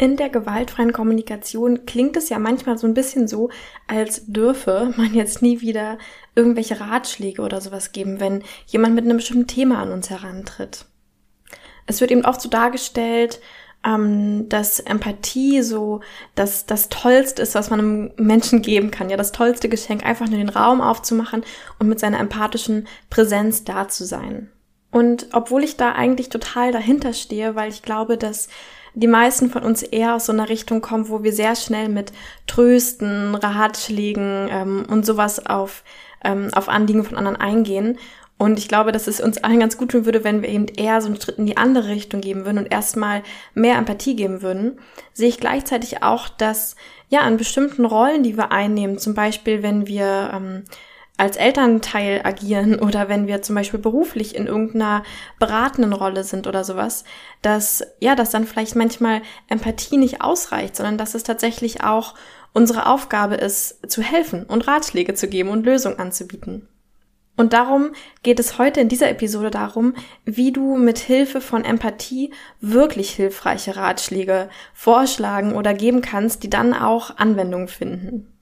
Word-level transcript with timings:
In 0.00 0.16
der 0.16 0.30
gewaltfreien 0.30 0.94
Kommunikation 0.94 1.84
klingt 1.84 2.16
es 2.16 2.30
ja 2.30 2.38
manchmal 2.38 2.78
so 2.78 2.86
ein 2.86 2.94
bisschen 2.94 3.28
so, 3.28 3.50
als 3.86 4.24
dürfe 4.24 4.94
man 4.96 5.12
jetzt 5.12 5.42
nie 5.42 5.60
wieder 5.60 5.98
irgendwelche 6.34 6.80
Ratschläge 6.80 7.42
oder 7.42 7.60
sowas 7.60 7.92
geben, 7.92 8.18
wenn 8.18 8.42
jemand 8.66 8.94
mit 8.94 9.04
einem 9.04 9.18
bestimmten 9.18 9.46
Thema 9.46 9.82
an 9.82 9.92
uns 9.92 10.08
herantritt. 10.08 10.86
Es 11.84 12.00
wird 12.00 12.12
eben 12.12 12.24
oft 12.24 12.40
so 12.40 12.48
dargestellt, 12.48 13.40
ähm, 13.84 14.48
dass 14.48 14.80
Empathie 14.80 15.60
so 15.60 16.00
das, 16.34 16.64
das 16.64 16.88
Tollste 16.88 17.42
ist, 17.42 17.54
was 17.54 17.68
man 17.68 17.80
einem 17.80 18.10
Menschen 18.16 18.62
geben 18.62 18.90
kann. 18.90 19.10
Ja, 19.10 19.18
das 19.18 19.32
tollste 19.32 19.68
Geschenk, 19.68 20.06
einfach 20.06 20.28
nur 20.28 20.38
den 20.38 20.48
Raum 20.48 20.80
aufzumachen 20.80 21.44
und 21.78 21.88
mit 21.88 22.00
seiner 22.00 22.20
empathischen 22.20 22.88
Präsenz 23.10 23.64
da 23.64 23.86
zu 23.88 24.06
sein. 24.06 24.48
Und 24.90 25.28
obwohl 25.32 25.62
ich 25.62 25.76
da 25.76 25.92
eigentlich 25.92 26.30
total 26.30 26.72
dahinter 26.72 27.12
stehe, 27.12 27.54
weil 27.54 27.68
ich 27.68 27.82
glaube, 27.82 28.16
dass 28.16 28.48
die 28.94 29.06
meisten 29.06 29.50
von 29.50 29.62
uns 29.62 29.82
eher 29.82 30.14
aus 30.14 30.26
so 30.26 30.32
einer 30.32 30.48
Richtung 30.48 30.80
kommen, 30.80 31.08
wo 31.08 31.22
wir 31.22 31.32
sehr 31.32 31.56
schnell 31.56 31.88
mit 31.88 32.12
Trösten, 32.46 33.34
Ratschlägen 33.34 34.48
ähm, 34.50 34.86
und 34.88 35.06
sowas 35.06 35.44
auf, 35.46 35.84
ähm, 36.24 36.48
auf 36.54 36.68
Anliegen 36.68 37.04
von 37.04 37.16
anderen 37.16 37.36
eingehen. 37.36 37.98
Und 38.40 38.58
ich 38.58 38.68
glaube, 38.68 38.90
dass 38.90 39.06
es 39.06 39.20
uns 39.20 39.36
allen 39.44 39.60
ganz 39.60 39.76
gut 39.76 39.90
tun 39.90 40.06
würde, 40.06 40.24
wenn 40.24 40.40
wir 40.40 40.48
eben 40.48 40.66
eher 40.66 41.02
so 41.02 41.08
einen 41.08 41.20
Schritt 41.20 41.36
in 41.36 41.44
die 41.44 41.58
andere 41.58 41.88
Richtung 41.88 42.22
geben 42.22 42.46
würden 42.46 42.56
und 42.56 42.72
erstmal 42.72 43.22
mehr 43.52 43.76
Empathie 43.76 44.16
geben 44.16 44.40
würden. 44.40 44.78
Sehe 45.12 45.28
ich 45.28 45.40
gleichzeitig 45.40 46.02
auch, 46.02 46.30
dass 46.30 46.74
ja 47.10 47.20
an 47.20 47.36
bestimmten 47.36 47.84
Rollen, 47.84 48.22
die 48.22 48.38
wir 48.38 48.50
einnehmen, 48.50 48.96
zum 48.96 49.12
Beispiel 49.12 49.62
wenn 49.62 49.86
wir 49.86 50.30
ähm, 50.32 50.64
als 51.20 51.36
Elternteil 51.36 52.22
agieren 52.24 52.78
oder 52.80 53.08
wenn 53.08 53.26
wir 53.26 53.42
zum 53.42 53.54
Beispiel 53.54 53.78
beruflich 53.78 54.34
in 54.34 54.46
irgendeiner 54.46 55.04
beratenden 55.38 55.92
Rolle 55.92 56.24
sind 56.24 56.46
oder 56.46 56.64
sowas, 56.64 57.04
dass, 57.42 57.84
ja, 58.00 58.14
dass 58.16 58.30
dann 58.30 58.46
vielleicht 58.46 58.74
manchmal 58.74 59.22
Empathie 59.48 59.98
nicht 59.98 60.22
ausreicht, 60.22 60.76
sondern 60.76 60.98
dass 60.98 61.14
es 61.14 61.22
tatsächlich 61.22 61.84
auch 61.84 62.14
unsere 62.52 62.86
Aufgabe 62.86 63.36
ist, 63.36 63.90
zu 63.90 64.02
helfen 64.02 64.44
und 64.44 64.66
Ratschläge 64.66 65.14
zu 65.14 65.28
geben 65.28 65.50
und 65.50 65.64
Lösungen 65.64 65.98
anzubieten. 65.98 66.66
Und 67.36 67.52
darum 67.52 67.92
geht 68.22 68.40
es 68.40 68.58
heute 68.58 68.80
in 68.80 68.88
dieser 68.88 69.08
Episode 69.08 69.50
darum, 69.50 69.94
wie 70.24 70.52
du 70.52 70.76
mit 70.76 70.98
Hilfe 70.98 71.40
von 71.40 71.64
Empathie 71.64 72.32
wirklich 72.60 73.10
hilfreiche 73.10 73.76
Ratschläge 73.76 74.50
vorschlagen 74.74 75.54
oder 75.54 75.72
geben 75.72 76.02
kannst, 76.02 76.42
die 76.42 76.50
dann 76.50 76.74
auch 76.74 77.16
Anwendung 77.16 77.68
finden. 77.68 78.39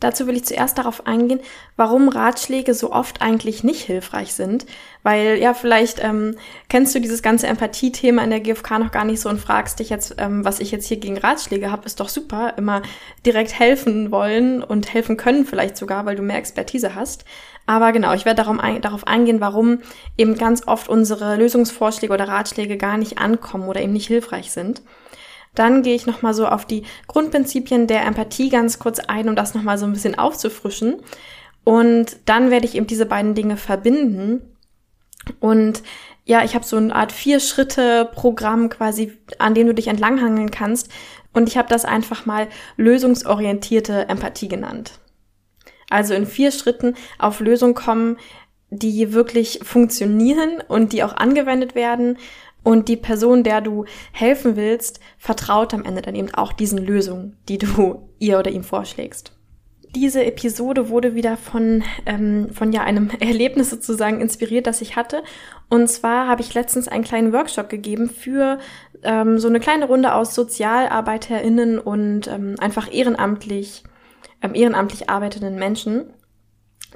Dazu 0.00 0.26
will 0.26 0.36
ich 0.36 0.44
zuerst 0.44 0.76
darauf 0.76 1.06
eingehen, 1.06 1.40
warum 1.76 2.08
Ratschläge 2.08 2.74
so 2.74 2.92
oft 2.92 3.22
eigentlich 3.22 3.64
nicht 3.64 3.82
hilfreich 3.82 4.34
sind. 4.34 4.66
Weil 5.02 5.38
ja, 5.38 5.54
vielleicht 5.54 6.02
ähm, 6.04 6.36
kennst 6.68 6.94
du 6.94 7.00
dieses 7.00 7.22
ganze 7.22 7.46
Empathie-Thema 7.46 8.22
in 8.22 8.30
der 8.30 8.40
GfK 8.40 8.78
noch 8.78 8.92
gar 8.92 9.04
nicht 9.04 9.20
so 9.20 9.28
und 9.28 9.40
fragst 9.40 9.78
dich 9.78 9.88
jetzt, 9.88 10.16
ähm, 10.18 10.44
was 10.44 10.60
ich 10.60 10.70
jetzt 10.70 10.86
hier 10.86 10.98
gegen 10.98 11.16
Ratschläge 11.16 11.70
habe, 11.70 11.86
ist 11.86 12.00
doch 12.00 12.10
super. 12.10 12.54
Immer 12.56 12.82
direkt 13.24 13.58
helfen 13.58 14.10
wollen 14.10 14.62
und 14.62 14.92
helfen 14.92 15.16
können 15.16 15.46
vielleicht 15.46 15.76
sogar, 15.76 16.04
weil 16.04 16.16
du 16.16 16.22
mehr 16.22 16.38
Expertise 16.38 16.94
hast. 16.94 17.24
Aber 17.66 17.92
genau, 17.92 18.12
ich 18.12 18.24
werde 18.24 18.44
darauf 18.80 19.06
eingehen, 19.06 19.40
warum 19.40 19.80
eben 20.16 20.36
ganz 20.36 20.68
oft 20.68 20.88
unsere 20.88 21.36
Lösungsvorschläge 21.36 22.12
oder 22.12 22.28
Ratschläge 22.28 22.76
gar 22.76 22.96
nicht 22.96 23.18
ankommen 23.18 23.68
oder 23.68 23.80
eben 23.80 23.92
nicht 23.92 24.06
hilfreich 24.06 24.52
sind. 24.52 24.82
Dann 25.56 25.82
gehe 25.82 25.96
ich 25.96 26.06
nochmal 26.06 26.34
so 26.34 26.46
auf 26.46 26.64
die 26.64 26.84
Grundprinzipien 27.08 27.88
der 27.88 28.04
Empathie 28.04 28.48
ganz 28.48 28.78
kurz 28.78 29.00
ein, 29.00 29.28
um 29.28 29.34
das 29.34 29.54
nochmal 29.54 29.78
so 29.78 29.86
ein 29.86 29.92
bisschen 29.92 30.16
aufzufrischen. 30.16 30.98
Und 31.64 32.18
dann 32.26 32.52
werde 32.52 32.66
ich 32.66 32.76
eben 32.76 32.86
diese 32.86 33.06
beiden 33.06 33.34
Dinge 33.34 33.56
verbinden. 33.56 34.56
Und 35.40 35.82
ja, 36.24 36.44
ich 36.44 36.54
habe 36.54 36.64
so 36.64 36.76
eine 36.76 36.94
Art 36.94 37.10
Vier-Schritte-Programm 37.10 38.68
quasi, 38.68 39.18
an 39.38 39.54
dem 39.54 39.66
du 39.66 39.74
dich 39.74 39.88
entlanghangeln 39.88 40.50
kannst. 40.50 40.90
Und 41.32 41.48
ich 41.48 41.56
habe 41.56 41.68
das 41.68 41.84
einfach 41.84 42.26
mal 42.26 42.48
lösungsorientierte 42.76 44.08
Empathie 44.08 44.48
genannt. 44.48 44.92
Also 45.90 46.14
in 46.14 46.26
vier 46.26 46.50
Schritten 46.50 46.94
auf 47.18 47.40
Lösungen 47.40 47.74
kommen, 47.74 48.18
die 48.70 49.12
wirklich 49.12 49.60
funktionieren 49.62 50.62
und 50.66 50.92
die 50.92 51.04
auch 51.04 51.14
angewendet 51.14 51.74
werden 51.74 52.18
und 52.66 52.88
die 52.88 52.96
Person, 52.96 53.44
der 53.44 53.60
du 53.60 53.84
helfen 54.10 54.56
willst, 54.56 54.98
vertraut 55.18 55.72
am 55.72 55.84
Ende 55.84 56.02
dann 56.02 56.16
eben 56.16 56.34
auch 56.34 56.52
diesen 56.52 56.78
Lösungen, 56.78 57.36
die 57.48 57.58
du 57.58 58.08
ihr 58.18 58.40
oder 58.40 58.50
ihm 58.50 58.64
vorschlägst. 58.64 59.30
Diese 59.94 60.24
Episode 60.24 60.88
wurde 60.88 61.14
wieder 61.14 61.36
von, 61.36 61.84
ähm, 62.06 62.48
von 62.52 62.72
ja 62.72 62.82
einem 62.82 63.10
Erlebnis 63.20 63.70
sozusagen 63.70 64.20
inspiriert, 64.20 64.66
das 64.66 64.80
ich 64.80 64.96
hatte. 64.96 65.22
Und 65.70 65.88
zwar 65.88 66.26
habe 66.26 66.42
ich 66.42 66.54
letztens 66.54 66.88
einen 66.88 67.04
kleinen 67.04 67.32
Workshop 67.32 67.68
gegeben 67.68 68.10
für 68.10 68.58
ähm, 69.04 69.38
so 69.38 69.46
eine 69.46 69.60
kleine 69.60 69.86
Runde 69.86 70.12
aus 70.12 70.34
SozialarbeiterInnen 70.34 71.78
und 71.78 72.26
ähm, 72.26 72.56
einfach 72.58 72.92
ehrenamtlich, 72.92 73.84
ähm, 74.42 74.56
ehrenamtlich 74.56 75.08
arbeitenden 75.08 75.54
Menschen 75.54 76.12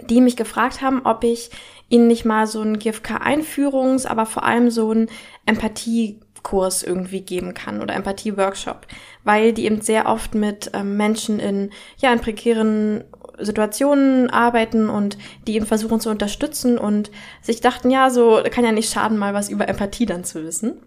die 0.02 0.20
mich 0.20 0.36
gefragt 0.36 0.80
haben, 0.80 1.02
ob 1.04 1.24
ich 1.24 1.50
ihnen 1.88 2.06
nicht 2.06 2.24
mal 2.24 2.46
so 2.46 2.60
einen 2.60 2.78
GFK-Einführungs-, 2.78 4.06
aber 4.06 4.26
vor 4.26 4.44
allem 4.44 4.70
so 4.70 4.90
einen 4.90 5.08
Empathiekurs 5.46 6.82
irgendwie 6.82 7.20
geben 7.20 7.54
kann 7.54 7.82
oder 7.82 7.94
Empathie-Workshop, 7.94 8.86
weil 9.24 9.52
die 9.52 9.64
eben 9.64 9.80
sehr 9.80 10.06
oft 10.06 10.34
mit 10.34 10.70
ähm, 10.74 10.96
Menschen 10.96 11.40
in, 11.40 11.70
ja, 11.98 12.12
in 12.12 12.20
prekären 12.20 13.04
Situationen 13.38 14.30
arbeiten 14.30 14.88
und 14.88 15.18
die 15.46 15.54
eben 15.54 15.66
versuchen 15.66 16.00
zu 16.00 16.10
unterstützen 16.10 16.78
und 16.78 17.10
sich 17.42 17.60
dachten, 17.60 17.90
ja, 17.90 18.10
so 18.10 18.40
kann 18.50 18.64
ja 18.64 18.72
nicht 18.72 18.92
schaden, 18.92 19.18
mal 19.18 19.34
was 19.34 19.48
über 19.48 19.68
Empathie 19.68 20.06
dann 20.06 20.24
zu 20.24 20.44
wissen. 20.44 20.80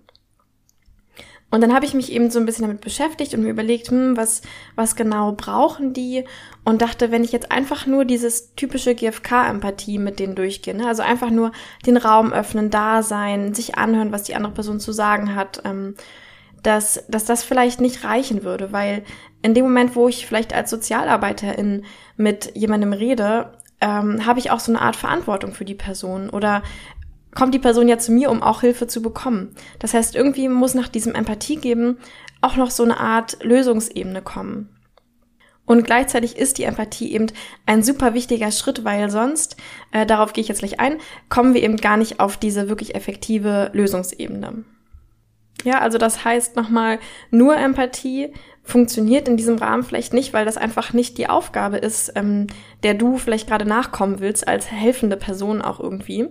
Und 1.53 1.61
dann 1.61 1.75
habe 1.75 1.85
ich 1.85 1.93
mich 1.93 2.11
eben 2.11 2.31
so 2.31 2.39
ein 2.39 2.47
bisschen 2.47 2.65
damit 2.65 2.81
beschäftigt 2.81 3.35
und 3.35 3.43
mir 3.43 3.51
überlegt, 3.51 3.91
hm, 3.91 4.17
was, 4.17 4.41
was 4.73 4.95
genau 4.95 5.33
brauchen 5.33 5.93
die? 5.93 6.23
Und 6.63 6.81
dachte, 6.81 7.11
wenn 7.11 7.23
ich 7.23 7.31
jetzt 7.31 7.51
einfach 7.51 7.85
nur 7.85 8.05
dieses 8.05 8.55
typische 8.55 8.95
GFK-Empathie 8.95 9.99
mit 9.99 10.17
denen 10.17 10.33
durchgehe, 10.33 10.73
ne? 10.73 10.87
also 10.87 11.03
einfach 11.03 11.29
nur 11.29 11.51
den 11.85 11.97
Raum 11.97 12.33
öffnen, 12.33 12.71
da 12.71 13.03
sein, 13.03 13.53
sich 13.53 13.77
anhören, 13.77 14.11
was 14.11 14.23
die 14.23 14.33
andere 14.33 14.53
Person 14.53 14.79
zu 14.79 14.91
sagen 14.91 15.35
hat, 15.35 15.61
ähm, 15.63 15.93
dass, 16.63 17.05
dass 17.07 17.25
das 17.25 17.43
vielleicht 17.43 17.81
nicht 17.81 18.03
reichen 18.03 18.43
würde, 18.43 18.71
weil 18.71 19.03
in 19.43 19.53
dem 19.53 19.65
Moment, 19.65 19.95
wo 19.95 20.07
ich 20.07 20.25
vielleicht 20.25 20.55
als 20.55 20.71
Sozialarbeiterin 20.71 21.85
mit 22.17 22.51
jemandem 22.55 22.93
rede, 22.93 23.51
ähm, 23.79 24.25
habe 24.25 24.39
ich 24.39 24.49
auch 24.49 24.61
so 24.61 24.71
eine 24.71 24.81
Art 24.81 24.95
Verantwortung 24.95 25.53
für 25.53 25.65
die 25.65 25.75
Person 25.75 26.31
oder 26.31 26.63
kommt 27.35 27.53
die 27.53 27.59
Person 27.59 27.87
ja 27.87 27.97
zu 27.97 28.11
mir, 28.11 28.29
um 28.29 28.43
auch 28.43 28.61
Hilfe 28.61 28.87
zu 28.87 29.01
bekommen. 29.01 29.55
Das 29.79 29.93
heißt, 29.93 30.15
irgendwie 30.15 30.49
muss 30.49 30.73
nach 30.73 30.87
diesem 30.87 31.15
Empathie 31.15 31.57
geben 31.57 31.97
auch 32.41 32.55
noch 32.55 32.71
so 32.71 32.83
eine 32.83 32.99
Art 32.99 33.43
Lösungsebene 33.43 34.21
kommen. 34.21 34.69
Und 35.65 35.85
gleichzeitig 35.85 36.37
ist 36.37 36.57
die 36.57 36.65
Empathie 36.65 37.13
eben 37.13 37.27
ein 37.65 37.83
super 37.83 38.13
wichtiger 38.13 38.51
Schritt, 38.51 38.83
weil 38.83 39.09
sonst, 39.09 39.55
äh, 39.91 40.05
darauf 40.05 40.33
gehe 40.33 40.41
ich 40.41 40.49
jetzt 40.49 40.59
gleich 40.59 40.79
ein, 40.79 40.99
kommen 41.29 41.53
wir 41.53 41.63
eben 41.63 41.77
gar 41.77 41.95
nicht 41.95 42.19
auf 42.19 42.35
diese 42.35 42.67
wirklich 42.67 42.95
effektive 42.95 43.69
Lösungsebene. 43.73 44.65
Ja, 45.63 45.79
also 45.79 45.97
das 45.97 46.25
heißt 46.25 46.57
nochmal, 46.57 46.99
nur 47.31 47.55
Empathie 47.55 48.33
funktioniert 48.63 49.29
in 49.29 49.37
diesem 49.37 49.57
Rahmen 49.57 49.83
vielleicht 49.83 50.13
nicht, 50.13 50.33
weil 50.33 50.45
das 50.45 50.57
einfach 50.57 50.91
nicht 50.91 51.17
die 51.17 51.29
Aufgabe 51.29 51.77
ist, 51.77 52.11
ähm, 52.15 52.47
der 52.83 52.95
du 52.95 53.17
vielleicht 53.17 53.47
gerade 53.47 53.65
nachkommen 53.65 54.19
willst, 54.19 54.47
als 54.47 54.69
helfende 54.69 55.15
Person 55.15 55.61
auch 55.61 55.79
irgendwie 55.79 56.27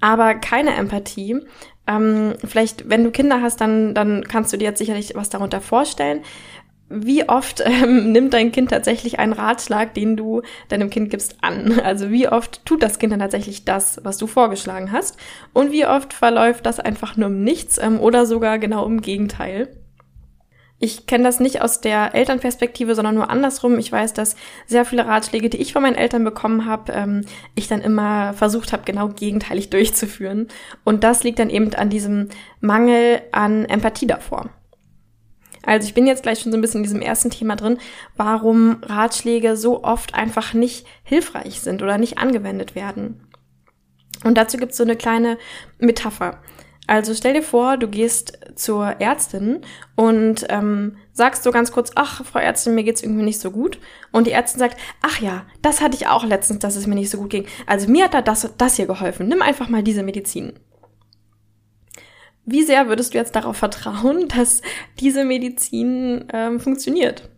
aber 0.00 0.34
keine 0.34 0.74
Empathie. 0.74 1.40
Ähm, 1.86 2.34
vielleicht, 2.44 2.88
wenn 2.88 3.04
du 3.04 3.10
Kinder 3.10 3.42
hast, 3.42 3.60
dann, 3.60 3.94
dann 3.94 4.24
kannst 4.24 4.52
du 4.52 4.56
dir 4.56 4.64
jetzt 4.64 4.78
sicherlich 4.78 5.12
was 5.14 5.30
darunter 5.30 5.60
vorstellen. 5.60 6.22
Wie 6.88 7.28
oft 7.28 7.60
ähm, 7.64 8.12
nimmt 8.12 8.34
dein 8.34 8.52
Kind 8.52 8.70
tatsächlich 8.70 9.18
einen 9.18 9.32
Ratschlag, 9.32 9.94
den 9.94 10.16
du 10.16 10.42
deinem 10.68 10.90
Kind 10.90 11.10
gibst, 11.10 11.36
an? 11.42 11.80
Also 11.80 12.10
wie 12.10 12.28
oft 12.28 12.64
tut 12.64 12.82
das 12.82 12.98
Kind 12.98 13.12
dann 13.12 13.20
tatsächlich 13.20 13.64
das, 13.64 14.00
was 14.02 14.18
du 14.18 14.26
vorgeschlagen 14.26 14.92
hast? 14.92 15.16
Und 15.52 15.72
wie 15.72 15.86
oft 15.86 16.12
verläuft 16.12 16.66
das 16.66 16.80
einfach 16.80 17.16
nur 17.16 17.28
um 17.28 17.42
nichts 17.42 17.78
ähm, 17.78 18.00
oder 18.00 18.26
sogar 18.26 18.58
genau 18.58 18.86
im 18.86 19.00
Gegenteil? 19.00 19.68
Ich 20.82 21.04
kenne 21.04 21.24
das 21.24 21.40
nicht 21.40 21.60
aus 21.60 21.82
der 21.82 22.14
Elternperspektive, 22.14 22.94
sondern 22.94 23.14
nur 23.14 23.28
andersrum. 23.28 23.78
Ich 23.78 23.92
weiß, 23.92 24.14
dass 24.14 24.34
sehr 24.66 24.86
viele 24.86 25.06
Ratschläge, 25.06 25.50
die 25.50 25.58
ich 25.58 25.74
von 25.74 25.82
meinen 25.82 25.94
Eltern 25.94 26.24
bekommen 26.24 26.64
habe, 26.64 26.92
ähm, 26.92 27.20
ich 27.54 27.68
dann 27.68 27.82
immer 27.82 28.32
versucht 28.32 28.72
habe, 28.72 28.84
genau 28.86 29.08
gegenteilig 29.08 29.68
durchzuführen. 29.70 30.48
Und 30.82 31.04
das 31.04 31.22
liegt 31.22 31.38
dann 31.38 31.50
eben 31.50 31.74
an 31.74 31.90
diesem 31.90 32.30
Mangel 32.60 33.20
an 33.30 33.66
Empathie 33.66 34.06
davor. 34.06 34.48
Also 35.62 35.86
ich 35.86 35.92
bin 35.92 36.06
jetzt 36.06 36.22
gleich 36.22 36.40
schon 36.40 36.50
so 36.50 36.56
ein 36.56 36.62
bisschen 36.62 36.78
in 36.78 36.84
diesem 36.84 37.02
ersten 37.02 37.28
Thema 37.28 37.56
drin, 37.56 37.76
warum 38.16 38.78
Ratschläge 38.82 39.56
so 39.56 39.84
oft 39.84 40.14
einfach 40.14 40.54
nicht 40.54 40.86
hilfreich 41.02 41.60
sind 41.60 41.82
oder 41.82 41.98
nicht 41.98 42.16
angewendet 42.16 42.74
werden. 42.74 43.28
Und 44.24 44.38
dazu 44.38 44.56
gibt 44.56 44.72
es 44.72 44.78
so 44.78 44.84
eine 44.84 44.96
kleine 44.96 45.36
Metapher. 45.78 46.40
Also 46.90 47.14
stell 47.14 47.34
dir 47.34 47.42
vor, 47.44 47.76
du 47.76 47.86
gehst 47.86 48.36
zur 48.56 49.00
Ärztin 49.00 49.60
und 49.94 50.44
ähm, 50.48 50.96
sagst 51.12 51.44
so 51.44 51.52
ganz 51.52 51.70
kurz, 51.70 51.92
ach, 51.94 52.24
Frau 52.24 52.40
Ärztin, 52.40 52.74
mir 52.74 52.82
geht's 52.82 53.04
irgendwie 53.04 53.22
nicht 53.22 53.38
so 53.38 53.52
gut. 53.52 53.78
Und 54.10 54.26
die 54.26 54.32
Ärztin 54.32 54.58
sagt, 54.58 54.76
ach 55.00 55.20
ja, 55.20 55.46
das 55.62 55.80
hatte 55.80 55.94
ich 55.94 56.08
auch 56.08 56.24
letztens, 56.24 56.58
dass 56.58 56.74
es 56.74 56.88
mir 56.88 56.96
nicht 56.96 57.10
so 57.10 57.18
gut 57.18 57.30
ging. 57.30 57.46
Also 57.64 57.88
mir 57.88 58.06
hat 58.06 58.14
da 58.14 58.22
das, 58.22 58.52
das 58.58 58.74
hier 58.74 58.86
geholfen. 58.86 59.28
Nimm 59.28 59.40
einfach 59.40 59.68
mal 59.68 59.84
diese 59.84 60.02
Medizin. 60.02 60.54
Wie 62.44 62.64
sehr 62.64 62.88
würdest 62.88 63.14
du 63.14 63.18
jetzt 63.18 63.36
darauf 63.36 63.56
vertrauen, 63.56 64.26
dass 64.36 64.60
diese 64.98 65.24
Medizin 65.24 66.24
ähm, 66.32 66.58
funktioniert? 66.58 67.30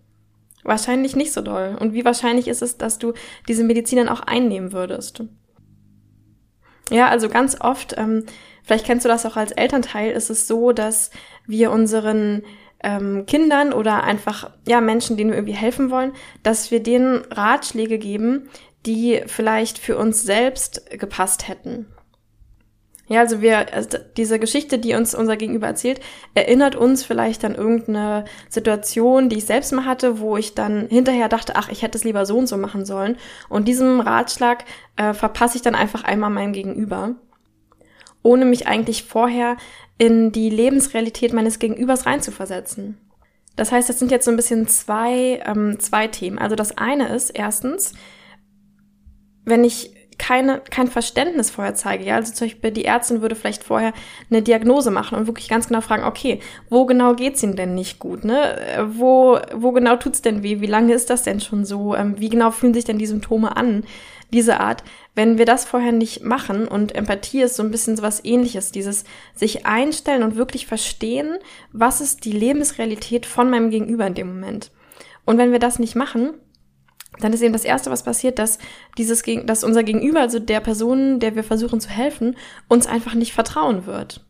Wahrscheinlich 0.63 1.15
nicht 1.15 1.35
so 1.35 1.43
doll. 1.43 1.77
Und 1.79 1.93
wie 1.93 2.07
wahrscheinlich 2.07 2.49
ist 2.49 2.63
es, 2.63 2.79
dass 2.79 2.97
du 2.97 3.13
diese 3.49 3.65
Medizin 3.65 3.99
dann 3.99 4.09
auch 4.09 4.21
einnehmen 4.21 4.73
würdest? 4.73 5.25
Ja, 6.91 7.09
also 7.09 7.29
ganz 7.29 7.61
oft, 7.61 7.95
ähm, 7.97 8.25
vielleicht 8.63 8.87
kennst 8.87 9.05
du 9.05 9.09
das 9.09 9.25
auch 9.27 9.37
als 9.37 9.53
Elternteil, 9.53 10.11
ist 10.11 10.31
es 10.31 10.47
so, 10.47 10.73
dass 10.73 11.11
wir 11.47 11.71
unseren 11.71 12.43
ähm, 12.83 13.25
Kindern 13.27 13.73
oder 13.73 14.05
einfach 14.05 14.51
ja 14.67 14.81
Menschen, 14.81 15.17
denen 15.17 15.31
wir 15.31 15.37
irgendwie 15.37 15.55
helfen 15.55 15.91
wollen, 15.91 16.13
dass 16.43 16.71
wir 16.71 16.83
denen 16.83 17.25
Ratschläge 17.31 17.99
geben, 17.99 18.49
die 18.87 19.23
vielleicht 19.27 19.79
für 19.79 19.97
uns 19.97 20.23
selbst 20.23 20.91
gepasst 20.91 21.49
hätten. 21.49 21.87
Ja, 23.13 23.21
also 23.21 23.43
wir, 23.43 23.75
also 23.75 23.99
diese 24.17 24.39
Geschichte, 24.39 24.79
die 24.79 24.95
uns 24.95 25.15
unser 25.15 25.37
Gegenüber 25.37 25.67
erzählt, 25.67 26.01
erinnert 26.35 26.77
uns 26.77 27.05
vielleicht 27.05 27.45
an 27.45 27.55
irgendeine 27.55 28.25
Situation, 28.49 29.29
die 29.29 29.37
ich 29.37 29.45
selbst 29.45 29.71
mal 29.73 29.85
hatte, 29.85 30.19
wo 30.19 30.39
ich 30.39 30.55
dann 30.55 30.89
hinterher 30.89 31.29
dachte, 31.29 31.57
ach, 31.57 31.69
ich 31.69 31.83
hätte 31.83 31.99
es 31.99 32.05
lieber 32.05 32.25
so 32.25 32.39
und 32.39 32.47
so 32.47 32.57
machen 32.57 32.87
sollen. 32.87 33.19
Und 33.51 33.69
diesem 33.69 34.01
Ratschlag 34.01 34.65
äh, 34.97 35.13
verpasse 35.13 35.57
ich 35.57 35.63
dann 35.63 35.75
einfach 35.75 36.05
einmal 36.05 36.31
meinem 36.31 36.55
Gegenüber, 36.55 37.17
ohne 38.23 38.47
mich 38.47 38.67
eigentlich 38.67 39.03
vorher 39.03 39.59
in 39.99 40.33
die 40.33 40.49
Lebensrealität 40.49 41.35
meines 41.35 41.59
Gegenübers 41.59 42.07
reinzuversetzen. 42.07 42.97
Das 43.57 43.73
heißt, 43.73 43.91
das 43.91 43.99
sind 43.99 44.11
jetzt 44.11 44.25
so 44.25 44.31
ein 44.31 44.37
bisschen 44.37 44.69
zwei, 44.69 45.43
ähm, 45.45 45.79
zwei 45.81 46.07
Themen. 46.07 46.39
Also 46.39 46.57
das 46.57 46.79
eine 46.79 47.15
ist 47.15 47.29
erstens, 47.29 47.93
wenn 49.45 49.65
ich 49.65 50.02
keine, 50.19 50.61
kein 50.71 50.89
Verständnis 50.89 51.51
vorher 51.51 51.75
zeige. 51.75 52.05
Ja, 52.05 52.17
also 52.17 52.33
zum 52.33 52.47
Beispiel 52.47 52.71
die 52.71 52.85
Ärztin 52.85 53.23
würde 53.23 53.35
vielleicht 53.35 53.65
vorher 53.65 53.93
eine 54.31 54.43
Diagnose 54.43 54.91
machen 54.91 55.19
und 55.19 55.27
wirklich 55.27 55.49
ganz 55.49 55.69
genau 55.69 55.81
fragen, 55.81 56.05
okay, 56.05 56.41
wo 56.71 56.87
genau 56.87 57.15
geht's 57.15 57.43
Ihnen 57.43 57.57
denn 57.57 57.75
nicht 57.75 57.99
gut? 57.99 58.25
Ne? 58.25 58.59
Wo, 58.93 59.39
wo 59.55 59.73
genau 59.73 59.97
tut's 59.97 60.23
denn 60.23 60.43
weh? 60.43 60.61
Wie 60.61 60.67
lange 60.67 60.95
ist 60.95 61.11
das 61.11 61.23
denn 61.23 61.41
schon 61.41 61.65
so? 61.65 61.95
Ähm, 61.95 62.19
wie 62.19 62.29
genau 62.29 62.51
fühlen 62.51 62.75
sich 62.75 62.85
denn 62.85 62.99
die 62.99 63.07
Symptome 63.07 63.57
an? 63.57 63.85
Diese 64.33 64.61
Art. 64.61 64.83
Wenn 65.15 65.37
wir 65.37 65.45
das 65.45 65.67
vorher 65.67 65.93
nicht 65.93 66.25
machen 66.25 66.67
und 66.67 66.95
Empathie 66.95 67.43
ist 67.43 67.57
so 67.57 67.63
ein 67.63 67.71
bisschen 67.71 67.97
so 67.97 68.03
was 68.03 68.25
ähnliches, 68.25 68.73
dieses 68.73 69.05
sich 69.35 69.67
einstellen 69.67 70.23
und 70.23 70.37
wirklich 70.37 70.67
verstehen, 70.67 71.37
was 71.73 72.01
ist 72.01 72.25
die 72.25 72.33
Lebensrealität 72.33 73.27
von 73.27 73.51
meinem 73.51 73.71
Gegenüber 73.71 74.07
in 74.07 74.15
dem 74.15 74.29
Moment. 74.29 74.71
Und 75.27 75.37
wenn 75.37 75.53
wir 75.53 75.59
das 75.59 75.79
nicht 75.79 75.97
machen, 75.97 76.35
dann 77.21 77.33
ist 77.33 77.43
eben 77.43 77.53
das 77.53 77.65
Erste, 77.65 77.91
was 77.91 78.03
passiert, 78.03 78.39
dass 78.39 78.59
dieses, 78.99 79.23
dass 79.45 79.65
unser 79.65 79.83
Gegenüber, 79.83 80.21
also 80.21 80.39
der 80.39 80.61
Person, 80.61 81.21
der 81.21 81.37
wir 81.37 81.45
versuchen 81.45 81.81
zu 81.81 81.91
helfen, 81.91 82.37
uns 82.69 82.87
einfach 82.87 83.15
nicht 83.15 83.33
vertrauen 83.33 83.87
wird. 83.87 84.25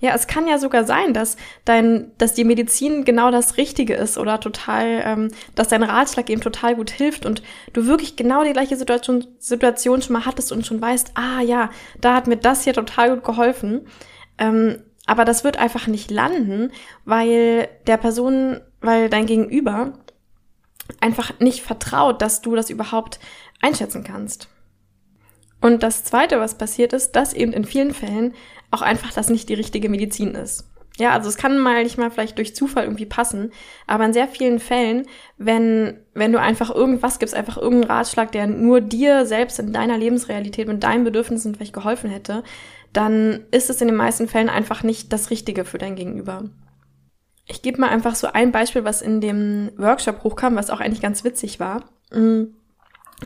Ja, 0.00 0.14
es 0.14 0.26
kann 0.26 0.46
ja 0.46 0.58
sogar 0.58 0.84
sein, 0.84 1.14
dass 1.14 1.36
dein, 1.64 2.12
dass 2.18 2.34
die 2.34 2.44
Medizin 2.44 3.04
genau 3.04 3.30
das 3.30 3.56
Richtige 3.56 3.94
ist 3.94 4.18
oder 4.18 4.40
total, 4.40 5.02
ähm, 5.04 5.28
dass 5.54 5.68
dein 5.68 5.82
Ratschlag 5.82 6.28
eben 6.28 6.42
total 6.42 6.76
gut 6.76 6.90
hilft 6.90 7.24
und 7.24 7.42
du 7.72 7.86
wirklich 7.86 8.14
genau 8.14 8.44
die 8.44 8.52
gleiche 8.52 8.76
Situation, 8.76 9.26
Situation 9.38 10.02
schon 10.02 10.12
mal 10.12 10.26
hattest 10.26 10.52
und 10.52 10.66
schon 10.66 10.82
weißt, 10.82 11.12
ah 11.14 11.40
ja, 11.40 11.70
da 12.00 12.14
hat 12.14 12.26
mir 12.26 12.36
das 12.36 12.64
hier 12.64 12.74
total 12.74 13.14
gut 13.14 13.24
geholfen. 13.24 13.86
Ähm, 14.36 14.82
aber 15.06 15.24
das 15.24 15.44
wird 15.44 15.56
einfach 15.56 15.86
nicht 15.86 16.10
landen, 16.10 16.72
weil 17.04 17.68
der 17.86 17.96
Person, 17.96 18.60
weil 18.80 19.08
dein 19.08 19.24
Gegenüber 19.24 19.94
einfach 21.00 21.38
nicht 21.40 21.62
vertraut, 21.62 22.22
dass 22.22 22.42
du 22.42 22.54
das 22.54 22.70
überhaupt 22.70 23.18
einschätzen 23.60 24.04
kannst. 24.04 24.48
Und 25.60 25.82
das 25.82 26.04
Zweite, 26.04 26.38
was 26.38 26.58
passiert 26.58 26.92
ist, 26.92 27.12
dass 27.12 27.32
eben 27.32 27.52
in 27.52 27.64
vielen 27.64 27.94
Fällen 27.94 28.34
auch 28.70 28.82
einfach 28.82 29.12
das 29.12 29.30
nicht 29.30 29.48
die 29.48 29.54
richtige 29.54 29.88
Medizin 29.88 30.34
ist. 30.34 30.64
Ja, 30.98 31.12
also 31.12 31.28
es 31.28 31.36
kann 31.36 31.58
mal 31.58 31.82
nicht 31.82 31.98
mal 31.98 32.10
vielleicht 32.10 32.38
durch 32.38 32.54
Zufall 32.56 32.84
irgendwie 32.84 33.04
passen, 33.04 33.52
aber 33.86 34.06
in 34.06 34.14
sehr 34.14 34.28
vielen 34.28 34.58
Fällen, 34.58 35.06
wenn, 35.36 35.98
wenn 36.14 36.32
du 36.32 36.40
einfach 36.40 36.74
irgendwas 36.74 37.18
gibst, 37.18 37.34
einfach 37.34 37.58
irgendeinen 37.58 37.90
Ratschlag, 37.90 38.32
der 38.32 38.46
nur 38.46 38.80
dir 38.80 39.26
selbst 39.26 39.58
in 39.58 39.74
deiner 39.74 39.98
Lebensrealität 39.98 40.68
und 40.68 40.84
deinen 40.84 41.04
Bedürfnissen 41.04 41.54
vielleicht 41.54 41.74
geholfen 41.74 42.08
hätte, 42.08 42.42
dann 42.94 43.44
ist 43.50 43.68
es 43.68 43.82
in 43.82 43.88
den 43.88 43.96
meisten 43.96 44.26
Fällen 44.26 44.48
einfach 44.48 44.82
nicht 44.82 45.12
das 45.12 45.30
Richtige 45.30 45.66
für 45.66 45.76
dein 45.76 45.96
Gegenüber. 45.96 46.44
Ich 47.46 47.62
gebe 47.62 47.80
mal 47.80 47.90
einfach 47.90 48.14
so 48.14 48.28
ein 48.32 48.52
Beispiel, 48.52 48.84
was 48.84 49.02
in 49.02 49.20
dem 49.20 49.70
Workshop 49.76 50.24
hochkam, 50.24 50.56
was 50.56 50.70
auch 50.70 50.80
eigentlich 50.80 51.02
ganz 51.02 51.24
witzig 51.24 51.60
war. 51.60 51.84
Mm. 52.10 52.44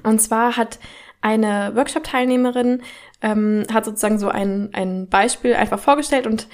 Und 0.03 0.21
zwar 0.21 0.57
hat 0.57 0.79
eine 1.21 1.73
Workshop-Teilnehmerin 1.75 2.83
ähm, 3.23 3.65
hat 3.73 3.85
sozusagen 3.85 4.19
so 4.19 4.29
ein, 4.29 4.71
ein 4.73 5.09
Beispiel 5.09 5.55
einfach 5.55 5.79
vorgestellt 5.79 6.27
und 6.27 6.49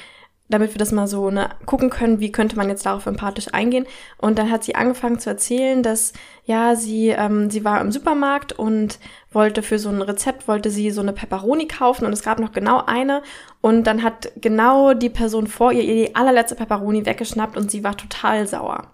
damit 0.48 0.74
wir 0.74 0.78
das 0.78 0.92
mal 0.92 1.08
so 1.08 1.30
ne, 1.30 1.50
gucken 1.64 1.90
können, 1.90 2.20
wie 2.20 2.30
könnte 2.30 2.56
man 2.56 2.68
jetzt 2.68 2.86
darauf 2.86 3.06
empathisch 3.06 3.48
eingehen. 3.52 3.86
Und 4.18 4.38
dann 4.38 4.50
hat 4.50 4.62
sie 4.62 4.76
angefangen 4.76 5.18
zu 5.18 5.28
erzählen, 5.28 5.82
dass 5.82 6.12
ja 6.44 6.76
sie 6.76 7.08
ähm, 7.08 7.50
sie 7.50 7.64
war 7.64 7.80
im 7.80 7.90
Supermarkt 7.90 8.52
und 8.52 8.98
wollte 9.32 9.62
für 9.62 9.78
so 9.78 9.88
ein 9.88 10.02
Rezept 10.02 10.46
wollte 10.46 10.70
sie 10.70 10.90
so 10.90 11.00
eine 11.00 11.12
Pepperoni 11.12 11.66
kaufen 11.66 12.06
und 12.06 12.12
es 12.12 12.22
gab 12.22 12.38
noch 12.38 12.52
genau 12.52 12.84
eine 12.86 13.22
und 13.60 13.84
dann 13.86 14.02
hat 14.02 14.32
genau 14.40 14.94
die 14.94 15.10
Person 15.10 15.46
vor 15.46 15.72
ihr 15.72 15.82
ihr 15.82 16.06
die 16.06 16.14
allerletzte 16.14 16.54
Pepperoni 16.54 17.04
weggeschnappt 17.04 17.56
und 17.56 17.70
sie 17.70 17.82
war 17.82 17.96
total 17.96 18.46
sauer 18.46 18.92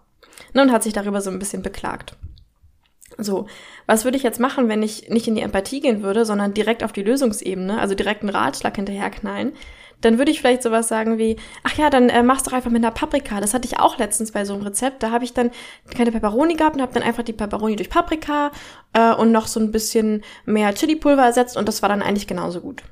ne, 0.54 0.62
und 0.62 0.72
hat 0.72 0.82
sich 0.82 0.92
darüber 0.92 1.20
so 1.20 1.30
ein 1.30 1.38
bisschen 1.38 1.62
beklagt. 1.62 2.16
So, 3.18 3.46
was 3.86 4.04
würde 4.04 4.16
ich 4.16 4.22
jetzt 4.22 4.40
machen, 4.40 4.68
wenn 4.68 4.82
ich 4.82 5.10
nicht 5.10 5.28
in 5.28 5.34
die 5.34 5.42
Empathie 5.42 5.80
gehen 5.80 6.02
würde, 6.02 6.24
sondern 6.24 6.54
direkt 6.54 6.82
auf 6.82 6.92
die 6.92 7.02
Lösungsebene, 7.02 7.78
also 7.78 7.94
direkt 7.94 8.22
einen 8.22 8.30
Ratschlag 8.30 8.74
hinterherknallen? 8.74 9.52
Dann 10.02 10.18
würde 10.18 10.30
ich 10.30 10.40
vielleicht 10.40 10.62
sowas 10.62 10.88
sagen 10.88 11.16
wie, 11.16 11.36
ach 11.62 11.74
ja, 11.78 11.88
dann 11.88 12.10
äh, 12.10 12.22
mach's 12.22 12.42
doch 12.42 12.52
einfach 12.52 12.70
mit 12.70 12.84
einer 12.84 12.92
Paprika. 12.92 13.40
Das 13.40 13.54
hatte 13.54 13.66
ich 13.66 13.78
auch 13.78 13.98
letztens 13.98 14.32
bei 14.32 14.44
so 14.44 14.52
einem 14.52 14.62
Rezept. 14.62 15.02
Da 15.02 15.10
habe 15.10 15.24
ich 15.24 15.32
dann 15.32 15.50
keine 15.96 16.12
Peperoni 16.12 16.54
gehabt 16.54 16.76
und 16.76 16.82
habe 16.82 16.92
dann 16.92 17.02
einfach 17.02 17.22
die 17.22 17.32
Peperoni 17.32 17.76
durch 17.76 17.88
Paprika 17.88 18.50
äh, 18.92 19.14
und 19.14 19.32
noch 19.32 19.46
so 19.46 19.60
ein 19.60 19.72
bisschen 19.72 20.22
mehr 20.44 20.74
Chili-Pulver 20.74 21.24
ersetzt 21.24 21.56
und 21.56 21.66
das 21.66 21.80
war 21.80 21.88
dann 21.88 22.02
eigentlich 22.02 22.26
genauso 22.26 22.60
gut. 22.60 22.82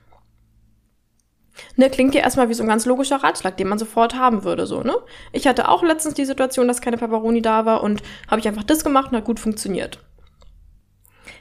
Ne, 1.77 1.91
klingt 1.91 2.15
ja 2.15 2.23
erstmal 2.23 2.49
wie 2.49 2.55
so 2.55 2.63
ein 2.63 2.69
ganz 2.69 2.87
logischer 2.87 3.23
Ratschlag, 3.23 3.57
den 3.57 3.69
man 3.69 3.79
sofort 3.79 4.15
haben 4.15 4.45
würde, 4.45 4.67
so, 4.67 4.83
ne? 4.83 4.97
Ich 5.33 5.47
hatte 5.47 5.69
auch 5.69 5.83
letztens 5.83 6.15
die 6.15 6.25
Situation, 6.25 6.69
dass 6.69 6.81
keine 6.81 6.97
Peperoni 6.97 7.43
da 7.43 7.67
war 7.67 7.83
und 7.83 8.03
habe 8.29 8.41
ich 8.41 8.49
einfach 8.49 8.65
das 8.65 8.83
gemacht 8.83 9.11
und 9.11 9.19
hat 9.19 9.25
gut 9.25 9.41
funktioniert. 9.41 9.99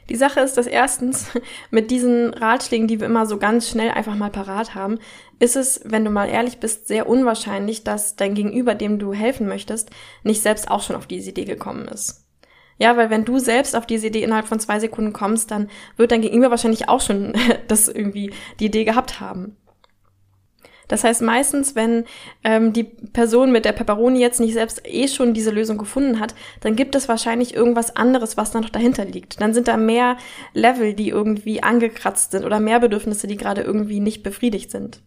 Die 0.09 0.15
Sache 0.15 0.39
ist, 0.39 0.57
dass 0.57 0.67
erstens 0.67 1.31
mit 1.71 1.91
diesen 1.91 2.33
Ratschlägen, 2.33 2.87
die 2.87 2.99
wir 2.99 3.07
immer 3.07 3.25
so 3.25 3.37
ganz 3.37 3.69
schnell 3.69 3.91
einfach 3.91 4.15
mal 4.15 4.31
parat 4.31 4.75
haben, 4.75 4.99
ist 5.39 5.55
es, 5.55 5.81
wenn 5.85 6.03
du 6.03 6.11
mal 6.11 6.27
ehrlich 6.27 6.59
bist, 6.59 6.87
sehr 6.87 7.07
unwahrscheinlich, 7.07 7.83
dass 7.83 8.15
dein 8.15 8.33
Gegenüber, 8.33 8.75
dem 8.75 8.99
du 8.99 9.13
helfen 9.13 9.47
möchtest, 9.47 9.91
nicht 10.23 10.41
selbst 10.41 10.69
auch 10.69 10.81
schon 10.81 10.95
auf 10.95 11.07
diese 11.07 11.29
Idee 11.29 11.45
gekommen 11.45 11.87
ist. 11.87 12.25
Ja, 12.77 12.95
weil 12.95 13.09
wenn 13.09 13.25
du 13.25 13.39
selbst 13.39 13.75
auf 13.75 13.85
diese 13.85 14.07
Idee 14.07 14.23
innerhalb 14.23 14.47
von 14.47 14.59
zwei 14.59 14.79
Sekunden 14.79 15.11
kommst, 15.11 15.51
dann 15.51 15.69
wird 15.97 16.11
dein 16.11 16.21
Gegenüber 16.21 16.49
wahrscheinlich 16.49 16.87
auch 16.87 17.01
schon 17.01 17.33
das 17.67 17.87
irgendwie 17.87 18.33
die 18.59 18.67
Idee 18.67 18.85
gehabt 18.85 19.19
haben. 19.19 19.57
Das 20.89 21.05
heißt, 21.05 21.21
meistens, 21.21 21.75
wenn 21.75 22.03
ähm, 22.43 22.73
die 22.73 22.83
Person 22.83 23.53
mit 23.53 23.63
der 23.63 23.71
Pepperoni 23.71 24.19
jetzt 24.19 24.41
nicht 24.41 24.53
selbst 24.53 24.81
eh 24.85 25.07
schon 25.07 25.33
diese 25.33 25.51
Lösung 25.51 25.77
gefunden 25.77 26.19
hat, 26.19 26.35
dann 26.59 26.75
gibt 26.75 26.95
es 26.95 27.07
wahrscheinlich 27.07 27.53
irgendwas 27.53 27.95
anderes, 27.95 28.35
was 28.35 28.51
da 28.51 28.59
noch 28.59 28.71
dahinter 28.71 29.05
liegt. 29.05 29.39
Dann 29.39 29.53
sind 29.53 29.67
da 29.69 29.77
mehr 29.77 30.17
Level, 30.53 30.93
die 30.93 31.09
irgendwie 31.09 31.63
angekratzt 31.63 32.31
sind 32.31 32.43
oder 32.43 32.59
mehr 32.59 32.79
Bedürfnisse, 32.79 33.27
die 33.27 33.37
gerade 33.37 33.61
irgendwie 33.61 33.99
nicht 34.01 34.23
befriedigt 34.23 34.71
sind. 34.71 35.01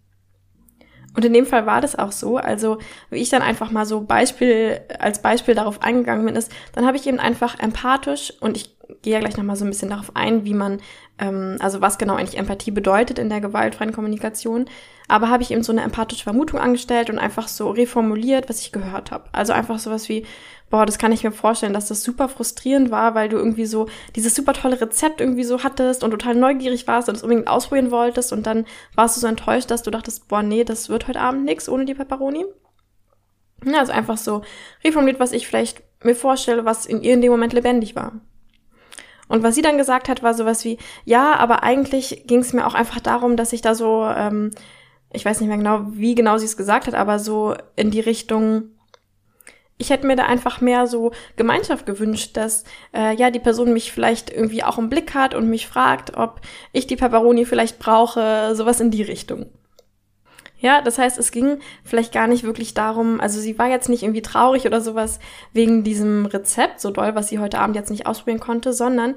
Und 1.14 1.24
in 1.24 1.32
dem 1.32 1.46
Fall 1.46 1.66
war 1.66 1.80
das 1.80 1.98
auch 1.98 2.12
so. 2.12 2.38
Also, 2.38 2.78
wie 3.10 3.20
ich 3.20 3.28
dann 3.28 3.42
einfach 3.42 3.70
mal 3.70 3.84
so 3.84 4.02
Beispiel, 4.02 4.80
als 4.98 5.20
Beispiel 5.20 5.54
darauf 5.54 5.82
eingegangen 5.82 6.24
bin, 6.24 6.36
ist, 6.36 6.50
dann 6.74 6.86
habe 6.86 6.96
ich 6.96 7.06
eben 7.06 7.18
einfach 7.18 7.58
empathisch 7.58 8.32
und 8.40 8.56
ich 8.56 8.76
gehe 9.02 9.14
ja 9.14 9.20
gleich 9.20 9.36
nochmal 9.36 9.56
so 9.56 9.64
ein 9.64 9.70
bisschen 9.70 9.90
darauf 9.90 10.14
ein, 10.14 10.44
wie 10.44 10.54
man, 10.54 10.80
ähm, 11.18 11.56
also 11.60 11.80
was 11.80 11.98
genau 11.98 12.14
eigentlich 12.14 12.38
Empathie 12.38 12.70
bedeutet 12.70 13.18
in 13.18 13.28
der 13.28 13.40
gewaltfreien 13.40 13.92
Kommunikation. 13.92 14.66
Aber 15.08 15.28
habe 15.28 15.42
ich 15.42 15.50
eben 15.50 15.62
so 15.62 15.72
eine 15.72 15.82
empathische 15.82 16.24
Vermutung 16.24 16.58
angestellt 16.58 17.10
und 17.10 17.18
einfach 17.18 17.48
so 17.48 17.70
reformuliert, 17.70 18.48
was 18.48 18.60
ich 18.60 18.72
gehört 18.72 19.10
habe. 19.10 19.24
Also 19.32 19.52
einfach 19.52 19.78
sowas 19.78 20.08
wie, 20.08 20.26
boah, 20.70 20.86
das 20.86 20.98
kann 20.98 21.12
ich 21.12 21.22
mir 21.22 21.32
vorstellen, 21.32 21.74
dass 21.74 21.88
das 21.88 22.02
super 22.02 22.28
frustrierend 22.28 22.90
war, 22.90 23.14
weil 23.14 23.28
du 23.28 23.36
irgendwie 23.36 23.66
so 23.66 23.88
dieses 24.16 24.34
super 24.34 24.54
tolle 24.54 24.80
Rezept 24.80 25.20
irgendwie 25.20 25.44
so 25.44 25.62
hattest 25.62 26.02
und 26.02 26.12
total 26.12 26.34
neugierig 26.34 26.86
warst 26.86 27.08
und 27.08 27.16
es 27.16 27.22
unbedingt 27.22 27.48
ausprobieren 27.48 27.90
wolltest 27.90 28.32
und 28.32 28.46
dann 28.46 28.64
warst 28.94 29.16
du 29.16 29.20
so 29.20 29.26
enttäuscht, 29.26 29.70
dass 29.70 29.82
du 29.82 29.90
dachtest, 29.90 30.28
boah, 30.28 30.42
nee, 30.42 30.64
das 30.64 30.88
wird 30.88 31.08
heute 31.08 31.20
Abend 31.20 31.44
nix 31.44 31.68
ohne 31.68 31.84
die 31.84 31.94
Pepperoni. 31.94 32.46
Ja, 33.64 33.80
also 33.80 33.92
einfach 33.92 34.16
so 34.16 34.42
reformuliert, 34.82 35.20
was 35.20 35.32
ich 35.32 35.46
vielleicht 35.46 35.82
mir 36.02 36.14
vorstelle, 36.14 36.64
was 36.64 36.86
in 36.86 37.02
ihr 37.02 37.14
in 37.14 37.20
dem 37.20 37.30
Moment 37.30 37.52
lebendig 37.52 37.94
war. 37.94 38.20
Und 39.32 39.42
was 39.42 39.54
sie 39.54 39.62
dann 39.62 39.78
gesagt 39.78 40.10
hat, 40.10 40.22
war 40.22 40.34
sowas 40.34 40.62
wie, 40.66 40.76
ja, 41.06 41.36
aber 41.36 41.62
eigentlich 41.62 42.24
ging 42.26 42.40
es 42.40 42.52
mir 42.52 42.66
auch 42.66 42.74
einfach 42.74 43.00
darum, 43.00 43.34
dass 43.38 43.54
ich 43.54 43.62
da 43.62 43.74
so, 43.74 44.04
ähm, 44.04 44.50
ich 45.10 45.24
weiß 45.24 45.40
nicht 45.40 45.48
mehr 45.48 45.56
genau, 45.56 45.86
wie 45.92 46.14
genau 46.14 46.36
sie 46.36 46.44
es 46.44 46.58
gesagt 46.58 46.86
hat, 46.86 46.92
aber 46.92 47.18
so 47.18 47.54
in 47.74 47.90
die 47.90 48.00
Richtung, 48.00 48.64
ich 49.78 49.88
hätte 49.88 50.06
mir 50.06 50.16
da 50.16 50.26
einfach 50.26 50.60
mehr 50.60 50.86
so 50.86 51.12
Gemeinschaft 51.36 51.86
gewünscht, 51.86 52.36
dass 52.36 52.64
äh, 52.94 53.16
ja 53.16 53.30
die 53.30 53.40
Person 53.40 53.72
mich 53.72 53.90
vielleicht 53.90 54.28
irgendwie 54.28 54.64
auch 54.64 54.76
im 54.76 54.90
Blick 54.90 55.14
hat 55.14 55.34
und 55.34 55.48
mich 55.48 55.66
fragt, 55.66 56.14
ob 56.14 56.42
ich 56.72 56.86
die 56.86 56.96
Pepperoni 56.96 57.46
vielleicht 57.46 57.78
brauche, 57.78 58.54
sowas 58.54 58.80
in 58.80 58.90
die 58.90 59.02
Richtung. 59.02 59.46
Ja, 60.62 60.80
das 60.80 60.96
heißt, 60.96 61.18
es 61.18 61.32
ging 61.32 61.58
vielleicht 61.84 62.14
gar 62.14 62.28
nicht 62.28 62.44
wirklich 62.44 62.72
darum, 62.72 63.20
also 63.20 63.40
sie 63.40 63.58
war 63.58 63.68
jetzt 63.68 63.88
nicht 63.88 64.04
irgendwie 64.04 64.22
traurig 64.22 64.64
oder 64.64 64.80
sowas 64.80 65.18
wegen 65.52 65.82
diesem 65.82 66.24
Rezept 66.24 66.80
so 66.80 66.92
doll, 66.92 67.16
was 67.16 67.28
sie 67.28 67.40
heute 67.40 67.58
Abend 67.58 67.74
jetzt 67.74 67.90
nicht 67.90 68.06
ausprobieren 68.06 68.38
konnte, 68.38 68.72
sondern 68.72 69.16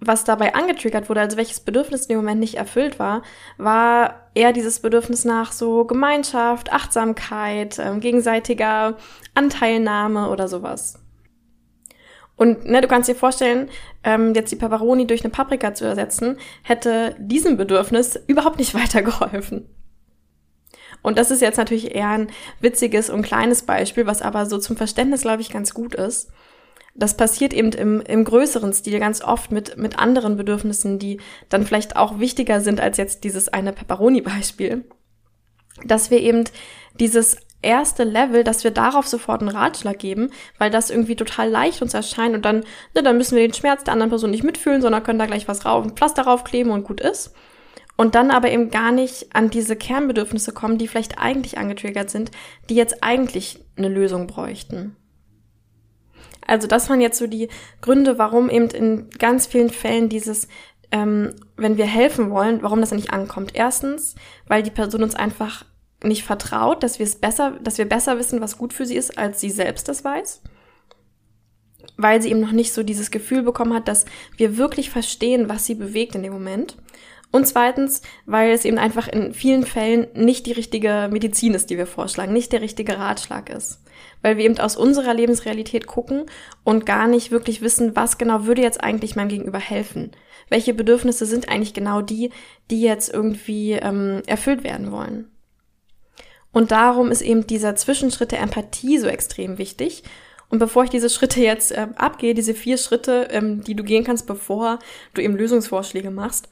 was 0.00 0.24
dabei 0.24 0.54
angetriggert 0.54 1.10
wurde, 1.10 1.20
also 1.20 1.36
welches 1.36 1.60
Bedürfnis 1.60 2.02
in 2.02 2.08
dem 2.08 2.16
Moment 2.16 2.40
nicht 2.40 2.54
erfüllt 2.54 2.98
war, 2.98 3.22
war 3.58 4.30
eher 4.34 4.54
dieses 4.54 4.80
Bedürfnis 4.80 5.26
nach 5.26 5.52
so 5.52 5.84
Gemeinschaft, 5.84 6.72
Achtsamkeit, 6.72 7.78
ähm, 7.78 8.00
gegenseitiger 8.00 8.96
Anteilnahme 9.34 10.30
oder 10.30 10.48
sowas. 10.48 10.98
Und 12.34 12.64
ne, 12.64 12.80
du 12.80 12.88
kannst 12.88 13.10
dir 13.10 13.14
vorstellen, 13.14 13.68
ähm, 14.04 14.32
jetzt 14.34 14.50
die 14.50 14.56
Pepperoni 14.56 15.06
durch 15.06 15.22
eine 15.22 15.30
Paprika 15.30 15.74
zu 15.74 15.84
ersetzen, 15.84 16.38
hätte 16.62 17.14
diesem 17.18 17.58
Bedürfnis 17.58 18.18
überhaupt 18.26 18.58
nicht 18.58 18.74
weitergeholfen. 18.82 19.68
Und 21.02 21.18
das 21.18 21.30
ist 21.30 21.42
jetzt 21.42 21.56
natürlich 21.58 21.94
eher 21.94 22.08
ein 22.08 22.28
witziges 22.60 23.10
und 23.10 23.22
kleines 23.22 23.62
Beispiel, 23.62 24.06
was 24.06 24.22
aber 24.22 24.46
so 24.46 24.58
zum 24.58 24.76
Verständnis, 24.76 25.22
glaube 25.22 25.42
ich, 25.42 25.50
ganz 25.50 25.74
gut 25.74 25.94
ist. 25.94 26.30
Das 26.94 27.16
passiert 27.16 27.52
eben 27.54 27.72
im, 27.72 28.00
im 28.02 28.24
größeren 28.24 28.72
Stil 28.72 29.00
ganz 29.00 29.22
oft 29.22 29.50
mit, 29.50 29.76
mit 29.78 29.98
anderen 29.98 30.36
Bedürfnissen, 30.36 30.98
die 30.98 31.20
dann 31.48 31.66
vielleicht 31.66 31.96
auch 31.96 32.18
wichtiger 32.18 32.60
sind 32.60 32.80
als 32.80 32.98
jetzt 32.98 33.24
dieses 33.24 33.48
eine 33.48 33.72
Pepperoni-Beispiel. 33.72 34.84
Dass 35.84 36.10
wir 36.10 36.20
eben 36.20 36.44
dieses 37.00 37.38
erste 37.62 38.04
Level, 38.04 38.44
dass 38.44 38.62
wir 38.62 38.72
darauf 38.72 39.06
sofort 39.06 39.40
einen 39.40 39.56
Ratschlag 39.56 39.98
geben, 39.98 40.30
weil 40.58 40.70
das 40.70 40.90
irgendwie 40.90 41.16
total 41.16 41.48
leicht 41.48 41.80
uns 41.80 41.94
erscheint 41.94 42.34
und 42.34 42.44
dann, 42.44 42.64
ne, 42.94 43.02
dann 43.02 43.16
müssen 43.16 43.36
wir 43.36 43.46
den 43.46 43.54
Schmerz 43.54 43.84
der 43.84 43.94
anderen 43.94 44.10
Person 44.10 44.30
nicht 44.30 44.44
mitfühlen, 44.44 44.82
sondern 44.82 45.02
können 45.02 45.18
da 45.18 45.26
gleich 45.26 45.48
was 45.48 45.64
rauf, 45.64 45.84
ein 45.84 45.92
Pflaster 45.92 46.22
raufkleben 46.22 46.72
und 46.72 46.84
gut 46.84 47.00
ist 47.00 47.32
und 48.02 48.16
dann 48.16 48.32
aber 48.32 48.50
eben 48.50 48.68
gar 48.68 48.90
nicht 48.90 49.32
an 49.32 49.48
diese 49.48 49.76
Kernbedürfnisse 49.76 50.50
kommen, 50.50 50.76
die 50.76 50.88
vielleicht 50.88 51.20
eigentlich 51.20 51.56
angetriggert 51.56 52.10
sind, 52.10 52.32
die 52.68 52.74
jetzt 52.74 53.04
eigentlich 53.04 53.64
eine 53.76 53.88
Lösung 53.88 54.26
bräuchten. 54.26 54.96
Also 56.44 56.66
das 56.66 56.90
waren 56.90 57.00
jetzt 57.00 57.16
so 57.16 57.28
die 57.28 57.46
Gründe, 57.80 58.18
warum 58.18 58.50
eben 58.50 58.68
in 58.70 59.08
ganz 59.20 59.46
vielen 59.46 59.70
Fällen 59.70 60.08
dieses, 60.08 60.48
ähm, 60.90 61.32
wenn 61.56 61.76
wir 61.76 61.86
helfen 61.86 62.32
wollen, 62.32 62.64
warum 62.64 62.80
das 62.80 62.90
nicht 62.90 63.12
ankommt. 63.12 63.52
Erstens, 63.54 64.16
weil 64.48 64.64
die 64.64 64.72
Person 64.72 65.04
uns 65.04 65.14
einfach 65.14 65.64
nicht 66.02 66.24
vertraut, 66.24 66.82
dass 66.82 66.98
wir 66.98 67.06
es 67.06 67.14
besser, 67.14 67.52
dass 67.62 67.78
wir 67.78 67.88
besser 67.88 68.18
wissen, 68.18 68.40
was 68.40 68.58
gut 68.58 68.72
für 68.72 68.84
sie 68.84 68.96
ist, 68.96 69.16
als 69.16 69.40
sie 69.40 69.50
selbst 69.50 69.86
das 69.86 70.02
weiß. 70.02 70.42
Weil 71.96 72.20
sie 72.20 72.30
eben 72.30 72.40
noch 72.40 72.50
nicht 72.50 72.72
so 72.72 72.82
dieses 72.82 73.12
Gefühl 73.12 73.44
bekommen 73.44 73.74
hat, 73.74 73.86
dass 73.86 74.06
wir 74.36 74.56
wirklich 74.56 74.90
verstehen, 74.90 75.48
was 75.48 75.66
sie 75.66 75.76
bewegt 75.76 76.16
in 76.16 76.24
dem 76.24 76.32
Moment. 76.32 76.76
Und 77.32 77.46
zweitens, 77.46 78.02
weil 78.26 78.52
es 78.52 78.66
eben 78.66 78.78
einfach 78.78 79.08
in 79.08 79.32
vielen 79.32 79.64
Fällen 79.64 80.06
nicht 80.14 80.44
die 80.44 80.52
richtige 80.52 81.08
Medizin 81.10 81.54
ist, 81.54 81.70
die 81.70 81.78
wir 81.78 81.86
vorschlagen, 81.86 82.34
nicht 82.34 82.52
der 82.52 82.60
richtige 82.60 82.98
Ratschlag 82.98 83.48
ist. 83.48 83.82
Weil 84.20 84.36
wir 84.36 84.44
eben 84.44 84.58
aus 84.58 84.76
unserer 84.76 85.14
Lebensrealität 85.14 85.86
gucken 85.86 86.26
und 86.62 86.84
gar 86.84 87.08
nicht 87.08 87.30
wirklich 87.30 87.62
wissen, 87.62 87.96
was 87.96 88.18
genau 88.18 88.44
würde 88.44 88.60
jetzt 88.60 88.84
eigentlich 88.84 89.16
meinem 89.16 89.30
Gegenüber 89.30 89.58
helfen. 89.58 90.12
Welche 90.50 90.74
Bedürfnisse 90.74 91.24
sind 91.24 91.48
eigentlich 91.48 91.72
genau 91.72 92.02
die, 92.02 92.30
die 92.70 92.82
jetzt 92.82 93.12
irgendwie 93.12 93.72
ähm, 93.72 94.22
erfüllt 94.26 94.62
werden 94.62 94.92
wollen. 94.92 95.30
Und 96.52 96.70
darum 96.70 97.10
ist 97.10 97.22
eben 97.22 97.46
dieser 97.46 97.76
Zwischenschritt 97.76 98.32
der 98.32 98.40
Empathie 98.40 98.98
so 98.98 99.06
extrem 99.06 99.56
wichtig. 99.56 100.02
Und 100.50 100.58
bevor 100.58 100.84
ich 100.84 100.90
diese 100.90 101.08
Schritte 101.08 101.40
jetzt 101.40 101.72
äh, 101.72 101.86
abgehe, 101.96 102.34
diese 102.34 102.52
vier 102.52 102.76
Schritte, 102.76 103.28
ähm, 103.30 103.64
die 103.64 103.74
du 103.74 103.84
gehen 103.84 104.04
kannst, 104.04 104.26
bevor 104.26 104.80
du 105.14 105.22
eben 105.22 105.34
Lösungsvorschläge 105.34 106.10
machst, 106.10 106.50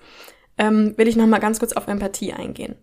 ähm, 0.61 0.93
will 0.97 1.09
ich 1.09 1.17
noch 1.17 1.27
mal 1.27 1.39
ganz 1.39 1.59
kurz 1.59 1.73
auf 1.73 1.89
Empathie 1.89 2.33
eingehen. 2.33 2.77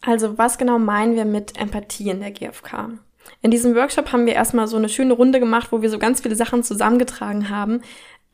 Also, 0.00 0.38
was 0.38 0.56
genau 0.56 0.78
meinen 0.78 1.16
wir 1.16 1.24
mit 1.24 1.58
Empathie 1.60 2.10
in 2.10 2.20
der 2.20 2.30
GfK? 2.30 3.00
In 3.42 3.50
diesem 3.50 3.74
Workshop 3.74 4.12
haben 4.12 4.24
wir 4.24 4.34
erstmal 4.34 4.68
so 4.68 4.76
eine 4.76 4.88
schöne 4.88 5.12
Runde 5.12 5.40
gemacht, 5.40 5.72
wo 5.72 5.82
wir 5.82 5.90
so 5.90 5.98
ganz 5.98 6.20
viele 6.20 6.36
Sachen 6.36 6.62
zusammengetragen 6.62 7.50
haben, 7.50 7.80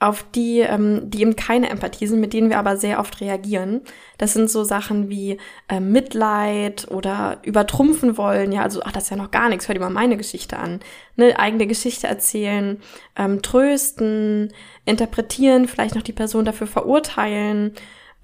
auf 0.00 0.22
die, 0.34 0.58
ähm, 0.58 1.08
die 1.08 1.22
eben 1.22 1.34
keine 1.34 1.70
Empathie 1.70 2.08
sind, 2.08 2.20
mit 2.20 2.34
denen 2.34 2.50
wir 2.50 2.58
aber 2.58 2.76
sehr 2.76 2.98
oft 2.98 3.22
reagieren. 3.22 3.80
Das 4.18 4.34
sind 4.34 4.50
so 4.50 4.64
Sachen 4.64 5.08
wie 5.08 5.38
äh, 5.68 5.80
Mitleid 5.80 6.88
oder 6.90 7.38
übertrumpfen 7.44 8.18
wollen, 8.18 8.52
ja, 8.52 8.62
also, 8.62 8.82
ach, 8.84 8.92
das 8.92 9.04
ist 9.04 9.10
ja 9.10 9.16
noch 9.16 9.30
gar 9.30 9.48
nichts, 9.48 9.66
hör 9.66 9.74
dir 9.74 9.80
mal 9.80 9.90
meine 9.90 10.18
Geschichte 10.18 10.58
an. 10.58 10.80
Ne, 11.16 11.38
eigene 11.38 11.66
Geschichte 11.66 12.06
erzählen, 12.06 12.82
ähm, 13.16 13.40
trösten, 13.40 14.52
interpretieren, 14.84 15.68
vielleicht 15.68 15.94
noch 15.94 16.02
die 16.02 16.12
Person 16.12 16.44
dafür 16.44 16.66
verurteilen, 16.66 17.72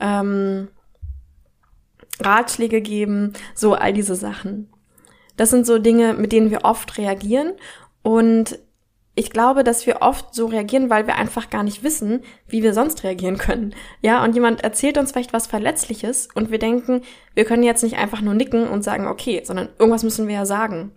ähm, 0.00 0.68
Ratschläge 2.20 2.80
geben, 2.80 3.32
so 3.54 3.74
all 3.74 3.92
diese 3.92 4.14
Sachen. 4.14 4.72
Das 5.36 5.50
sind 5.50 5.66
so 5.66 5.78
Dinge, 5.78 6.14
mit 6.14 6.32
denen 6.32 6.50
wir 6.50 6.64
oft 6.64 6.98
reagieren 6.98 7.52
und 8.02 8.58
ich 9.18 9.30
glaube, 9.30 9.64
dass 9.64 9.84
wir 9.84 10.00
oft 10.00 10.32
so 10.32 10.46
reagieren, 10.46 10.90
weil 10.90 11.08
wir 11.08 11.16
einfach 11.16 11.50
gar 11.50 11.64
nicht 11.64 11.82
wissen, 11.82 12.22
wie 12.46 12.62
wir 12.62 12.72
sonst 12.72 13.02
reagieren 13.02 13.36
können. 13.36 13.74
Ja, 14.00 14.22
und 14.22 14.36
jemand 14.36 14.62
erzählt 14.62 14.96
uns 14.96 15.10
vielleicht 15.10 15.32
was 15.32 15.48
Verletzliches 15.48 16.28
und 16.34 16.52
wir 16.52 16.60
denken, 16.60 17.02
wir 17.34 17.44
können 17.44 17.64
jetzt 17.64 17.82
nicht 17.82 17.98
einfach 17.98 18.20
nur 18.20 18.34
nicken 18.34 18.68
und 18.68 18.84
sagen, 18.84 19.08
okay, 19.08 19.42
sondern 19.44 19.70
irgendwas 19.76 20.04
müssen 20.04 20.28
wir 20.28 20.36
ja 20.36 20.46
sagen. 20.46 20.92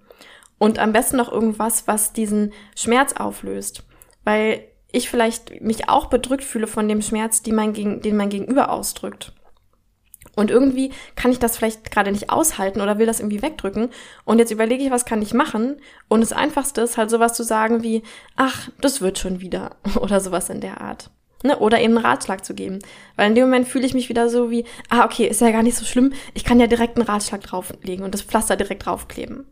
Und 0.59 0.77
am 0.77 0.93
besten 0.93 1.17
noch 1.17 1.31
irgendwas, 1.31 1.87
was 1.87 2.13
diesen 2.13 2.53
Schmerz 2.75 3.13
auflöst. 3.13 3.85
Weil 4.23 4.65
ich 4.91 5.09
vielleicht 5.09 5.61
mich 5.61 5.89
auch 5.89 6.07
bedrückt 6.07 6.43
fühle 6.43 6.67
von 6.67 6.87
dem 6.87 7.01
Schmerz, 7.01 7.41
die 7.41 7.51
mein, 7.51 7.73
den 7.73 8.17
mein 8.17 8.29
Gegenüber 8.29 8.71
ausdrückt. 8.71 9.33
Und 10.35 10.49
irgendwie 10.49 10.91
kann 11.15 11.31
ich 11.31 11.39
das 11.39 11.57
vielleicht 11.57 11.91
gerade 11.91 12.11
nicht 12.11 12.29
aushalten 12.29 12.81
oder 12.81 12.97
will 12.97 13.05
das 13.05 13.19
irgendwie 13.19 13.41
wegdrücken. 13.41 13.89
Und 14.23 14.39
jetzt 14.39 14.51
überlege 14.51 14.83
ich, 14.83 14.91
was 14.91 15.05
kann 15.05 15.21
ich 15.21 15.33
machen? 15.33 15.77
Und 16.07 16.21
das 16.21 16.31
Einfachste 16.31 16.81
ist 16.81 16.97
halt 16.97 17.09
sowas 17.09 17.33
zu 17.33 17.43
sagen 17.43 17.83
wie, 17.83 18.03
ach, 18.37 18.69
das 18.79 19.01
wird 19.01 19.19
schon 19.19 19.41
wieder. 19.41 19.75
Oder 19.99 20.21
sowas 20.21 20.49
in 20.49 20.61
der 20.61 20.79
Art. 20.79 21.09
Ne? 21.43 21.57
Oder 21.57 21.81
eben 21.81 21.97
einen 21.97 22.05
Ratschlag 22.05 22.45
zu 22.45 22.53
geben. 22.53 22.79
Weil 23.17 23.29
in 23.29 23.35
dem 23.35 23.45
Moment 23.45 23.67
fühle 23.67 23.85
ich 23.85 23.93
mich 23.93 24.09
wieder 24.09 24.29
so 24.29 24.49
wie, 24.49 24.63
ah, 24.89 25.05
okay, 25.05 25.27
ist 25.27 25.41
ja 25.41 25.51
gar 25.51 25.63
nicht 25.63 25.77
so 25.77 25.85
schlimm. 25.85 26.13
Ich 26.33 26.45
kann 26.45 26.59
ja 26.59 26.67
direkt 26.67 26.97
einen 26.97 27.07
Ratschlag 27.07 27.41
drauflegen 27.41 28.05
und 28.05 28.13
das 28.13 28.21
Pflaster 28.21 28.55
direkt 28.55 28.85
draufkleben. 28.85 29.45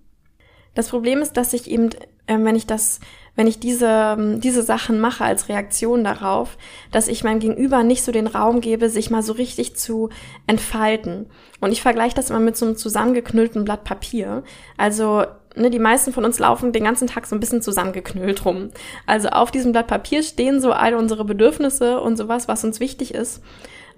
Das 0.79 0.88
Problem 0.88 1.21
ist, 1.21 1.36
dass 1.36 1.51
ich 1.51 1.69
eben, 1.69 1.89
äh, 2.27 2.38
wenn 2.38 2.55
ich 2.55 2.65
das 2.65 3.01
wenn 3.36 3.48
ich 3.48 3.59
diese, 3.59 3.88
ähm, 3.88 4.39
diese 4.39 4.63
Sachen 4.63 5.00
mache 5.00 5.25
als 5.25 5.50
Reaktion 5.50 6.05
darauf, 6.05 6.57
dass 6.91 7.09
ich 7.09 7.24
meinem 7.24 7.39
Gegenüber 7.39 7.83
nicht 7.83 8.03
so 8.03 8.13
den 8.13 8.27
Raum 8.27 8.62
gebe, 8.62 8.89
sich 8.89 9.09
mal 9.09 9.24
so 9.24 9.33
richtig 9.33 9.75
zu 9.75 10.09
entfalten. 10.48 11.25
Und 11.59 11.74
ich 11.74 11.81
vergleiche 11.81 12.15
das 12.15 12.29
immer 12.29 12.39
mit 12.39 12.55
so 12.55 12.65
einem 12.65 12.77
zusammengeknüllten 12.77 13.65
Blatt 13.65 13.83
Papier. 13.83 14.43
Also 14.77 15.25
ne, 15.55 15.69
die 15.69 15.79
meisten 15.79 16.13
von 16.13 16.24
uns 16.25 16.39
laufen 16.39 16.71
den 16.71 16.86
ganzen 16.86 17.07
Tag 17.07 17.27
so 17.27 17.36
ein 17.36 17.39
bisschen 17.41 17.62
zusammengeknüllt 17.62 18.45
rum. 18.45 18.69
Also 19.05 19.29
auf 19.29 19.51
diesem 19.51 19.74
Blatt 19.74 19.88
Papier 19.88 20.24
stehen 20.24 20.62
so 20.62 20.71
all 20.71 20.93
unsere 20.93 21.25
Bedürfnisse 21.25 22.00
und 22.00 22.17
sowas, 22.17 22.48
was 22.48 22.63
uns 22.63 22.79
wichtig 22.79 23.13
ist. 23.13 23.41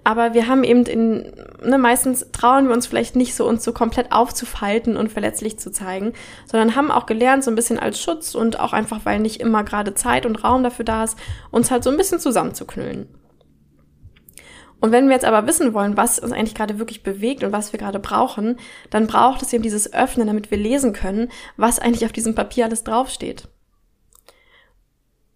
Aber 0.04 0.34
wir 0.34 0.48
haben 0.48 0.64
eben 0.64 0.84
in, 0.84 1.32
ne, 1.62 1.78
meistens 1.78 2.26
trauen 2.32 2.66
wir 2.66 2.74
uns 2.74 2.86
vielleicht 2.86 3.14
nicht 3.14 3.36
so, 3.36 3.46
uns 3.46 3.62
so 3.62 3.72
komplett 3.72 4.10
aufzufalten 4.10 4.96
und 4.96 5.12
verletzlich 5.12 5.58
zu 5.60 5.70
zeigen, 5.70 6.12
sondern 6.46 6.74
haben 6.74 6.90
auch 6.90 7.06
gelernt, 7.06 7.44
so 7.44 7.52
ein 7.52 7.54
bisschen 7.54 7.78
als 7.78 8.00
Schutz 8.00 8.34
und 8.34 8.58
auch 8.58 8.72
einfach, 8.72 9.04
weil 9.04 9.20
nicht 9.20 9.40
immer 9.40 9.62
gerade 9.62 9.94
Zeit 9.94 10.26
und 10.26 10.42
Raum 10.42 10.64
dafür 10.64 10.84
da 10.84 11.04
ist, 11.04 11.16
uns 11.52 11.70
halt 11.70 11.84
so 11.84 11.90
ein 11.90 11.96
bisschen 11.96 12.18
zusammenzuknüllen. 12.18 13.06
Und 14.80 14.90
wenn 14.90 15.06
wir 15.06 15.14
jetzt 15.14 15.24
aber 15.24 15.46
wissen 15.46 15.74
wollen, 15.74 15.96
was 15.96 16.18
uns 16.18 16.32
eigentlich 16.32 16.56
gerade 16.56 16.80
wirklich 16.80 17.04
bewegt 17.04 17.44
und 17.44 17.52
was 17.52 17.72
wir 17.72 17.78
gerade 17.78 18.00
brauchen, 18.00 18.56
dann 18.90 19.06
braucht 19.06 19.40
es 19.40 19.52
eben 19.52 19.62
dieses 19.62 19.92
Öffnen, 19.92 20.26
damit 20.26 20.50
wir 20.50 20.58
lesen 20.58 20.92
können, 20.92 21.30
was 21.56 21.78
eigentlich 21.78 22.04
auf 22.04 22.10
diesem 22.10 22.34
Papier 22.34 22.64
alles 22.64 22.82
draufsteht. 22.82 23.46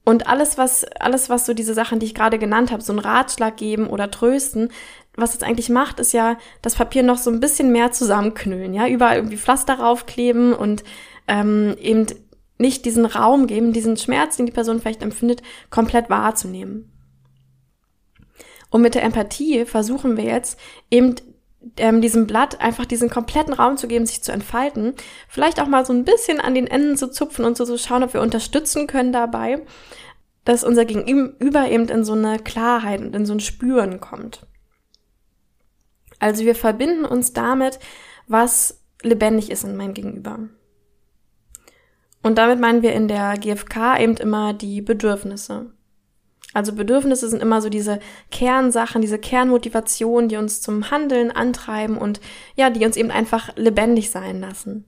Und 0.08 0.28
alles, 0.28 0.56
was, 0.56 0.84
alles, 1.00 1.28
was 1.30 1.46
so 1.46 1.52
diese 1.52 1.74
Sachen, 1.74 1.98
die 1.98 2.06
ich 2.06 2.14
gerade 2.14 2.38
genannt 2.38 2.70
habe, 2.70 2.80
so 2.80 2.92
einen 2.92 3.00
Ratschlag 3.00 3.56
geben 3.56 3.88
oder 3.88 4.08
trösten, 4.08 4.70
was 5.16 5.34
es 5.34 5.42
eigentlich 5.42 5.68
macht, 5.68 5.98
ist 5.98 6.12
ja 6.12 6.38
das 6.62 6.76
Papier 6.76 7.02
noch 7.02 7.18
so 7.18 7.28
ein 7.28 7.40
bisschen 7.40 7.72
mehr 7.72 7.90
zusammenknüllen, 7.90 8.72
ja, 8.72 8.86
überall 8.86 9.16
irgendwie 9.16 9.36
Pflaster 9.36 9.80
raufkleben 9.80 10.52
und 10.52 10.84
ähm, 11.26 11.74
eben 11.80 12.06
nicht 12.56 12.84
diesen 12.84 13.04
Raum 13.04 13.48
geben, 13.48 13.72
diesen 13.72 13.96
Schmerz, 13.96 14.36
den 14.36 14.46
die 14.46 14.52
Person 14.52 14.80
vielleicht 14.80 15.02
empfindet, 15.02 15.42
komplett 15.70 16.08
wahrzunehmen. 16.08 16.92
Und 18.70 18.82
mit 18.82 18.94
der 18.94 19.02
Empathie 19.02 19.64
versuchen 19.64 20.16
wir 20.16 20.24
jetzt 20.24 20.56
eben 20.88 21.16
ähm, 21.76 22.00
diesem 22.00 22.26
Blatt 22.26 22.60
einfach 22.60 22.86
diesen 22.86 23.10
kompletten 23.10 23.52
Raum 23.52 23.76
zu 23.76 23.88
geben, 23.88 24.06
sich 24.06 24.22
zu 24.22 24.32
entfalten. 24.32 24.94
Vielleicht 25.28 25.60
auch 25.60 25.66
mal 25.66 25.84
so 25.84 25.92
ein 25.92 26.04
bisschen 26.04 26.40
an 26.40 26.54
den 26.54 26.66
Enden 26.66 26.96
zu 26.96 27.10
zupfen 27.10 27.44
und 27.44 27.56
so 27.56 27.64
zu 27.64 27.78
schauen, 27.78 28.02
ob 28.02 28.14
wir 28.14 28.20
unterstützen 28.20 28.86
können 28.86 29.12
dabei, 29.12 29.64
dass 30.44 30.64
unser 30.64 30.84
Gegenüber 30.84 31.68
eben 31.68 31.88
in 31.88 32.04
so 32.04 32.12
eine 32.12 32.38
Klarheit 32.38 33.00
und 33.00 33.14
in 33.14 33.26
so 33.26 33.34
ein 33.34 33.40
Spüren 33.40 34.00
kommt. 34.00 34.46
Also 36.18 36.44
wir 36.44 36.54
verbinden 36.54 37.04
uns 37.04 37.32
damit, 37.32 37.78
was 38.26 38.82
lebendig 39.02 39.50
ist 39.50 39.64
in 39.64 39.76
meinem 39.76 39.94
Gegenüber. 39.94 40.38
Und 42.22 42.38
damit 42.38 42.58
meinen 42.58 42.82
wir 42.82 42.92
in 42.92 43.08
der 43.08 43.36
GfK 43.38 44.00
eben 44.00 44.16
immer 44.16 44.52
die 44.52 44.80
Bedürfnisse. 44.82 45.72
Also 46.56 46.72
Bedürfnisse 46.72 47.28
sind 47.28 47.42
immer 47.42 47.60
so 47.60 47.68
diese 47.68 48.00
Kernsachen, 48.30 49.02
diese 49.02 49.18
Kernmotivationen, 49.18 50.30
die 50.30 50.38
uns 50.38 50.62
zum 50.62 50.90
Handeln 50.90 51.30
antreiben 51.30 51.98
und 51.98 52.18
ja, 52.54 52.70
die 52.70 52.86
uns 52.86 52.96
eben 52.96 53.10
einfach 53.10 53.54
lebendig 53.56 54.10
sein 54.10 54.40
lassen. 54.40 54.86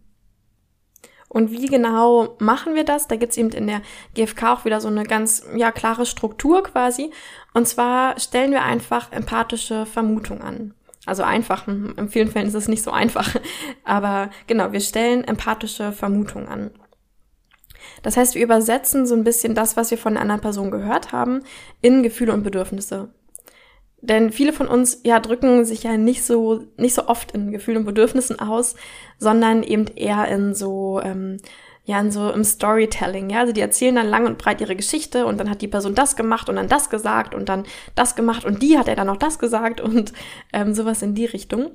Und 1.29 1.51
wie 1.51 1.67
genau 1.67 2.37
machen 2.39 2.75
wir 2.75 2.85
das? 2.85 3.07
Da 3.07 3.17
gibt's 3.17 3.37
eben 3.37 3.51
in 3.51 3.67
der 3.67 3.83
GfK 4.15 4.45
auch 4.55 4.65
wieder 4.65 4.81
so 4.81 4.89
eine 4.89 5.03
ganz 5.03 5.45
ja, 5.57 5.71
klare 5.71 6.07
Struktur 6.07 6.63
quasi. 6.63 7.11
Und 7.53 7.69
zwar 7.69 8.19
stellen 8.19 8.53
wir 8.53 8.63
einfach 8.63 9.13
empathische 9.13 9.85
Vermutungen 9.85 10.41
an. 10.41 10.75
Also 11.05 11.23
einfach, 11.23 11.67
hm, 11.67 11.97
in 11.99 12.09
vielen 12.09 12.31
Fällen 12.31 12.49
ist 12.49 12.55
es 12.55 12.69
nicht 12.69 12.83
so 12.83 12.93
einfach. 12.93 13.35
Aber 13.85 14.31
genau, 14.47 14.73
wir 14.73 14.81
stellen 14.81 15.23
empathische 15.23 15.93
Vermutungen 15.93 16.49
an. 16.49 16.71
Das 18.03 18.17
heißt, 18.17 18.35
wir 18.35 18.43
übersetzen 18.43 19.07
so 19.07 19.15
ein 19.15 19.25
bisschen 19.25 19.55
das, 19.55 19.77
was 19.77 19.91
wir 19.91 19.99
von 19.99 20.13
einer 20.13 20.21
anderen 20.21 20.41
Person 20.41 20.71
gehört 20.71 21.13
haben, 21.13 21.43
in 21.81 22.03
Gefühle 22.03 22.33
und 22.33 22.43
Bedürfnisse. 22.43 23.11
Denn 24.01 24.31
viele 24.31 24.53
von 24.53 24.69
uns 24.69 25.01
ja 25.03 25.19
drücken 25.19 25.65
sich 25.65 25.83
ja 25.83 25.97
nicht 25.97 26.23
so 26.23 26.65
nicht 26.77 26.95
so 26.95 27.09
oft 27.09 27.33
in 27.33 27.51
Gefühlen 27.51 27.79
und 27.79 27.85
Bedürfnissen 27.85 28.39
aus, 28.39 28.77
sondern 29.19 29.65
eben 29.65 29.87
eher 29.89 30.29
in 30.29 30.55
so 30.55 31.01
ähm, 31.03 31.39
ja 31.85 31.99
in 32.01 32.13
so 32.13 32.31
im 32.31 32.45
Storytelling. 32.45 33.31
Ja, 33.31 33.41
also 33.41 33.53
die 33.53 33.61
erzählen 33.61 33.97
dann 33.97 34.07
lang 34.07 34.27
und 34.27 34.39
breit 34.39 34.61
ihre 34.61 34.77
Geschichte 34.77 35.27
und 35.27 35.39
dann 35.39 35.51
hat 35.51 35.63
die 35.63 35.69
Person 35.69 35.97
das 35.97 36.15
gemacht 36.15 36.49
und 36.49 36.57
dann 36.57 36.69
das 36.69 36.91
gesagt 36.91 37.35
und 37.35 37.49
dann 37.49 37.65
das 37.97 38.15
gemacht 38.15 38.45
und 38.45 38.63
die 38.63 38.79
hat 38.79 38.87
er 38.87 38.95
dann 38.95 39.09
noch 39.09 39.17
das 39.17 39.41
gesagt 39.41 39.81
und 39.81 40.13
ähm, 40.53 40.75
sowas 40.75 41.03
in 41.03 41.15
die 41.15 41.27
Richtung. 41.27 41.73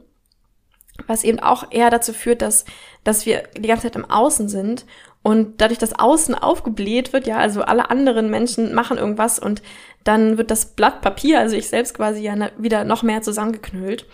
Was 1.07 1.23
eben 1.23 1.39
auch 1.39 1.71
eher 1.71 1.89
dazu 1.89 2.13
führt, 2.13 2.41
dass 2.41 2.63
dass 3.03 3.25
wir 3.25 3.43
die 3.57 3.67
ganze 3.67 3.83
Zeit 3.83 3.97
im 3.97 4.09
Außen 4.09 4.47
sind 4.47 4.85
und 5.23 5.61
dadurch, 5.61 5.79
dass 5.79 5.97
außen 5.97 6.35
aufgebläht 6.35 7.13
wird, 7.13 7.25
ja, 7.25 7.37
also 7.37 7.61
alle 7.61 7.89
anderen 7.89 8.29
Menschen 8.29 8.75
machen 8.75 8.97
irgendwas 8.97 9.39
und 9.39 9.61
dann 10.03 10.37
wird 10.37 10.51
das 10.51 10.65
Blatt 10.65 11.01
Papier, 11.01 11.39
also 11.39 11.55
ich 11.55 11.69
selbst 11.69 11.93
quasi 11.93 12.21
ja 12.21 12.49
wieder 12.57 12.83
noch 12.83 13.03
mehr 13.03 13.21
zusammengeknüllt. 13.21 14.05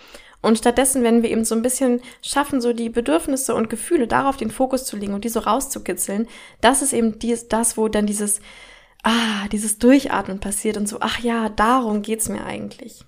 Und 0.42 0.58
stattdessen, 0.58 1.04
wenn 1.04 1.22
wir 1.22 1.32
eben 1.32 1.44
so 1.44 1.56
ein 1.56 1.64
bisschen 1.64 2.00
schaffen, 2.22 2.62
so 2.62 2.72
die 2.72 2.90
Bedürfnisse 2.90 3.56
und 3.56 3.70
Gefühle 3.70 4.08
darauf 4.08 4.38
den 4.38 4.52
Fokus 4.52 4.86
zu 4.86 4.96
legen 4.96 5.14
und 5.14 5.26
die 5.26 5.30
so 5.30 5.42
rauszukitzeln, 5.42 6.28
das 6.62 6.82
ist 6.82 6.94
eben 6.94 7.20
dies, 7.20 7.50
das, 7.50 7.76
wo 7.76 7.90
dann 7.90 8.06
dieses, 8.06 8.40
ah, 9.04 9.48
dieses 9.52 9.80
Durchatmen 9.80 10.40
passiert 10.40 10.78
und 10.78 10.88
so, 10.88 10.98
ach 11.02 11.20
ja, 11.20 11.50
darum 11.50 12.04
geht's 12.04 12.30
mir 12.30 12.46
eigentlich. 12.46 13.04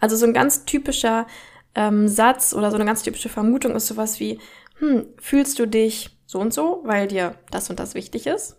Also 0.00 0.16
so 0.16 0.26
ein 0.26 0.32
ganz 0.32 0.64
typischer 0.64 1.26
ähm, 1.76 2.08
Satz 2.08 2.52
oder 2.54 2.70
so 2.70 2.76
eine 2.76 2.84
ganz 2.84 3.02
typische 3.02 3.28
Vermutung 3.28 3.76
ist 3.76 3.86
sowas 3.86 4.18
wie, 4.18 4.40
hm, 4.82 5.06
fühlst 5.16 5.60
du 5.60 5.66
dich 5.66 6.10
so 6.26 6.40
und 6.40 6.52
so, 6.52 6.80
weil 6.82 7.06
dir 7.06 7.36
das 7.52 7.70
und 7.70 7.78
das 7.78 7.94
wichtig 7.94 8.26
ist? 8.26 8.56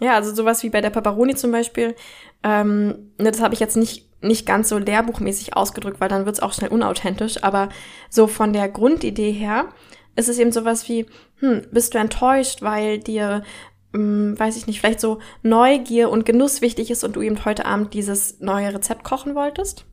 Ja, 0.00 0.14
also 0.14 0.34
sowas 0.34 0.64
wie 0.64 0.68
bei 0.68 0.80
der 0.80 0.90
Paparoni 0.90 1.36
zum 1.36 1.52
Beispiel, 1.52 1.94
ähm, 2.42 3.12
ne, 3.16 3.30
das 3.30 3.40
habe 3.40 3.54
ich 3.54 3.60
jetzt 3.60 3.76
nicht, 3.76 4.10
nicht 4.20 4.46
ganz 4.46 4.68
so 4.68 4.78
lehrbuchmäßig 4.78 5.56
ausgedrückt, 5.56 6.00
weil 6.00 6.08
dann 6.08 6.26
wird's 6.26 6.40
auch 6.40 6.52
schnell 6.52 6.70
unauthentisch, 6.70 7.44
aber 7.44 7.68
so 8.10 8.26
von 8.26 8.52
der 8.52 8.68
Grundidee 8.68 9.30
her 9.30 9.68
ist 10.16 10.28
es 10.28 10.40
eben 10.40 10.50
sowas 10.50 10.88
wie, 10.88 11.06
hm, 11.38 11.62
bist 11.70 11.94
du 11.94 11.98
enttäuscht, 11.98 12.62
weil 12.62 12.98
dir, 12.98 13.44
hm, 13.92 14.36
weiß 14.36 14.56
ich 14.56 14.66
nicht, 14.66 14.80
vielleicht 14.80 15.00
so 15.00 15.20
Neugier 15.44 16.10
und 16.10 16.26
Genuss 16.26 16.62
wichtig 16.62 16.90
ist 16.90 17.04
und 17.04 17.14
du 17.14 17.22
eben 17.22 17.44
heute 17.44 17.64
Abend 17.64 17.94
dieses 17.94 18.40
neue 18.40 18.74
Rezept 18.74 19.04
kochen 19.04 19.36
wolltest? 19.36 19.86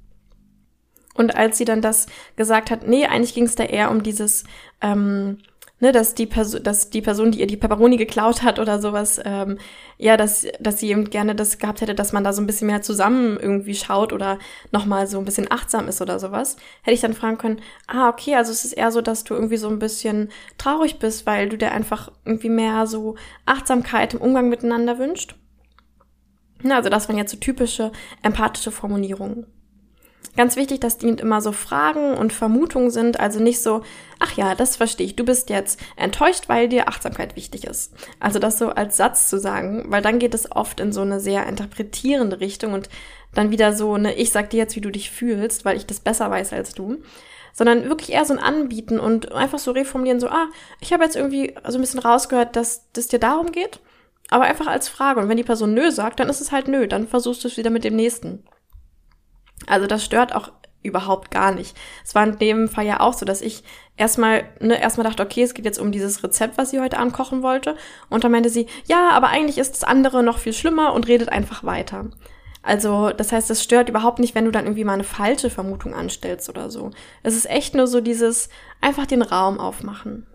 Und 1.13 1.35
als 1.35 1.57
sie 1.57 1.65
dann 1.65 1.81
das 1.81 2.07
gesagt 2.35 2.71
hat, 2.71 2.87
nee, 2.87 3.05
eigentlich 3.05 3.33
ging 3.33 3.45
es 3.45 3.55
da 3.55 3.63
eher 3.63 3.91
um 3.91 4.03
dieses, 4.03 4.43
ähm, 4.81 5.37
ne, 5.83 5.91
dass 5.91 6.15
die 6.15 6.25
Person, 6.25 6.63
dass 6.63 6.89
die 6.89 7.01
Person, 7.01 7.31
die 7.31 7.41
ihr 7.41 7.47
die 7.47 7.57
Pepperoni 7.57 7.97
geklaut 7.97 8.41
hat 8.41 8.57
oder 8.57 8.79
sowas, 8.81 9.19
ähm, 9.23 9.59
ja, 9.97 10.17
dass, 10.17 10.47
dass 10.59 10.79
sie 10.79 10.89
eben 10.89 11.09
gerne 11.09 11.35
das 11.35 11.59
gehabt 11.59 11.81
hätte, 11.81 11.93
dass 11.93 12.13
man 12.13 12.23
da 12.23 12.33
so 12.33 12.41
ein 12.41 12.47
bisschen 12.47 12.67
mehr 12.67 12.81
zusammen 12.81 13.37
irgendwie 13.39 13.75
schaut 13.75 14.13
oder 14.13 14.39
nochmal 14.71 15.07
so 15.07 15.19
ein 15.19 15.25
bisschen 15.25 15.51
achtsam 15.51 15.87
ist 15.87 16.01
oder 16.01 16.19
sowas, 16.19 16.55
hätte 16.81 16.95
ich 16.95 17.01
dann 17.01 17.13
fragen 17.13 17.37
können, 17.37 17.61
ah, 17.87 18.09
okay, 18.09 18.35
also 18.35 18.51
es 18.51 18.65
ist 18.65 18.73
eher 18.73 18.91
so, 18.91 19.01
dass 19.01 19.25
du 19.25 19.33
irgendwie 19.35 19.57
so 19.57 19.67
ein 19.67 19.79
bisschen 19.79 20.29
traurig 20.57 20.99
bist, 20.99 21.25
weil 21.25 21.49
du 21.49 21.57
dir 21.57 21.73
einfach 21.73 22.11
irgendwie 22.25 22.49
mehr 22.49 22.87
so 22.87 23.15
Achtsamkeit 23.45 24.13
im 24.13 24.21
Umgang 24.21 24.49
miteinander 24.49 24.97
wünscht. 24.97 25.35
Na, 26.61 26.77
also 26.77 26.89
das 26.89 27.09
waren 27.09 27.17
jetzt 27.17 27.31
so 27.31 27.37
typische 27.37 27.91
empathische 28.21 28.71
Formulierungen. 28.71 29.47
Ganz 30.35 30.55
wichtig, 30.55 30.79
dass 30.79 30.97
die 30.97 31.09
immer 31.09 31.41
so 31.41 31.51
Fragen 31.51 32.15
und 32.15 32.33
Vermutungen 32.33 32.89
sind, 32.89 33.19
also 33.19 33.39
nicht 33.39 33.61
so, 33.61 33.83
ach 34.19 34.35
ja, 34.35 34.55
das 34.55 34.77
verstehe 34.77 35.05
ich, 35.05 35.15
du 35.15 35.23
bist 35.23 35.51
jetzt 35.51 35.79
enttäuscht, 35.95 36.49
weil 36.49 36.67
dir 36.67 36.87
Achtsamkeit 36.87 37.35
wichtig 37.35 37.65
ist. 37.65 37.93
Also 38.19 38.39
das 38.39 38.57
so 38.57 38.69
als 38.69 38.97
Satz 38.97 39.29
zu 39.29 39.39
sagen, 39.39 39.85
weil 39.89 40.01
dann 40.01 40.17
geht 40.17 40.33
es 40.33 40.51
oft 40.51 40.79
in 40.79 40.91
so 40.91 41.01
eine 41.01 41.19
sehr 41.19 41.45
interpretierende 41.45 42.39
Richtung 42.39 42.73
und 42.73 42.89
dann 43.35 43.51
wieder 43.51 43.73
so 43.73 43.93
eine, 43.93 44.15
ich 44.15 44.31
sag 44.31 44.49
dir 44.49 44.57
jetzt, 44.57 44.75
wie 44.75 44.81
du 44.81 44.89
dich 44.89 45.11
fühlst, 45.11 45.65
weil 45.65 45.77
ich 45.77 45.85
das 45.85 45.99
besser 45.99 46.31
weiß 46.31 46.51
als 46.51 46.73
du 46.73 46.97
sondern 47.53 47.87
wirklich 47.87 48.11
eher 48.11 48.25
so 48.25 48.33
ein 48.33 48.39
Anbieten 48.39 48.99
und 48.99 49.31
einfach 49.31 49.59
so 49.59 49.71
reformulieren, 49.71 50.19
so, 50.19 50.27
ah, 50.27 50.47
ich 50.81 50.91
habe 50.91 51.03
jetzt 51.03 51.15
irgendwie 51.15 51.55
so 51.67 51.77
ein 51.77 51.81
bisschen 51.81 51.99
rausgehört, 51.99 52.55
dass 52.55 52.89
das 52.93 53.07
dir 53.07 53.19
darum 53.19 53.51
geht, 53.51 53.79
aber 54.29 54.45
einfach 54.45 54.67
als 54.67 54.89
Frage. 54.89 55.19
Und 55.19 55.29
wenn 55.29 55.37
die 55.37 55.43
Person 55.43 55.73
nö 55.73 55.91
sagt, 55.91 56.19
dann 56.19 56.29
ist 56.29 56.41
es 56.41 56.51
halt 56.51 56.67
nö, 56.67 56.87
dann 56.87 57.07
versuchst 57.07 57.43
du 57.43 57.47
es 57.47 57.57
wieder 57.57 57.69
mit 57.69 57.83
dem 57.83 57.95
nächsten. 57.95 58.43
Also 59.67 59.87
das 59.87 60.03
stört 60.03 60.35
auch 60.35 60.51
überhaupt 60.83 61.31
gar 61.31 61.53
nicht. 61.53 61.75
Es 62.03 62.13
war 62.13 62.23
in 62.25 62.37
dem 62.37 62.67
Fall 62.67 62.85
ja 62.85 62.99
auch 62.99 63.13
so, 63.13 63.25
dass 63.25 63.41
ich 63.41 63.63
erstmal, 63.97 64.43
ne, 64.59 64.79
erstmal 64.81 65.05
dachte, 65.07 65.23
okay, 65.23 65.43
es 65.43 65.53
geht 65.53 65.65
jetzt 65.65 65.79
um 65.79 65.91
dieses 65.91 66.23
Rezept, 66.23 66.57
was 66.57 66.69
sie 66.69 66.79
heute 66.79 66.99
Abend 66.99 67.13
kochen 67.13 67.41
wollte. 67.41 67.75
Und 68.09 68.23
dann 68.23 68.31
meinte 68.31 68.49
sie, 68.49 68.67
ja, 68.85 69.09
aber 69.11 69.29
eigentlich 69.29 69.57
ist 69.57 69.71
das 69.71 69.83
andere 69.83 70.23
noch 70.23 70.37
viel 70.37 70.53
schlimmer 70.53 70.93
und 70.93 71.07
redet 71.07 71.29
einfach 71.29 71.63
weiter. 71.63 72.09
Also, 72.61 73.11
das 73.11 73.31
heißt, 73.31 73.49
es 73.49 73.61
stört 73.61 73.89
überhaupt 73.89 74.19
nicht, 74.19 74.35
wenn 74.35 74.45
du 74.45 74.51
dann 74.51 74.65
irgendwie 74.65 74.85
mal 74.85 74.93
eine 74.93 75.03
falsche 75.03 75.49
Vermutung 75.49 75.93
anstellst 75.93 76.49
oder 76.49 76.69
so. 76.69 76.91
Es 77.21 77.35
ist 77.35 77.49
echt 77.49 77.75
nur 77.75 77.87
so 77.87 77.99
dieses, 77.99 78.49
einfach 78.79 79.05
den 79.05 79.21
Raum 79.21 79.59
aufmachen. 79.59 80.25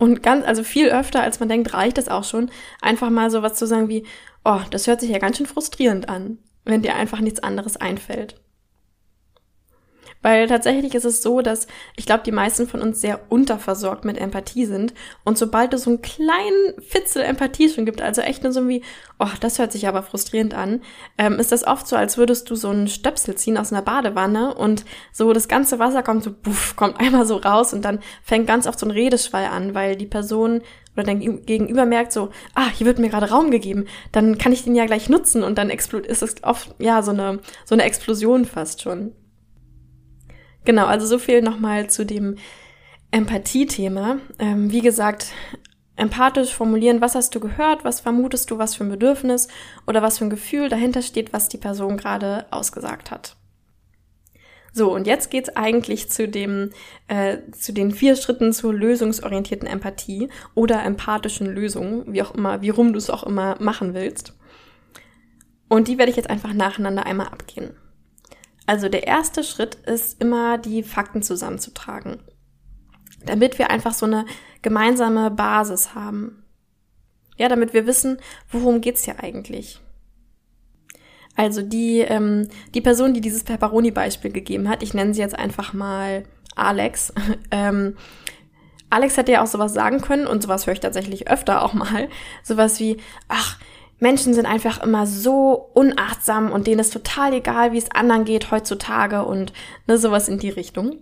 Und 0.00 0.22
ganz, 0.22 0.46
also 0.46 0.64
viel 0.64 0.88
öfter, 0.88 1.22
als 1.22 1.40
man 1.40 1.50
denkt, 1.50 1.74
reicht 1.74 1.98
es 1.98 2.08
auch 2.08 2.24
schon, 2.24 2.50
einfach 2.80 3.10
mal 3.10 3.30
so 3.30 3.42
was 3.42 3.54
zu 3.54 3.66
sagen 3.66 3.90
wie, 3.90 4.06
oh, 4.46 4.60
das 4.70 4.86
hört 4.86 5.00
sich 5.00 5.10
ja 5.10 5.18
ganz 5.18 5.36
schön 5.36 5.44
frustrierend 5.44 6.08
an, 6.08 6.38
wenn 6.64 6.80
dir 6.80 6.94
einfach 6.96 7.20
nichts 7.20 7.40
anderes 7.40 7.76
einfällt. 7.76 8.40
Weil 10.22 10.46
tatsächlich 10.48 10.94
ist 10.94 11.06
es 11.06 11.22
so, 11.22 11.40
dass 11.40 11.66
ich 11.96 12.04
glaube, 12.04 12.22
die 12.24 12.32
meisten 12.32 12.68
von 12.68 12.82
uns 12.82 13.00
sehr 13.00 13.20
unterversorgt 13.30 14.04
mit 14.04 14.18
Empathie 14.18 14.66
sind. 14.66 14.92
Und 15.24 15.38
sobald 15.38 15.72
es 15.72 15.84
so 15.84 15.90
einen 15.90 16.02
kleinen 16.02 16.74
Fitzel 16.80 17.22
Empathie 17.22 17.70
schon 17.70 17.86
gibt, 17.86 18.02
also 18.02 18.20
echt 18.20 18.42
nur 18.42 18.52
so 18.52 18.68
wie, 18.68 18.82
oh, 19.18 19.28
das 19.40 19.58
hört 19.58 19.72
sich 19.72 19.88
aber 19.88 20.02
frustrierend 20.02 20.52
an, 20.52 20.82
ähm, 21.16 21.38
ist 21.38 21.52
das 21.52 21.66
oft 21.66 21.86
so, 21.86 21.96
als 21.96 22.18
würdest 22.18 22.50
du 22.50 22.54
so 22.54 22.68
einen 22.68 22.88
Stöpsel 22.88 23.34
ziehen 23.36 23.56
aus 23.56 23.72
einer 23.72 23.82
Badewanne 23.82 24.54
und 24.54 24.84
so 25.12 25.32
das 25.32 25.48
ganze 25.48 25.78
Wasser 25.78 26.02
kommt 26.02 26.22
so, 26.22 26.32
puff, 26.32 26.76
kommt 26.76 27.00
einmal 27.00 27.24
so 27.24 27.36
raus 27.36 27.72
und 27.72 27.82
dann 27.84 28.00
fängt 28.22 28.46
ganz 28.46 28.66
oft 28.66 28.78
so 28.78 28.86
ein 28.86 28.92
Redeschwall 28.92 29.46
an, 29.46 29.74
weil 29.74 29.96
die 29.96 30.06
Person 30.06 30.60
oder 30.94 31.04
dein 31.04 31.46
Gegenüber 31.46 31.86
merkt 31.86 32.12
so, 32.12 32.30
ah, 32.54 32.68
hier 32.68 32.86
wird 32.86 32.98
mir 32.98 33.08
gerade 33.08 33.30
Raum 33.30 33.50
gegeben, 33.50 33.86
dann 34.12 34.38
kann 34.38 34.52
ich 34.52 34.64
den 34.64 34.74
ja 34.74 34.86
gleich 34.86 35.08
nutzen 35.08 35.42
und 35.42 35.56
dann 35.56 35.70
ist 35.70 36.22
es 36.22 36.42
oft, 36.42 36.74
ja, 36.78 37.02
so 37.02 37.12
eine, 37.12 37.38
so 37.64 37.74
eine 37.74 37.84
Explosion 37.84 38.44
fast 38.44 38.82
schon. 38.82 39.12
Genau, 40.64 40.86
also 40.86 41.06
so 41.06 41.18
viel 41.18 41.42
nochmal 41.42 41.88
zu 41.88 42.04
dem 42.04 42.36
Empathie-Thema. 43.10 44.18
Ähm, 44.38 44.70
wie 44.70 44.82
gesagt, 44.82 45.32
empathisch 45.96 46.54
formulieren, 46.54 47.00
was 47.00 47.14
hast 47.14 47.34
du 47.34 47.40
gehört, 47.40 47.84
was 47.84 48.00
vermutest 48.00 48.50
du, 48.50 48.58
was 48.58 48.74
für 48.74 48.84
ein 48.84 48.90
Bedürfnis 48.90 49.48
oder 49.86 50.02
was 50.02 50.18
für 50.18 50.24
ein 50.24 50.30
Gefühl 50.30 50.68
dahinter 50.68 51.02
steht, 51.02 51.32
was 51.32 51.48
die 51.48 51.58
Person 51.58 51.96
gerade 51.96 52.46
ausgesagt 52.50 53.10
hat. 53.10 53.36
So, 54.72 54.94
und 54.94 55.06
jetzt 55.06 55.30
geht's 55.30 55.56
eigentlich 55.56 56.10
zu 56.10 56.28
dem, 56.28 56.70
äh, 57.08 57.38
zu 57.52 57.72
den 57.72 57.90
vier 57.90 58.14
Schritten 58.14 58.52
zur 58.52 58.72
lösungsorientierten 58.72 59.66
Empathie 59.66 60.28
oder 60.54 60.82
empathischen 60.84 61.48
Lösung, 61.48 62.04
wie 62.12 62.22
auch 62.22 62.34
immer, 62.34 62.62
wie 62.62 62.70
rum 62.70 62.92
du 62.92 62.98
es 62.98 63.10
auch 63.10 63.24
immer 63.24 63.56
machen 63.60 63.94
willst. 63.94 64.34
Und 65.68 65.88
die 65.88 65.98
werde 65.98 66.10
ich 66.10 66.16
jetzt 66.16 66.30
einfach 66.30 66.52
nacheinander 66.52 67.04
einmal 67.04 67.28
abgehen. 67.28 67.74
Also 68.70 68.88
der 68.88 69.08
erste 69.08 69.42
Schritt 69.42 69.74
ist 69.74 70.22
immer, 70.22 70.56
die 70.56 70.84
Fakten 70.84 71.24
zusammenzutragen, 71.24 72.22
damit 73.26 73.58
wir 73.58 73.68
einfach 73.68 73.92
so 73.92 74.06
eine 74.06 74.26
gemeinsame 74.62 75.28
Basis 75.32 75.96
haben. 75.96 76.44
Ja, 77.36 77.48
damit 77.48 77.74
wir 77.74 77.88
wissen, 77.88 78.18
worum 78.48 78.80
geht's 78.80 79.06
hier 79.06 79.18
eigentlich. 79.18 79.80
Also 81.34 81.62
die, 81.62 81.98
ähm, 81.98 82.46
die 82.72 82.80
Person, 82.80 83.12
die 83.12 83.20
dieses 83.20 83.42
Pepperoni-Beispiel 83.42 84.30
gegeben 84.30 84.68
hat, 84.68 84.84
ich 84.84 84.94
nenne 84.94 85.14
sie 85.14 85.20
jetzt 85.20 85.36
einfach 85.36 85.72
mal 85.72 86.22
Alex. 86.54 87.12
ähm, 87.50 87.96
Alex 88.88 89.16
hätte 89.16 89.32
ja 89.32 89.42
auch 89.42 89.48
sowas 89.48 89.74
sagen 89.74 90.00
können 90.00 90.28
und 90.28 90.44
sowas 90.44 90.68
höre 90.68 90.74
ich 90.74 90.80
tatsächlich 90.80 91.28
öfter 91.28 91.62
auch 91.62 91.72
mal. 91.72 92.08
Sowas 92.44 92.78
wie, 92.78 92.98
ach, 93.26 93.58
Menschen 94.00 94.34
sind 94.34 94.46
einfach 94.46 94.82
immer 94.82 95.06
so 95.06 95.70
unachtsam 95.74 96.50
und 96.50 96.66
denen 96.66 96.80
ist 96.80 96.92
total 96.92 97.34
egal, 97.34 97.72
wie 97.72 97.78
es 97.78 97.90
anderen 97.90 98.24
geht 98.24 98.50
heutzutage 98.50 99.24
und 99.24 99.52
ne, 99.86 99.98
sowas 99.98 100.28
in 100.28 100.38
die 100.38 100.50
Richtung. 100.50 100.98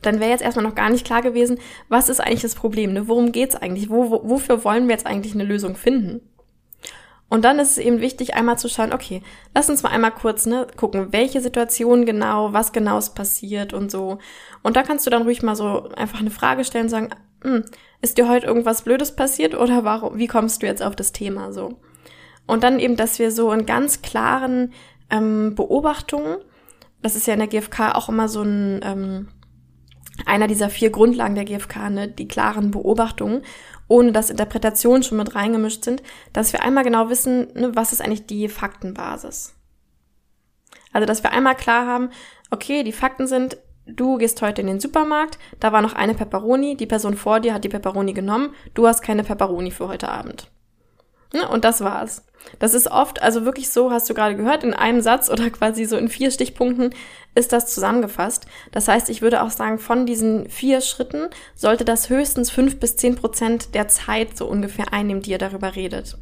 Dann 0.00 0.20
wäre 0.20 0.30
jetzt 0.30 0.42
erstmal 0.42 0.64
noch 0.64 0.74
gar 0.74 0.90
nicht 0.90 1.04
klar 1.04 1.22
gewesen, 1.22 1.58
was 1.88 2.08
ist 2.08 2.20
eigentlich 2.20 2.42
das 2.42 2.54
Problem, 2.54 2.92
ne? 2.92 3.08
worum 3.08 3.32
geht's 3.32 3.56
eigentlich, 3.56 3.90
wo, 3.90 4.10
wo, 4.10 4.28
wofür 4.28 4.64
wollen 4.64 4.86
wir 4.86 4.94
jetzt 4.94 5.06
eigentlich 5.06 5.34
eine 5.34 5.44
Lösung 5.44 5.76
finden? 5.76 6.20
Und 7.28 7.44
dann 7.44 7.58
ist 7.58 7.72
es 7.72 7.78
eben 7.78 8.00
wichtig, 8.00 8.34
einmal 8.34 8.58
zu 8.58 8.68
schauen, 8.68 8.92
okay, 8.92 9.22
lass 9.54 9.68
uns 9.68 9.82
mal 9.82 9.88
einmal 9.88 10.12
kurz 10.12 10.46
ne, 10.46 10.68
gucken, 10.76 11.12
welche 11.12 11.40
Situation 11.40 12.06
genau, 12.06 12.52
was 12.52 12.72
genau 12.72 12.98
ist 12.98 13.14
passiert 13.14 13.72
und 13.72 13.90
so. 13.90 14.18
Und 14.62 14.76
da 14.76 14.82
kannst 14.82 15.06
du 15.06 15.10
dann 15.10 15.22
ruhig 15.22 15.42
mal 15.42 15.56
so 15.56 15.88
einfach 15.96 16.20
eine 16.20 16.30
Frage 16.30 16.64
stellen 16.64 16.84
und 16.84 16.90
sagen, 16.90 17.08
hm, 17.42 17.64
ist 18.04 18.18
dir 18.18 18.28
heute 18.28 18.46
irgendwas 18.46 18.82
Blödes 18.82 19.16
passiert 19.16 19.54
oder 19.54 19.84
warum, 19.84 20.18
wie 20.18 20.26
kommst 20.26 20.62
du 20.62 20.66
jetzt 20.66 20.82
auf 20.82 20.94
das 20.94 21.12
Thema 21.12 21.52
so? 21.52 21.80
Und 22.46 22.62
dann 22.62 22.78
eben, 22.78 22.96
dass 22.96 23.18
wir 23.18 23.30
so 23.30 23.50
in 23.52 23.66
ganz 23.66 24.02
klaren 24.02 24.72
ähm, 25.10 25.54
Beobachtungen, 25.54 26.36
das 27.02 27.16
ist 27.16 27.26
ja 27.26 27.34
in 27.34 27.40
der 27.40 27.48
GfK 27.48 27.94
auch 27.94 28.08
immer 28.08 28.28
so 28.28 28.42
ein, 28.42 28.80
ähm, 28.84 29.28
einer 30.26 30.46
dieser 30.46 30.70
vier 30.70 30.90
Grundlagen 30.90 31.34
der 31.34 31.44
GfK, 31.44 31.90
ne, 31.90 32.08
die 32.08 32.28
klaren 32.28 32.70
Beobachtungen 32.70 33.42
ohne 33.88 34.12
dass 34.12 34.30
Interpretationen 34.30 35.02
schon 35.02 35.18
mit 35.18 35.34
reingemischt 35.34 35.84
sind, 35.84 36.02
dass 36.32 36.52
wir 36.52 36.62
einmal 36.62 36.84
genau 36.84 37.10
wissen, 37.10 37.48
ne, 37.54 37.74
was 37.74 37.92
ist 37.92 38.00
eigentlich 38.00 38.26
die 38.26 38.48
Faktenbasis. 38.48 39.54
Also, 40.92 41.06
dass 41.06 41.22
wir 41.22 41.32
einmal 41.32 41.56
klar 41.56 41.86
haben, 41.86 42.10
okay, 42.50 42.84
die 42.84 42.92
Fakten 42.92 43.26
sind, 43.26 43.56
du 43.86 44.18
gehst 44.18 44.40
heute 44.42 44.60
in 44.60 44.66
den 44.66 44.80
Supermarkt, 44.80 45.38
da 45.60 45.72
war 45.72 45.82
noch 45.82 45.94
eine 45.94 46.14
Pepperoni, 46.14 46.76
die 46.76 46.86
Person 46.86 47.16
vor 47.16 47.40
dir 47.40 47.54
hat 47.54 47.64
die 47.64 47.68
Pepperoni 47.68 48.12
genommen, 48.12 48.54
du 48.74 48.86
hast 48.86 49.02
keine 49.02 49.24
Pepperoni 49.24 49.70
für 49.70 49.88
heute 49.88 50.08
Abend. 50.08 50.48
Ne, 51.32 51.48
und 51.48 51.64
das 51.64 51.80
war's. 51.80 52.24
Das 52.58 52.74
ist 52.74 52.88
oft, 52.88 53.22
also 53.22 53.44
wirklich 53.44 53.70
so, 53.70 53.90
hast 53.90 54.08
du 54.08 54.14
gerade 54.14 54.36
gehört, 54.36 54.62
in 54.62 54.74
einem 54.74 55.00
Satz 55.00 55.28
oder 55.28 55.50
quasi 55.50 55.84
so 55.84 55.96
in 55.96 56.08
vier 56.08 56.30
Stichpunkten 56.30 56.94
ist 57.34 57.52
das 57.52 57.74
zusammengefasst. 57.74 58.46
Das 58.70 58.86
heißt, 58.86 59.10
ich 59.10 59.22
würde 59.22 59.42
auch 59.42 59.50
sagen, 59.50 59.78
von 59.78 60.06
diesen 60.06 60.48
vier 60.48 60.80
Schritten 60.80 61.28
sollte 61.54 61.84
das 61.84 62.10
höchstens 62.10 62.50
fünf 62.50 62.78
bis 62.78 62.96
zehn 62.96 63.16
Prozent 63.16 63.74
der 63.74 63.88
Zeit 63.88 64.36
so 64.36 64.46
ungefähr 64.46 64.92
einnehmen, 64.92 65.22
die 65.22 65.32
ihr 65.32 65.38
darüber 65.38 65.74
redet. 65.74 66.16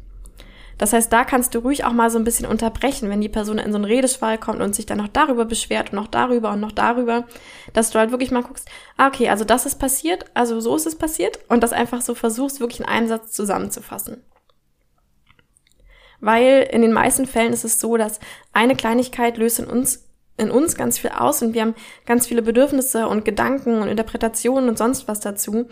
Das 0.77 0.93
heißt, 0.93 1.11
da 1.11 1.23
kannst 1.23 1.53
du 1.53 1.59
ruhig 1.59 1.85
auch 1.85 1.93
mal 1.93 2.09
so 2.09 2.17
ein 2.17 2.23
bisschen 2.23 2.45
unterbrechen, 2.45 3.09
wenn 3.09 3.21
die 3.21 3.29
Person 3.29 3.57
in 3.57 3.71
so 3.71 3.77
einen 3.77 3.85
Redeschwall 3.85 4.37
kommt 4.37 4.61
und 4.61 4.75
sich 4.75 4.85
dann 4.85 4.97
noch 4.97 5.07
darüber 5.07 5.45
beschwert 5.45 5.91
und 5.91 5.95
noch 5.95 6.07
darüber 6.07 6.51
und 6.51 6.59
noch 6.59 6.71
darüber, 6.71 7.25
dass 7.73 7.91
du 7.91 7.99
halt 7.99 8.11
wirklich 8.11 8.31
mal 8.31 8.43
guckst, 8.43 8.67
ah, 8.97 9.07
okay, 9.07 9.29
also 9.29 9.45
das 9.45 9.65
ist 9.65 9.75
passiert, 9.75 10.25
also 10.33 10.59
so 10.59 10.75
ist 10.75 10.87
es 10.87 10.97
passiert 10.97 11.39
und 11.49 11.63
das 11.63 11.73
einfach 11.73 12.01
so 12.01 12.15
versuchst, 12.15 12.59
wirklich 12.59 12.79
in 12.79 12.85
einem 12.87 13.07
Satz 13.07 13.31
zusammenzufassen 13.31 14.23
weil 16.25 16.69
in 16.71 16.81
den 16.81 16.93
meisten 16.93 17.25
Fällen 17.25 17.51
ist 17.51 17.65
es 17.65 17.81
so, 17.81 17.97
dass 17.97 18.21
eine 18.53 18.77
Kleinigkeit 18.77 19.37
löst 19.37 19.59
in 19.59 19.65
uns 19.65 20.05
in 20.37 20.51
uns 20.51 20.75
ganz 20.75 20.97
viel 20.97 21.11
aus 21.11 21.41
und 21.41 21.53
wir 21.53 21.61
haben 21.61 21.75
ganz 22.05 22.27
viele 22.27 22.41
Bedürfnisse 22.41 23.07
und 23.07 23.25
Gedanken 23.25 23.81
und 23.81 23.87
Interpretationen 23.87 24.69
und 24.69 24.77
sonst 24.77 25.07
was 25.07 25.19
dazu. 25.19 25.67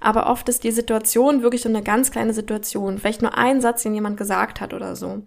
Aber 0.00 0.26
oft 0.26 0.48
ist 0.48 0.64
die 0.64 0.70
Situation 0.70 1.42
wirklich 1.42 1.62
so 1.62 1.68
eine 1.68 1.82
ganz 1.82 2.10
kleine 2.10 2.34
Situation. 2.34 2.98
Vielleicht 2.98 3.22
nur 3.22 3.36
ein 3.36 3.60
Satz, 3.60 3.82
den 3.82 3.94
jemand 3.94 4.16
gesagt 4.16 4.60
hat 4.60 4.74
oder 4.74 4.94
so. 4.96 5.22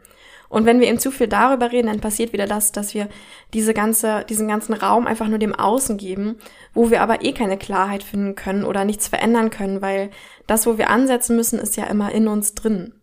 Und 0.49 0.65
wenn 0.65 0.79
wir 0.79 0.87
eben 0.87 0.97
zu 0.97 1.11
viel 1.11 1.27
darüber 1.27 1.71
reden, 1.71 1.87
dann 1.87 2.01
passiert 2.01 2.33
wieder 2.33 2.47
das, 2.47 2.71
dass 2.71 2.95
wir 2.95 3.07
diese 3.53 3.75
ganze, 3.75 4.25
diesen 4.27 4.47
ganzen 4.47 4.73
Raum 4.73 5.05
einfach 5.05 5.27
nur 5.27 5.37
dem 5.37 5.53
Außen 5.53 5.97
geben, 5.97 6.37
wo 6.73 6.89
wir 6.89 7.01
aber 7.01 7.23
eh 7.23 7.33
keine 7.33 7.57
Klarheit 7.57 8.03
finden 8.03 8.35
können 8.35 8.63
oder 8.63 8.83
nichts 8.83 9.07
verändern 9.07 9.51
können, 9.51 9.81
weil 9.83 10.09
das, 10.47 10.65
wo 10.65 10.79
wir 10.79 10.89
ansetzen 10.89 11.35
müssen, 11.35 11.59
ist 11.59 11.77
ja 11.77 11.85
immer 11.85 12.11
in 12.11 12.27
uns 12.27 12.55
drin. 12.55 12.95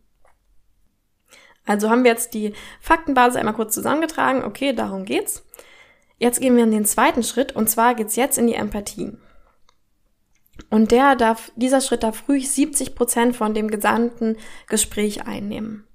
Also 1.65 1.89
haben 1.89 2.05
wir 2.05 2.11
jetzt 2.11 2.35
die 2.35 2.53
Faktenbasis 2.81 3.37
einmal 3.37 3.55
kurz 3.55 3.75
zusammengetragen. 3.75 4.45
Okay, 4.45 4.73
darum 4.73 5.05
geht's. 5.05 5.45
Jetzt 6.19 6.41
gehen 6.41 6.57
wir 6.57 6.65
in 6.65 6.71
den 6.71 6.85
zweiten 6.85 7.23
Schritt 7.23 7.55
und 7.55 7.69
zwar 7.69 7.95
geht's 7.95 8.17
jetzt 8.17 8.39
in 8.39 8.47
die 8.47 8.55
Empathie. 8.55 9.13
Und 10.71 10.91
der 10.91 11.17
darf, 11.17 11.53
dieser 11.57 11.81
Schritt 11.81 12.03
darf 12.03 12.29
ruhig 12.29 12.51
70 12.51 12.95
Prozent 12.95 13.37
von 13.37 13.55
dem 13.55 13.69
gesamten 13.69 14.37
Gespräch 14.69 15.27
einnehmen. 15.27 15.87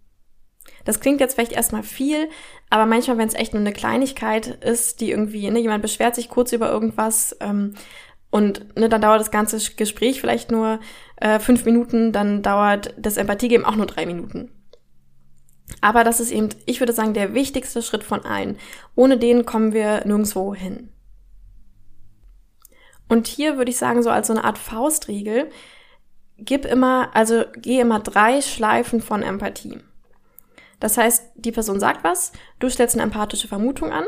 Das 0.85 0.99
klingt 0.99 1.19
jetzt 1.19 1.35
vielleicht 1.35 1.51
erstmal 1.51 1.83
viel, 1.83 2.29
aber 2.69 2.85
manchmal, 2.85 3.17
wenn 3.17 3.27
es 3.27 3.35
echt 3.35 3.53
nur 3.53 3.61
eine 3.61 3.73
Kleinigkeit 3.73 4.47
ist, 4.47 5.01
die 5.01 5.11
irgendwie, 5.11 5.49
ne, 5.49 5.59
jemand 5.59 5.81
beschwert 5.81 6.15
sich 6.15 6.29
kurz 6.29 6.53
über 6.53 6.71
irgendwas 6.71 7.35
ähm, 7.39 7.75
und 8.31 8.77
ne, 8.77 8.89
dann 8.89 9.01
dauert 9.01 9.19
das 9.19 9.31
ganze 9.31 9.59
Gespräch 9.75 10.21
vielleicht 10.21 10.51
nur 10.51 10.79
äh, 11.17 11.39
fünf 11.39 11.65
Minuten, 11.65 12.11
dann 12.11 12.41
dauert 12.41 12.95
das 12.97 13.17
Empathiegeben 13.17 13.65
auch 13.65 13.75
nur 13.75 13.85
drei 13.85 14.05
Minuten. 14.05 14.51
Aber 15.79 16.03
das 16.03 16.19
ist 16.19 16.31
eben, 16.31 16.49
ich 16.65 16.79
würde 16.79 16.93
sagen, 16.93 17.13
der 17.13 17.33
wichtigste 17.33 17.81
Schritt 17.81 18.03
von 18.03 18.25
allen. 18.25 18.57
Ohne 18.95 19.17
den 19.17 19.45
kommen 19.45 19.73
wir 19.73 20.05
nirgendwo 20.05 20.53
hin. 20.53 20.89
Und 23.11 23.27
hier 23.27 23.57
würde 23.57 23.69
ich 23.69 23.75
sagen, 23.75 24.01
so 24.03 24.09
als 24.09 24.27
so 24.27 24.33
eine 24.33 24.45
Art 24.45 24.57
Faustregel, 24.57 25.49
gib 26.37 26.63
immer, 26.63 27.09
also 27.13 27.43
geh 27.57 27.81
immer 27.81 27.99
drei 27.99 28.39
Schleifen 28.39 29.01
von 29.01 29.21
Empathie. 29.21 29.79
Das 30.79 30.97
heißt, 30.97 31.31
die 31.35 31.51
Person 31.51 31.81
sagt 31.81 32.05
was, 32.05 32.31
du 32.59 32.69
stellst 32.69 32.95
eine 32.95 33.03
empathische 33.03 33.49
Vermutung 33.49 33.91
an, 33.91 34.05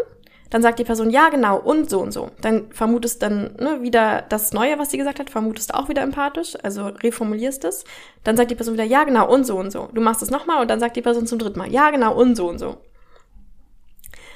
dann 0.51 0.61
sagt 0.61 0.79
die 0.79 0.85
Person, 0.85 1.09
ja, 1.09 1.27
genau, 1.27 1.59
und 1.59 1.89
so 1.89 1.99
und 1.99 2.13
so. 2.13 2.31
Dann 2.39 2.71
vermutest 2.71 3.21
dann 3.21 3.57
ne, 3.59 3.81
wieder 3.81 4.21
das 4.21 4.53
Neue, 4.53 4.79
was 4.79 4.91
sie 4.91 4.97
gesagt 4.97 5.19
hat, 5.19 5.29
vermutest 5.29 5.73
auch 5.73 5.89
wieder 5.89 6.01
empathisch, 6.01 6.55
also 6.63 6.85
reformulierst 6.85 7.65
es. 7.65 7.83
Dann 8.23 8.37
sagt 8.37 8.51
die 8.51 8.55
Person 8.55 8.75
wieder, 8.75 8.85
ja, 8.85 9.03
genau, 9.03 9.29
und 9.29 9.45
so 9.45 9.57
und 9.57 9.69
so. 9.69 9.89
Du 9.93 9.99
machst 9.99 10.21
es 10.21 10.31
nochmal 10.31 10.61
und 10.61 10.69
dann 10.69 10.79
sagt 10.79 10.95
die 10.95 11.01
Person 11.01 11.27
zum 11.27 11.39
dritten 11.39 11.59
Mal, 11.59 11.69
ja, 11.69 11.91
genau, 11.91 12.15
und 12.15 12.37
so 12.37 12.47
und 12.47 12.57
so. 12.57 12.77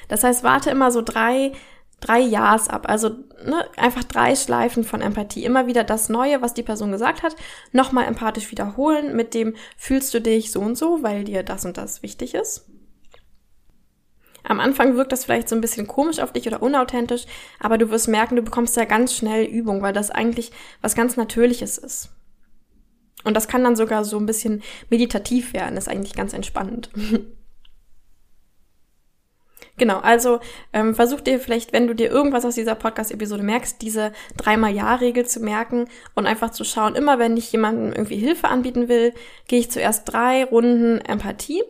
Das 0.08 0.24
heißt, 0.24 0.44
warte 0.44 0.68
immer 0.68 0.90
so 0.90 1.00
drei, 1.00 1.52
drei 2.00 2.20
Ja's 2.20 2.68
ab. 2.68 2.88
Also 2.88 3.10
ne, 3.44 3.64
einfach 3.76 4.04
drei 4.04 4.34
Schleifen 4.36 4.84
von 4.84 5.00
Empathie. 5.00 5.44
Immer 5.44 5.66
wieder 5.66 5.84
das 5.84 6.08
Neue, 6.08 6.42
was 6.42 6.54
die 6.54 6.62
Person 6.62 6.92
gesagt 6.92 7.22
hat, 7.22 7.36
nochmal 7.72 8.06
empathisch 8.06 8.50
wiederholen 8.50 9.16
mit 9.16 9.34
dem 9.34 9.54
fühlst 9.76 10.14
du 10.14 10.20
dich 10.20 10.52
so 10.52 10.60
und 10.60 10.76
so, 10.76 11.02
weil 11.02 11.24
dir 11.24 11.42
das 11.42 11.64
und 11.64 11.76
das 11.76 12.02
wichtig 12.02 12.34
ist. 12.34 12.66
Am 14.44 14.60
Anfang 14.60 14.96
wirkt 14.96 15.12
das 15.12 15.24
vielleicht 15.24 15.48
so 15.48 15.54
ein 15.54 15.60
bisschen 15.60 15.86
komisch 15.86 16.20
auf 16.20 16.32
dich 16.32 16.46
oder 16.46 16.62
unauthentisch, 16.62 17.26
aber 17.60 17.76
du 17.76 17.90
wirst 17.90 18.08
merken, 18.08 18.36
du 18.36 18.42
bekommst 18.42 18.76
ja 18.76 18.84
ganz 18.84 19.14
schnell 19.14 19.44
Übung, 19.44 19.82
weil 19.82 19.92
das 19.92 20.10
eigentlich 20.10 20.52
was 20.80 20.94
ganz 20.94 21.16
Natürliches 21.16 21.76
ist. 21.76 22.10
Und 23.24 23.34
das 23.34 23.48
kann 23.48 23.64
dann 23.64 23.76
sogar 23.76 24.04
so 24.04 24.16
ein 24.16 24.26
bisschen 24.26 24.62
meditativ 24.88 25.52
werden, 25.52 25.76
ist 25.76 25.88
eigentlich 25.88 26.14
ganz 26.14 26.32
entspannend. 26.32 26.90
Genau, 29.78 29.98
also 29.98 30.40
ähm, 30.72 30.94
versuch 30.94 31.20
dir 31.20 31.38
vielleicht, 31.38 31.72
wenn 31.72 31.86
du 31.86 31.94
dir 31.94 32.10
irgendwas 32.10 32.44
aus 32.44 32.56
dieser 32.56 32.74
Podcast-Episode 32.74 33.44
merkst, 33.44 33.80
diese 33.80 34.12
dreimal 34.36 34.72
Ja-Regel 34.74 35.24
zu 35.24 35.40
merken 35.40 35.88
und 36.16 36.26
einfach 36.26 36.50
zu 36.50 36.64
schauen, 36.64 36.96
immer 36.96 37.20
wenn 37.20 37.36
ich 37.36 37.52
jemandem 37.52 37.92
irgendwie 37.92 38.16
Hilfe 38.16 38.48
anbieten 38.48 38.88
will, 38.88 39.14
gehe 39.46 39.60
ich 39.60 39.70
zuerst 39.70 40.12
drei 40.12 40.44
Runden 40.44 41.00
Empathie 41.00 41.62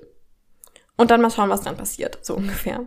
und 0.97 1.11
dann 1.11 1.21
mal 1.21 1.31
schauen, 1.31 1.51
was 1.51 1.61
dann 1.61 1.77
passiert, 1.77 2.19
so 2.23 2.35
ungefähr. 2.35 2.87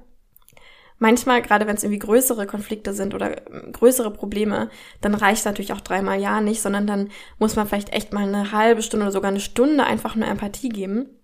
Manchmal, 0.98 1.42
gerade 1.42 1.66
wenn 1.66 1.76
es 1.76 1.84
irgendwie 1.84 2.00
größere 2.00 2.46
Konflikte 2.46 2.94
sind 2.94 3.14
oder 3.14 3.48
ähm, 3.52 3.72
größere 3.72 4.12
Probleme, 4.12 4.70
dann 5.02 5.16
reicht 5.16 5.46
natürlich 5.46 5.74
auch 5.74 5.82
dreimal 5.82 6.20
ja 6.20 6.42
nicht, 6.42 6.62
sondern 6.62 6.88
dann 6.88 7.10
muss 7.38 7.56
man 7.56 7.68
vielleicht 7.68 7.94
echt 7.94 8.12
mal 8.12 8.28
eine 8.28 8.52
halbe 8.52 8.82
Stunde 8.82 9.06
oder 9.06 9.12
sogar 9.12 9.30
eine 9.30 9.40
Stunde 9.40 9.84
einfach 9.84 10.16
nur 10.16 10.28
Empathie 10.28 10.70
geben. 10.70 11.21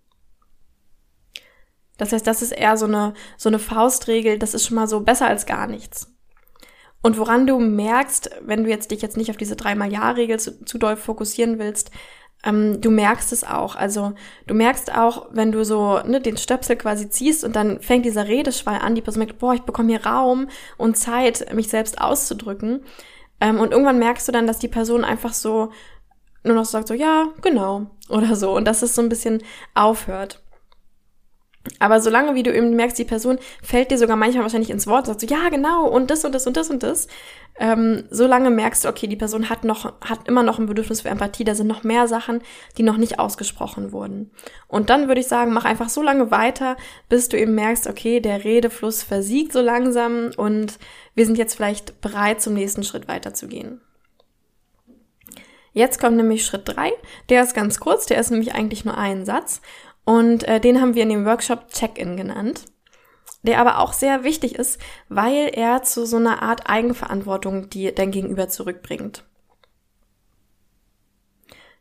Das 1.97 2.11
heißt, 2.11 2.25
das 2.25 2.41
ist 2.41 2.51
eher 2.51 2.77
so 2.77 2.85
eine, 2.85 3.13
so 3.37 3.49
eine 3.49 3.59
Faustregel, 3.59 4.39
das 4.39 4.53
ist 4.53 4.65
schon 4.65 4.75
mal 4.75 4.87
so 4.87 5.01
besser 5.01 5.27
als 5.27 5.45
gar 5.45 5.67
nichts. 5.67 6.13
Und 7.01 7.17
woran 7.17 7.47
du 7.47 7.59
merkst, 7.59 8.31
wenn 8.41 8.63
du 8.63 8.69
jetzt 8.69 8.91
dich 8.91 9.01
jetzt 9.01 9.17
nicht 9.17 9.29
auf 9.29 9.37
diese 9.37 9.55
dreimal 9.55 9.91
Ja-Regel 9.91 10.39
zu, 10.39 10.63
zu 10.65 10.77
doll 10.77 10.97
fokussieren 10.97 11.59
willst, 11.59 11.91
ähm, 12.43 12.81
du 12.81 12.91
merkst 12.91 13.31
es 13.33 13.43
auch. 13.43 13.75
Also 13.75 14.13
du 14.45 14.53
merkst 14.53 14.95
auch, 14.95 15.27
wenn 15.31 15.51
du 15.51 15.63
so 15.65 15.99
ne, 16.05 16.21
den 16.21 16.37
Stöpsel 16.37 16.75
quasi 16.75 17.09
ziehst 17.09 17.43
und 17.43 17.55
dann 17.55 17.81
fängt 17.81 18.05
dieser 18.05 18.27
Redeschwall 18.27 18.79
an, 18.79 18.95
die 18.95 19.01
Person 19.01 19.19
merkt, 19.19 19.39
boah, 19.39 19.53
ich 19.53 19.61
bekomme 19.61 19.89
hier 19.89 20.05
Raum 20.05 20.47
und 20.77 20.97
Zeit, 20.97 21.53
mich 21.53 21.69
selbst 21.69 21.99
auszudrücken. 21.99 22.83
Ähm, 23.39 23.59
und 23.59 23.71
irgendwann 23.71 23.99
merkst 23.99 24.27
du 24.27 24.31
dann, 24.31 24.47
dass 24.47 24.59
die 24.59 24.67
Person 24.67 25.03
einfach 25.03 25.33
so 25.33 25.71
nur 26.43 26.55
noch 26.55 26.65
sagt 26.65 26.87
so, 26.87 26.93
ja, 26.93 27.27
genau, 27.41 27.87
oder 28.09 28.35
so. 28.35 28.55
Und 28.55 28.65
dass 28.65 28.81
es 28.81 28.95
so 28.95 29.01
ein 29.01 29.09
bisschen 29.09 29.43
aufhört. 29.73 30.41
Aber 31.79 31.99
solange, 31.99 32.35
wie 32.35 32.43
du 32.43 32.53
eben 32.53 32.75
merkst, 32.75 32.97
die 32.97 33.03
Person 33.03 33.39
fällt 33.61 33.91
dir 33.91 33.97
sogar 33.97 34.15
manchmal 34.15 34.43
wahrscheinlich 34.43 34.69
ins 34.69 34.87
Wort, 34.87 35.05
sagt 35.05 35.21
so, 35.21 35.27
ja, 35.27 35.49
genau, 35.49 35.87
und 35.87 36.11
das 36.11 36.25
und 36.25 36.33
das 36.33 36.47
und 36.47 36.57
das 36.57 36.69
und 36.69 36.83
das, 36.83 37.07
ähm, 37.59 38.03
solange 38.11 38.49
merkst 38.49 38.85
du, 38.85 38.89
okay, 38.89 39.07
die 39.07 39.15
Person 39.15 39.49
hat 39.49 39.63
noch, 39.63 39.85
hat 40.01 40.27
immer 40.27 40.43
noch 40.43 40.59
ein 40.59 40.67
Bedürfnis 40.67 41.01
für 41.01 41.09
Empathie, 41.09 41.43
da 41.43 41.55
sind 41.55 41.67
noch 41.67 41.83
mehr 41.83 42.07
Sachen, 42.07 42.41
die 42.77 42.83
noch 42.83 42.97
nicht 42.97 43.19
ausgesprochen 43.19 43.91
wurden. 43.91 44.31
Und 44.67 44.89
dann 44.89 45.07
würde 45.07 45.21
ich 45.21 45.27
sagen, 45.27 45.53
mach 45.53 45.65
einfach 45.65 45.89
so 45.89 46.01
lange 46.03 46.29
weiter, 46.29 46.77
bis 47.09 47.29
du 47.29 47.37
eben 47.37 47.55
merkst, 47.55 47.87
okay, 47.87 48.19
der 48.19 48.43
Redefluss 48.43 49.01
versiegt 49.01 49.53
so 49.53 49.61
langsam 49.61 50.31
und 50.37 50.77
wir 51.15 51.25
sind 51.25 51.37
jetzt 51.37 51.55
vielleicht 51.55 51.99
bereit, 52.01 52.41
zum 52.41 52.53
nächsten 52.53 52.83
Schritt 52.83 53.07
weiterzugehen. 53.07 53.81
Jetzt 55.77 55.99
kommt 55.99 56.17
nämlich 56.17 56.43
Schritt 56.43 56.63
drei. 56.65 56.91
Der 57.29 57.43
ist 57.43 57.53
ganz 57.53 57.79
kurz, 57.79 58.07
der 58.07 58.19
ist 58.19 58.31
nämlich 58.31 58.55
eigentlich 58.55 58.83
nur 58.83 58.97
ein 58.97 59.25
Satz. 59.25 59.61
Und 60.07 60.47
äh, 60.47 60.61
den 60.61 60.79
haben 60.79 60.95
wir 60.95 61.03
in 61.03 61.09
dem 61.09 61.25
Workshop 61.25 61.67
Check-in 61.67 62.15
genannt, 62.15 62.63
der 63.41 63.59
aber 63.59 63.79
auch 63.79 63.91
sehr 63.91 64.23
wichtig 64.23 64.55
ist, 64.55 64.79
weil 65.09 65.49
er 65.51 65.83
zu 65.83 66.05
so 66.05 66.15
einer 66.15 66.41
Art 66.41 66.69
Eigenverantwortung 66.69 67.69
die 67.69 67.93
dein 67.93 68.11
Gegenüber 68.11 68.47
zurückbringt. 68.47 69.25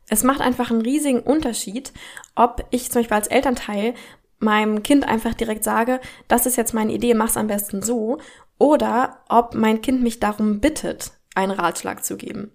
Es 0.08 0.24
macht 0.24 0.40
einfach 0.40 0.72
einen 0.72 0.82
riesigen 0.82 1.20
Unterschied, 1.20 1.92
ob 2.34 2.66
ich 2.70 2.90
zum 2.90 3.02
Beispiel 3.02 3.16
als 3.16 3.28
Elternteil 3.28 3.94
meinem 4.40 4.82
Kind 4.82 5.06
einfach 5.06 5.34
direkt 5.34 5.62
sage, 5.62 6.00
das 6.26 6.46
ist 6.46 6.56
jetzt 6.56 6.74
meine 6.74 6.92
Idee, 6.92 7.14
mach's 7.14 7.36
am 7.36 7.46
besten 7.46 7.80
so, 7.80 8.18
oder 8.58 9.20
ob 9.28 9.54
mein 9.54 9.82
Kind 9.82 10.02
mich 10.02 10.18
darum 10.18 10.58
bittet, 10.58 11.12
einen 11.36 11.52
Ratschlag 11.52 12.04
zu 12.04 12.16
geben. 12.16 12.50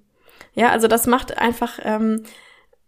Ja, 0.54 0.68
also 0.72 0.90
das 0.90 1.08
macht 1.08 1.38
einfach 1.38 1.80
ähm, 1.82 2.24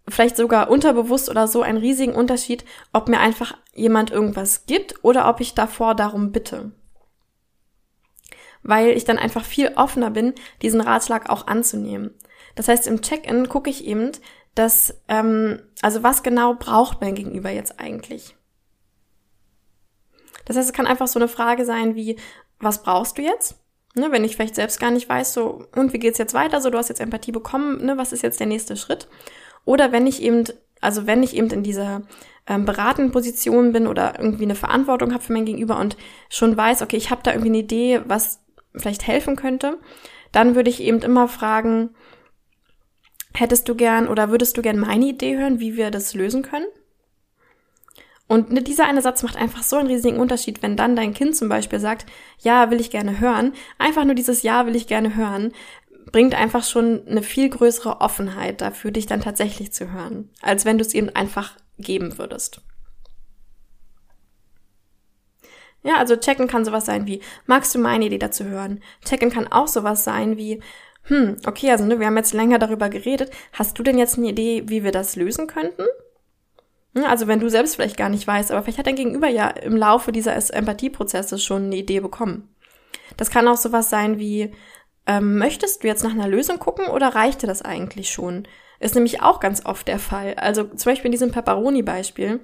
vielleicht 0.08 0.38
sogar 0.38 0.70
unterbewusst 0.70 1.30
oder 1.30 1.48
so 1.48 1.62
einen 1.62 1.78
riesigen 1.78 2.14
Unterschied, 2.14 2.66
ob 2.92 3.08
mir 3.08 3.20
einfach 3.20 3.58
jemand 3.74 4.12
irgendwas 4.12 4.66
gibt 4.66 5.04
oder 5.04 5.30
ob 5.30 5.40
ich 5.40 5.54
davor 5.54 5.96
darum 5.96 6.32
bitte. 6.32 6.72
Weil 8.62 8.90
ich 8.90 9.06
dann 9.06 9.18
einfach 9.18 9.46
viel 9.46 9.74
offener 9.76 10.12
bin, 10.12 10.34
diesen 10.62 10.82
Ratschlag 10.82 11.30
auch 11.30 11.48
anzunehmen. 11.48 12.14
Das 12.56 12.68
heißt, 12.68 12.88
im 12.88 13.02
Check-in 13.02 13.50
gucke 13.50 13.70
ich 13.70 13.86
eben, 13.86 14.12
dass, 14.56 15.02
ähm, 15.08 15.62
also 15.82 16.04
was 16.04 16.24
genau 16.24 16.54
braucht 16.54 17.02
mein 17.02 17.16
Gegenüber 17.16 17.50
jetzt 17.50 17.80
eigentlich? 17.80 18.36
Das 20.46 20.58
heißt, 20.58 20.70
es 20.70 20.76
kann 20.76 20.88
einfach 20.88 21.08
so 21.08 21.20
eine 21.20 21.28
Frage 21.28 21.66
sein 21.66 21.96
wie, 21.96 22.18
was 22.60 22.84
brauchst 22.84 23.18
du 23.18 23.22
jetzt? 23.22 23.56
Ne, 23.96 24.12
wenn 24.12 24.24
ich 24.24 24.36
vielleicht 24.36 24.56
selbst 24.56 24.80
gar 24.80 24.90
nicht 24.90 25.08
weiß, 25.08 25.34
so, 25.34 25.68
und 25.76 25.94
wie 25.94 26.00
geht's 26.00 26.18
jetzt 26.18 26.34
weiter? 26.34 26.62
So, 26.62 26.72
du 26.72 26.80
hast 26.80 26.90
jetzt 26.90 27.00
Empathie 27.00 27.32
bekommen, 27.32 27.86
ne, 27.86 27.98
was 27.98 28.12
ist 28.12 28.24
jetzt 28.24 28.40
der 28.40 28.48
nächste 28.48 28.76
Schritt? 28.76 29.08
Oder 29.66 29.92
wenn 29.92 30.08
ich 30.08 30.22
eben, 30.22 30.44
also 30.82 31.08
wenn 31.08 31.24
ich 31.24 31.36
eben 31.36 31.50
in 31.50 31.64
dieser 31.64 32.02
ähm, 32.48 32.66
beratenden 32.66 33.12
Position 33.12 33.72
bin 33.72 33.88
oder 33.88 34.20
irgendwie 34.20 34.44
eine 34.44 34.56
Verantwortung 34.56 35.14
habe 35.14 35.24
für 35.24 35.34
mein 35.34 35.46
Gegenüber 35.46 35.80
und 35.80 35.98
schon 36.30 36.56
weiß, 36.58 36.82
okay, 36.82 36.98
ich 36.98 37.10
habe 37.10 37.22
da 37.24 37.32
irgendwie 37.32 37.50
eine 37.50 37.60
Idee, 37.60 38.02
was 38.06 38.42
vielleicht 38.76 39.08
helfen 39.08 39.36
könnte, 39.36 39.78
dann 40.32 40.56
würde 40.56 40.70
ich 40.70 40.82
eben 40.82 41.02
immer 41.02 41.28
fragen, 41.28 41.92
hättest 43.34 43.70
du 43.70 43.76
gern 43.76 44.08
oder 44.08 44.30
würdest 44.30 44.58
du 44.58 44.62
gern 44.62 44.80
meine 44.80 45.06
Idee 45.06 45.38
hören, 45.38 45.60
wie 45.60 45.76
wir 45.76 45.92
das 45.92 46.14
lösen 46.14 46.44
können? 46.44 46.66
Und 48.28 48.52
ne, 48.52 48.62
dieser 48.62 48.86
eine 48.86 49.02
Satz 49.02 49.22
macht 49.22 49.36
einfach 49.36 49.64
so 49.64 49.76
einen 49.76 49.90
riesigen 49.90 50.18
Unterschied, 50.18 50.64
wenn 50.64 50.78
dann 50.78 50.96
dein 50.96 51.14
Kind 51.14 51.36
zum 51.36 51.50
Beispiel 51.50 51.80
sagt, 51.80 52.06
ja, 52.40 52.72
will 52.72 52.80
ich 52.80 52.90
gerne 52.90 53.20
hören. 53.20 53.54
Einfach 53.78 54.06
nur 54.06 54.16
dieses 54.16 54.44
Ja 54.44 54.66
will 54.66 54.76
ich 54.76 54.88
gerne 54.88 55.16
hören, 55.16 55.52
bringt 56.12 56.36
einfach 56.36 56.64
schon 56.64 57.08
eine 57.08 57.24
viel 57.24 57.50
größere 57.50 58.02
Offenheit 58.02 58.62
dafür, 58.62 58.92
dich 58.92 59.06
dann 59.06 59.22
tatsächlich 59.22 59.72
zu 59.72 59.92
hören, 59.92 60.30
als 60.42 60.66
wenn 60.66 60.78
du 60.78 60.84
es 60.84 60.94
eben 60.94 61.10
einfach 61.10 61.56
geben 61.78 62.18
würdest. 62.18 62.62
Ja, 65.84 65.98
also 65.98 66.16
checken 66.16 66.48
kann 66.48 66.64
sowas 66.64 66.86
sein 66.86 67.08
wie, 67.08 67.22
magst 67.46 67.76
du 67.76 67.80
meine 67.80 68.06
Idee 68.06 68.18
dazu 68.18 68.46
hören? 68.46 68.82
Checken 69.04 69.30
kann 69.30 69.52
auch 69.52 69.68
sowas 69.68 70.04
sein 70.04 70.38
wie, 70.38 70.62
hm, 71.04 71.38
okay, 71.46 71.72
also 71.72 71.84
ne, 71.84 72.00
wir 72.00 72.08
haben 72.08 72.16
jetzt 72.16 72.34
länger 72.34 72.58
darüber 72.58 72.90
geredet. 72.90 73.32
Hast 73.52 73.78
du 73.78 73.84
denn 73.84 73.98
jetzt 73.98 74.18
eine 74.18 74.30
Idee, 74.30 74.64
wie 74.68 74.84
wir 74.84 74.92
das 74.92 75.18
lösen 75.18 75.48
könnten? 75.48 75.84
Hm, 76.96 77.04
also 77.04 77.28
wenn 77.28 77.42
du 77.42 77.50
selbst 77.50 77.76
vielleicht 77.76 77.98
gar 77.98 78.10
nicht 78.10 78.26
weißt, 78.26 78.52
aber 78.52 78.64
vielleicht 78.64 78.78
hat 78.78 78.88
dein 78.88 78.96
Gegenüber 78.96 79.28
ja 79.28 79.50
im 79.50 79.76
Laufe 79.76 80.14
dieser 80.14 80.36
Empathieprozesse 80.54 81.38
schon 81.38 81.66
eine 81.66 81.76
Idee 81.76 82.00
bekommen. 82.00 82.50
Das 83.18 83.30
kann 83.30 83.48
auch 83.48 83.58
sowas 83.58 83.90
sein 83.90 84.18
wie, 84.18 84.54
ähm, 85.08 85.38
möchtest 85.38 85.84
du 85.84 85.88
jetzt 85.88 86.04
nach 86.04 86.12
einer 86.12 86.28
Lösung 86.28 86.60
gucken 86.60 86.88
oder 86.88 87.10
reicht 87.10 87.42
dir 87.42 87.48
das 87.48 87.62
eigentlich 87.62 88.12
schon? 88.12 88.48
Ist 88.80 88.96
nämlich 88.96 89.22
auch 89.22 89.40
ganz 89.40 89.66
oft 89.66 89.88
der 89.88 90.00
Fall. 90.00 90.36
Also 90.36 90.64
zum 90.64 90.92
Beispiel 90.92 91.08
in 91.08 91.14
diesem 91.14 91.32
Pepperoni-Beispiel 91.32 92.42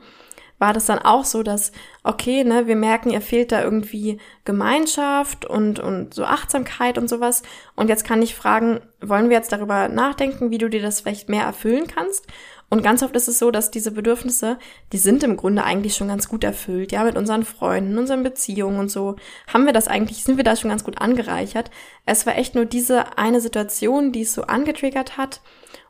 war 0.59 0.73
das 0.73 0.85
dann 0.85 0.99
auch 0.99 1.23
so, 1.23 1.41
dass, 1.41 1.71
okay, 2.03 2.43
ne, 2.43 2.67
wir 2.67 2.75
merken, 2.75 3.09
ihr 3.09 3.21
fehlt 3.21 3.51
da 3.51 3.63
irgendwie 3.63 4.19
Gemeinschaft 4.43 5.45
und, 5.45 5.79
und 5.79 6.13
so 6.13 6.25
Achtsamkeit 6.25 6.97
und 6.97 7.09
sowas. 7.09 7.43
Und 7.75 7.87
jetzt 7.87 8.05
kann 8.05 8.21
ich 8.21 8.35
fragen, 8.35 8.81
wollen 9.01 9.29
wir 9.29 9.37
jetzt 9.37 9.53
darüber 9.53 9.87
nachdenken, 9.87 10.51
wie 10.51 10.57
du 10.57 10.69
dir 10.69 10.81
das 10.81 11.01
vielleicht 11.01 11.29
mehr 11.29 11.43
erfüllen 11.43 11.87
kannst? 11.87 12.27
Und 12.69 12.83
ganz 12.83 13.01
oft 13.01 13.15
ist 13.15 13.27
es 13.27 13.39
so, 13.39 13.49
dass 13.51 13.71
diese 13.71 13.91
Bedürfnisse, 13.91 14.57
die 14.93 14.97
sind 14.99 15.23
im 15.23 15.37
Grunde 15.37 15.63
eigentlich 15.63 15.95
schon 15.95 16.07
ganz 16.07 16.29
gut 16.29 16.43
erfüllt. 16.43 16.91
Ja, 16.91 17.03
mit 17.03 17.17
unseren 17.17 17.43
Freunden, 17.43 17.97
unseren 17.97 18.23
Beziehungen 18.23 18.79
und 18.79 18.91
so 18.91 19.15
haben 19.51 19.65
wir 19.65 19.73
das 19.73 19.87
eigentlich, 19.87 20.23
sind 20.23 20.37
wir 20.37 20.43
da 20.43 20.55
schon 20.55 20.69
ganz 20.69 20.83
gut 20.83 21.01
angereichert. 21.01 21.71
Es 22.05 22.25
war 22.25 22.37
echt 22.37 22.55
nur 22.55 22.65
diese 22.65 23.17
eine 23.17 23.41
Situation, 23.41 24.11
die 24.11 24.21
es 24.21 24.33
so 24.33 24.43
angetriggert 24.43 25.17
hat. 25.17 25.41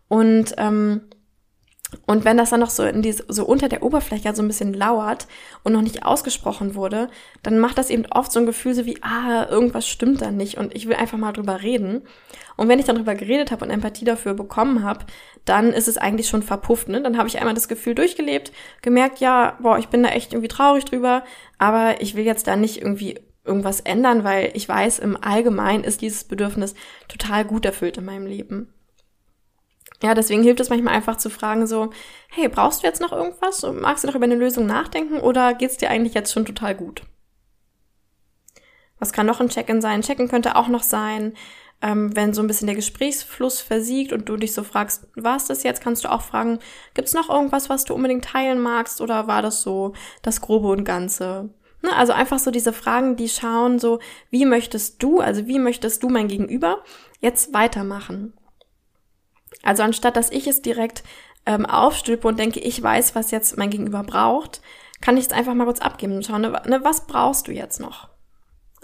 Und 0.07 0.55
ähm, 0.57 1.01
und 2.05 2.23
wenn 2.23 2.37
das 2.37 2.51
dann 2.51 2.59
noch 2.59 2.69
so 2.69 2.83
in 2.83 3.01
die, 3.01 3.11
so 3.11 3.45
unter 3.45 3.67
der 3.67 3.81
Oberfläche 3.81 4.35
so 4.35 4.43
ein 4.43 4.47
bisschen 4.47 4.73
lauert 4.73 5.27
und 5.63 5.73
noch 5.73 5.81
nicht 5.81 6.05
ausgesprochen 6.05 6.75
wurde, 6.75 7.09
dann 7.41 7.57
macht 7.57 7.79
das 7.79 7.89
eben 7.89 8.05
oft 8.11 8.31
so 8.31 8.39
ein 8.39 8.45
Gefühl 8.45 8.75
so 8.75 8.85
wie, 8.85 9.01
ah, 9.01 9.47
irgendwas 9.49 9.87
stimmt 9.87 10.21
da 10.21 10.29
nicht 10.29 10.57
und 10.57 10.75
ich 10.75 10.87
will 10.87 10.95
einfach 10.95 11.17
mal 11.17 11.31
drüber 11.31 11.63
reden. 11.63 12.03
Und 12.57 12.67
wenn 12.67 12.77
ich 12.77 12.85
dann 12.85 12.95
drüber 12.95 13.15
geredet 13.15 13.51
habe 13.51 13.65
und 13.65 13.71
Empathie 13.71 14.05
dafür 14.05 14.35
bekommen 14.35 14.83
habe, 14.83 15.05
dann 15.45 15.73
ist 15.73 15.87
es 15.87 15.97
eigentlich 15.97 16.27
schon 16.27 16.43
verpufft. 16.43 16.89
Ne? 16.89 17.01
Dann 17.01 17.17
habe 17.17 17.27
ich 17.27 17.39
einmal 17.39 17.55
das 17.55 17.67
Gefühl 17.67 17.95
durchgelebt, 17.95 18.51
gemerkt, 18.83 19.19
ja, 19.19 19.57
boah, 19.59 19.79
ich 19.79 19.87
bin 19.87 20.03
da 20.03 20.09
echt 20.09 20.33
irgendwie 20.33 20.49
traurig 20.49 20.85
drüber, 20.85 21.23
aber 21.57 22.01
ich 22.01 22.15
will 22.15 22.25
jetzt 22.25 22.45
da 22.47 22.55
nicht 22.55 22.81
irgendwie 22.81 23.19
irgendwas 23.45 23.79
ändern, 23.79 24.23
weil 24.23 24.51
ich 24.53 24.69
weiß, 24.69 24.99
im 24.99 25.17
Allgemeinen 25.19 25.83
ist 25.83 26.01
dieses 26.01 26.23
Bedürfnis 26.23 26.75
total 27.07 27.45
gut 27.45 27.65
erfüllt 27.65 27.97
in 27.97 28.05
meinem 28.05 28.27
Leben. 28.27 28.71
Ja, 30.01 30.13
deswegen 30.13 30.43
hilft 30.43 30.61
es 30.61 30.69
manchmal 30.69 30.95
einfach 30.95 31.17
zu 31.17 31.29
fragen 31.29 31.67
so, 31.67 31.89
hey, 32.29 32.47
brauchst 32.47 32.83
du 32.83 32.87
jetzt 32.87 33.01
noch 33.01 33.11
irgendwas? 33.11 33.65
Magst 33.73 34.03
du 34.03 34.07
noch 34.07 34.15
über 34.15 34.25
eine 34.25 34.35
Lösung 34.35 34.65
nachdenken 34.65 35.19
oder 35.19 35.53
geht's 35.53 35.77
dir 35.77 35.89
eigentlich 35.89 36.13
jetzt 36.13 36.31
schon 36.31 36.45
total 36.45 36.75
gut? 36.75 37.03
Was 38.97 39.13
kann 39.13 39.25
noch 39.25 39.41
ein 39.41 39.49
Check-in 39.49 39.81
sein? 39.81 40.01
Check-in 40.01 40.29
könnte 40.29 40.55
auch 40.55 40.67
noch 40.67 40.83
sein, 40.83 41.33
ähm, 41.81 42.15
wenn 42.15 42.33
so 42.33 42.41
ein 42.41 42.47
bisschen 42.47 42.67
der 42.67 42.75
Gesprächsfluss 42.75 43.61
versiegt 43.61 44.13
und 44.13 44.27
du 44.27 44.37
dich 44.37 44.53
so 44.53 44.63
fragst, 44.63 45.07
war 45.15 45.37
es 45.37 45.45
das 45.45 45.63
jetzt? 45.63 45.81
Kannst 45.81 46.03
du 46.03 46.11
auch 46.11 46.21
fragen, 46.21 46.59
gibt's 46.93 47.13
noch 47.13 47.29
irgendwas, 47.29 47.69
was 47.69 47.85
du 47.85 47.93
unbedingt 47.93 48.25
teilen 48.25 48.59
magst 48.59 49.01
oder 49.01 49.27
war 49.27 49.41
das 49.41 49.61
so 49.61 49.93
das 50.21 50.41
Grobe 50.41 50.69
und 50.69 50.83
Ganze? 50.83 51.49
Ne, 51.81 51.95
also 51.95 52.11
einfach 52.11 52.39
so 52.39 52.51
diese 52.51 52.73
Fragen, 52.73 53.15
die 53.15 53.29
schauen 53.29 53.79
so, 53.79 53.99
wie 54.29 54.45
möchtest 54.45 55.01
du, 55.01 55.21
also 55.21 55.47
wie 55.47 55.59
möchtest 55.59 56.03
du 56.03 56.09
mein 56.09 56.27
Gegenüber 56.27 56.83
jetzt 57.21 57.53
weitermachen? 57.53 58.33
Also 59.63 59.83
anstatt 59.83 60.15
dass 60.15 60.31
ich 60.31 60.47
es 60.47 60.61
direkt 60.61 61.03
ähm, 61.45 61.65
aufstülpe 61.65 62.27
und 62.27 62.39
denke, 62.39 62.59
ich 62.59 62.81
weiß, 62.81 63.15
was 63.15 63.31
jetzt 63.31 63.57
mein 63.57 63.69
Gegenüber 63.69 64.03
braucht, 64.03 64.61
kann 65.01 65.17
ich 65.17 65.25
es 65.25 65.31
einfach 65.31 65.53
mal 65.53 65.65
kurz 65.65 65.79
abgeben 65.79 66.15
und 66.15 66.25
schauen, 66.25 66.41
ne, 66.41 66.61
ne, 66.65 66.83
was 66.83 67.07
brauchst 67.07 67.47
du 67.47 67.51
jetzt 67.51 67.79
noch? 67.79 68.09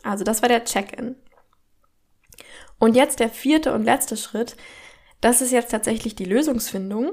Also 0.03 0.23
das 0.23 0.41
war 0.41 0.49
der 0.49 0.63
Check-in. 0.63 1.15
Und 2.79 2.95
jetzt 2.95 3.19
der 3.19 3.29
vierte 3.29 3.73
und 3.73 3.83
letzte 3.83 4.17
Schritt, 4.17 4.55
das 5.21 5.41
ist 5.41 5.51
jetzt 5.51 5.71
tatsächlich 5.71 6.15
die 6.15 6.25
Lösungsfindung. 6.25 7.11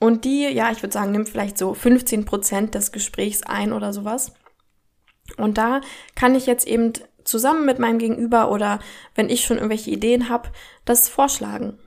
Und 0.00 0.24
die, 0.24 0.48
ja, 0.48 0.70
ich 0.70 0.82
würde 0.82 0.92
sagen, 0.92 1.10
nimmt 1.10 1.28
vielleicht 1.28 1.58
so 1.58 1.74
15 1.74 2.24
Prozent 2.24 2.74
des 2.74 2.92
Gesprächs 2.92 3.42
ein 3.42 3.72
oder 3.72 3.92
sowas. 3.92 4.32
Und 5.36 5.58
da 5.58 5.80
kann 6.14 6.34
ich 6.34 6.46
jetzt 6.46 6.66
eben 6.66 6.92
zusammen 7.28 7.64
mit 7.64 7.78
meinem 7.78 7.98
Gegenüber 7.98 8.50
oder 8.50 8.80
wenn 9.14 9.28
ich 9.28 9.44
schon 9.44 9.58
irgendwelche 9.58 9.90
Ideen 9.90 10.28
habe, 10.28 10.50
das 10.84 11.08
vorschlagen. 11.08 11.78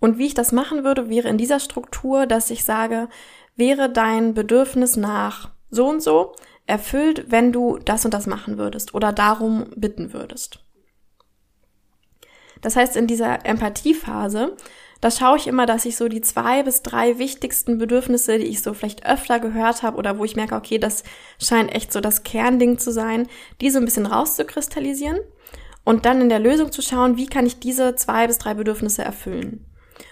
Und 0.00 0.18
wie 0.18 0.26
ich 0.26 0.34
das 0.34 0.52
machen 0.52 0.82
würde, 0.82 1.10
wäre 1.10 1.28
in 1.28 1.38
dieser 1.38 1.60
Struktur, 1.60 2.26
dass 2.26 2.50
ich 2.50 2.64
sage, 2.64 3.08
wäre 3.54 3.90
dein 3.90 4.32
Bedürfnis 4.32 4.96
nach 4.96 5.50
so 5.68 5.86
und 5.88 6.02
so 6.02 6.34
erfüllt, 6.66 7.26
wenn 7.28 7.52
du 7.52 7.78
das 7.78 8.04
und 8.04 8.14
das 8.14 8.26
machen 8.26 8.56
würdest 8.56 8.94
oder 8.94 9.12
darum 9.12 9.66
bitten 9.76 10.12
würdest. 10.12 10.64
Das 12.62 12.76
heißt, 12.76 12.96
in 12.96 13.06
dieser 13.06 13.44
Empathiephase 13.44 14.56
da 15.00 15.10
schaue 15.10 15.38
ich 15.38 15.46
immer, 15.46 15.66
dass 15.66 15.86
ich 15.86 15.96
so 15.96 16.08
die 16.08 16.20
zwei 16.20 16.62
bis 16.62 16.82
drei 16.82 17.18
wichtigsten 17.18 17.78
Bedürfnisse, 17.78 18.38
die 18.38 18.46
ich 18.46 18.62
so 18.62 18.74
vielleicht 18.74 19.06
öfter 19.06 19.40
gehört 19.40 19.82
habe 19.82 19.96
oder 19.96 20.18
wo 20.18 20.24
ich 20.24 20.36
merke, 20.36 20.54
okay, 20.54 20.78
das 20.78 21.04
scheint 21.38 21.74
echt 21.74 21.92
so 21.92 22.00
das 22.00 22.22
Kernding 22.22 22.78
zu 22.78 22.92
sein, 22.92 23.26
die 23.60 23.70
so 23.70 23.78
ein 23.78 23.84
bisschen 23.84 24.06
rauszukristallisieren 24.06 25.18
und 25.84 26.04
dann 26.04 26.20
in 26.20 26.28
der 26.28 26.38
Lösung 26.38 26.70
zu 26.70 26.82
schauen, 26.82 27.16
wie 27.16 27.26
kann 27.26 27.46
ich 27.46 27.58
diese 27.60 27.94
zwei 27.94 28.26
bis 28.26 28.38
drei 28.38 28.54
Bedürfnisse 28.54 29.02
erfüllen. 29.02 29.64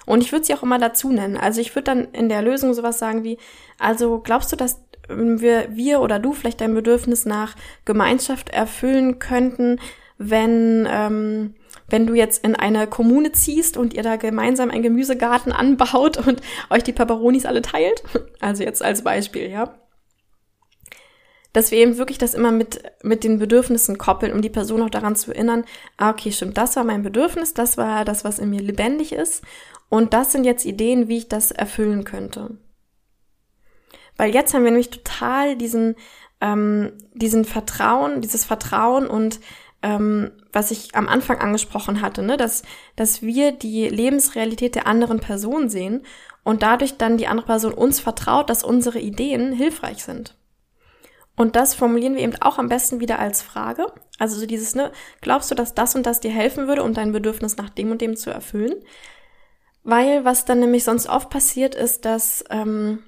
Und 0.07 0.23
ich 0.23 0.33
würde 0.33 0.45
sie 0.45 0.55
auch 0.55 0.63
immer 0.63 0.79
dazu 0.79 1.11
nennen. 1.11 1.37
Also 1.37 1.61
ich 1.61 1.75
würde 1.75 1.85
dann 1.85 2.05
in 2.13 2.29
der 2.29 2.43
Lösung 2.43 2.73
sowas 2.73 2.99
sagen 2.99 3.25
wie, 3.25 3.39
also 3.79 4.21
glaubst 4.21 4.53
du, 4.53 4.57
dass 4.57 4.81
wir, 5.09 5.69
wir 5.71 6.01
oder 6.01 6.19
du 6.19 6.33
vielleicht 6.33 6.61
dein 6.61 6.75
Bedürfnis 6.75 7.27
nach 7.27 7.57
Gemeinschaft 7.85 8.51
erfüllen 8.51 9.19
könnten, 9.19 9.81
wenn, 10.19 10.87
ähm, 10.91 11.55
wenn 11.89 12.07
du 12.07 12.15
jetzt 12.15 12.45
in 12.45 12.55
eine 12.55 12.87
Kommune 12.87 13.33
ziehst 13.33 13.77
und 13.77 13.95
ihr 13.95 14.03
da 14.03 14.17
gemeinsam 14.17 14.71
einen 14.71 14.83
Gemüsegarten 14.83 15.53
anbaut 15.53 16.17
und 16.27 16.41
euch 16.71 16.83
die 16.83 16.93
Paparonis 16.93 17.47
alle 17.47 17.63
teilt. 17.63 18.03
Also 18.41 18.63
jetzt 18.63 18.85
als 18.85 19.03
Beispiel, 19.03 19.51
ja. 19.51 19.75
Dass 21.53 21.73
wir 21.73 21.79
eben 21.79 21.99
wirklich 21.99 22.19
das 22.19 22.35
immer 22.35 22.53
mit, 22.53 22.83
mit 23.03 23.25
den 23.25 23.41
Bedürfnissen 23.41 23.99
koppeln, 23.99 24.33
um 24.33 24.43
die 24.43 24.49
Person 24.49 24.81
auch 24.81 24.91
daran 24.91 25.17
zu 25.17 25.33
erinnern, 25.33 25.65
ah, 25.97 26.11
okay, 26.11 26.31
stimmt, 26.31 26.57
das 26.57 26.77
war 26.77 26.85
mein 26.85 27.03
Bedürfnis, 27.03 27.53
das 27.53 27.77
war 27.77 28.05
das, 28.05 28.23
was 28.23 28.39
in 28.39 28.51
mir 28.51 28.61
lebendig 28.61 29.13
ist. 29.13 29.43
Und 29.89 30.15
das 30.15 30.31
sind 30.31 30.45
jetzt 30.45 30.67
Ideen, 30.67 31.09
wie 31.09 31.19
ich 31.19 31.29
das 31.29 31.51
erfüllen 31.51 32.05
könnte. 32.05 32.59
Weil 34.17 34.35
jetzt 34.35 34.53
haben 34.53 34.65
wir 34.65 34.71
nämlich 34.71 34.91
total 34.91 35.57
diesen, 35.57 35.97
ähm, 36.41 36.93
diesen 37.15 37.45
Vertrauen, 37.45 38.21
dieses 38.21 38.45
Vertrauen 38.45 39.07
und 39.07 39.41
ähm, 39.83 40.33
was 40.53 40.71
ich 40.71 40.95
am 40.95 41.09
Anfang 41.09 41.39
angesprochen 41.39 42.01
hatte, 42.01 42.23
ne, 42.23 42.37
dass, 42.37 42.63
dass 42.97 43.23
wir 43.23 43.53
die 43.53 43.89
Lebensrealität 43.89 44.75
der 44.75 44.87
anderen 44.87 45.21
Person 45.21 45.69
sehen 45.69 46.05
und 46.43 46.63
dadurch 46.63 46.97
dann 46.97 47.19
die 47.19 47.29
andere 47.29 47.47
Person 47.47 47.73
uns 47.73 48.01
vertraut, 48.01 48.51
dass 48.51 48.65
unsere 48.65 48.99
Ideen 48.99 49.53
hilfreich 49.53 50.03
sind. 50.03 50.35
Und 51.37 51.55
das 51.55 51.75
formulieren 51.75 52.17
wir 52.17 52.23
eben 52.23 52.35
auch 52.41 52.59
am 52.59 52.69
besten 52.69 52.99
wieder 52.99 53.21
als 53.21 53.43
Frage. 53.43 53.87
Also 54.19 54.41
so 54.41 54.47
dieses, 54.47 54.75
ne, 54.75 54.91
glaubst 55.21 55.51
du, 55.51 55.55
dass 55.55 55.75
das 55.75 55.95
und 55.95 56.05
das 56.05 56.19
dir 56.19 56.33
helfen 56.33 56.67
würde, 56.67 56.83
um 56.83 56.95
dein 56.95 57.13
Bedürfnis 57.13 57.57
nach 57.57 57.71
dem 57.71 57.93
und 57.93 58.01
dem 58.01 58.17
zu 58.17 58.31
erfüllen? 58.31 58.75
Weil 59.85 60.25
was 60.25 60.45
dann 60.45 60.59
nämlich 60.59 60.83
sonst 60.83 61.09
oft 61.09 61.31
passiert 61.31 61.77
ist, 61.77 62.05
dass 62.05 62.45
ähm, 62.51 63.05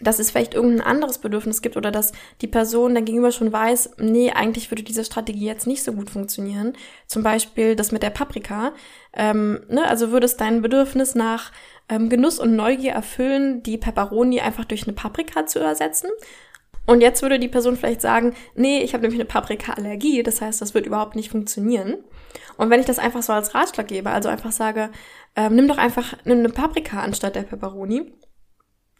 dass 0.00 0.18
es 0.18 0.30
vielleicht 0.30 0.54
irgendein 0.54 0.86
anderes 0.86 1.18
Bedürfnis 1.18 1.62
gibt 1.62 1.76
oder 1.76 1.90
dass 1.90 2.12
die 2.40 2.46
Person 2.46 2.94
dann 2.94 3.04
gegenüber 3.04 3.32
schon 3.32 3.52
weiß, 3.52 3.96
nee, 3.98 4.30
eigentlich 4.30 4.70
würde 4.70 4.82
diese 4.82 5.04
Strategie 5.04 5.46
jetzt 5.46 5.66
nicht 5.66 5.82
so 5.82 5.92
gut 5.92 6.10
funktionieren. 6.10 6.74
Zum 7.06 7.22
Beispiel 7.22 7.76
das 7.76 7.92
mit 7.92 8.02
der 8.02 8.10
Paprika. 8.10 8.72
Ähm, 9.12 9.60
ne? 9.68 9.86
Also 9.86 10.10
würde 10.10 10.26
es 10.26 10.36
dein 10.36 10.62
Bedürfnis 10.62 11.14
nach 11.14 11.52
ähm, 11.88 12.08
Genuss 12.08 12.38
und 12.38 12.56
Neugier 12.56 12.92
erfüllen, 12.92 13.62
die 13.62 13.78
Peperoni 13.78 14.40
einfach 14.40 14.64
durch 14.64 14.84
eine 14.84 14.92
Paprika 14.92 15.46
zu 15.46 15.58
ersetzen. 15.58 16.08
Und 16.86 17.02
jetzt 17.02 17.22
würde 17.22 17.38
die 17.38 17.48
Person 17.48 17.76
vielleicht 17.76 18.00
sagen, 18.00 18.34
nee, 18.54 18.80
ich 18.82 18.94
habe 18.94 19.02
nämlich 19.02 19.20
eine 19.20 19.28
Paprika-Allergie, 19.28 20.22
das 20.22 20.40
heißt, 20.40 20.60
das 20.60 20.74
wird 20.74 20.86
überhaupt 20.86 21.14
nicht 21.14 21.30
funktionieren. 21.30 21.98
Und 22.56 22.70
wenn 22.70 22.80
ich 22.80 22.86
das 22.86 22.98
einfach 22.98 23.22
so 23.22 23.32
als 23.32 23.54
Ratschlag 23.54 23.86
gebe, 23.86 24.10
also 24.10 24.28
einfach 24.28 24.50
sage, 24.52 24.90
ähm, 25.36 25.54
nimm 25.54 25.68
doch 25.68 25.78
einfach 25.78 26.14
eine 26.24 26.48
Paprika 26.48 27.00
anstatt 27.00 27.36
der 27.36 27.42
Peperoni, 27.42 28.12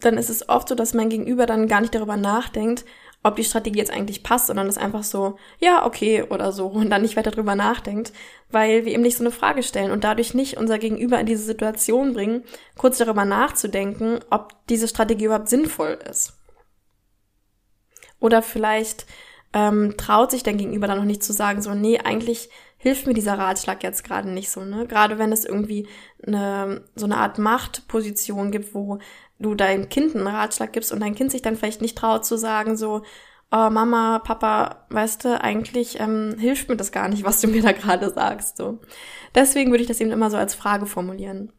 dann 0.01 0.19
ist 0.19 0.31
es 0.31 0.49
oft 0.49 0.69
so, 0.69 0.75
dass 0.75 0.95
mein 0.95 1.09
Gegenüber 1.09 1.47
dann 1.47 1.69
gar 1.69 1.81
nicht 1.81 1.95
darüber 1.95 2.17
nachdenkt, 2.17 2.85
ob 3.23 3.37
die 3.37 3.45
Strategie 3.45 3.79
jetzt 3.79 3.93
eigentlich 3.93 4.23
passt, 4.23 4.47
sondern 4.47 4.67
das 4.67 4.79
einfach 4.79 5.03
so, 5.03 5.37
ja, 5.59 5.85
okay 5.85 6.23
oder 6.23 6.53
so 6.53 6.69
und 6.69 6.89
dann 6.89 7.03
nicht 7.03 7.17
weiter 7.17 7.31
drüber 7.31 7.55
nachdenkt, 7.55 8.13
weil 8.51 8.85
wir 8.85 8.93
eben 8.93 9.03
nicht 9.03 9.19
so 9.19 9.23
eine 9.23 9.31
Frage 9.31 9.63
stellen 9.63 9.91
und 9.91 10.05
dadurch 10.05 10.33
nicht 10.33 10.57
unser 10.57 10.79
Gegenüber 10.79 11.21
in 11.21 11.27
diese 11.27 11.45
Situation 11.45 12.15
bringen, 12.15 12.45
kurz 12.79 12.99
darüber 12.99 13.27
nachzudenken, 13.27 14.21
ob 14.31 14.55
diese 14.69 14.89
Strategie 14.89 15.27
überhaupt 15.27 15.51
sinnvoll 15.51 15.99
ist. 16.09 16.39
Oder 18.21 18.43
vielleicht 18.43 19.07
ähm, 19.53 19.97
traut 19.99 20.31
sich 20.31 20.43
dein 20.43 20.59
Gegenüber 20.59 20.87
dann 20.87 20.99
noch 20.99 21.05
nicht 21.05 21.23
zu 21.23 21.33
sagen, 21.33 21.61
so, 21.61 21.75
nee, 21.75 21.99
eigentlich 21.99 22.49
hilft 22.79 23.07
mir 23.07 23.15
dieser 23.15 23.39
Ratschlag 23.39 23.83
jetzt 23.83 24.05
gerade 24.05 24.31
nicht 24.31 24.49
so, 24.49 24.65
ne? 24.65 24.87
Gerade 24.87 25.19
wenn 25.19 25.33
es 25.33 25.45
irgendwie 25.45 25.87
eine, 26.27 26.83
so 26.95 27.05
eine 27.05 27.19
Art 27.19 27.39
Machtposition 27.39 28.51
gibt, 28.51 28.75
wo 28.75 28.99
du 29.41 29.55
deinem 29.55 29.89
Kind 29.89 30.15
einen 30.15 30.27
Ratschlag 30.27 30.73
gibst 30.73 30.93
und 30.93 31.01
dein 31.01 31.15
Kind 31.15 31.33
sich 31.33 31.43
dann 31.43 31.57
vielleicht 31.57 31.81
nicht 31.81 31.99
traut 31.99 32.25
zu 32.25 32.37
sagen, 32.37 32.77
so, 32.77 33.03
oh, 33.51 33.71
Mama, 33.71 34.21
Papa, 34.21 34.87
weißt 34.91 35.25
du, 35.25 35.41
eigentlich 35.41 35.99
ähm, 35.99 36.37
hilft 36.39 36.69
mir 36.69 36.77
das 36.77 36.93
gar 36.93 37.09
nicht, 37.09 37.25
was 37.25 37.41
du 37.41 37.49
mir 37.49 37.63
da 37.63 37.73
gerade 37.73 38.11
sagst. 38.11 38.57
So. 38.57 38.79
Deswegen 39.35 39.71
würde 39.71 39.83
ich 39.83 39.89
das 39.89 40.01
eben 40.01 40.13
immer 40.13 40.31
so 40.31 40.37
als 40.37 40.55
Frage 40.55 40.87
formulieren. 40.87 41.53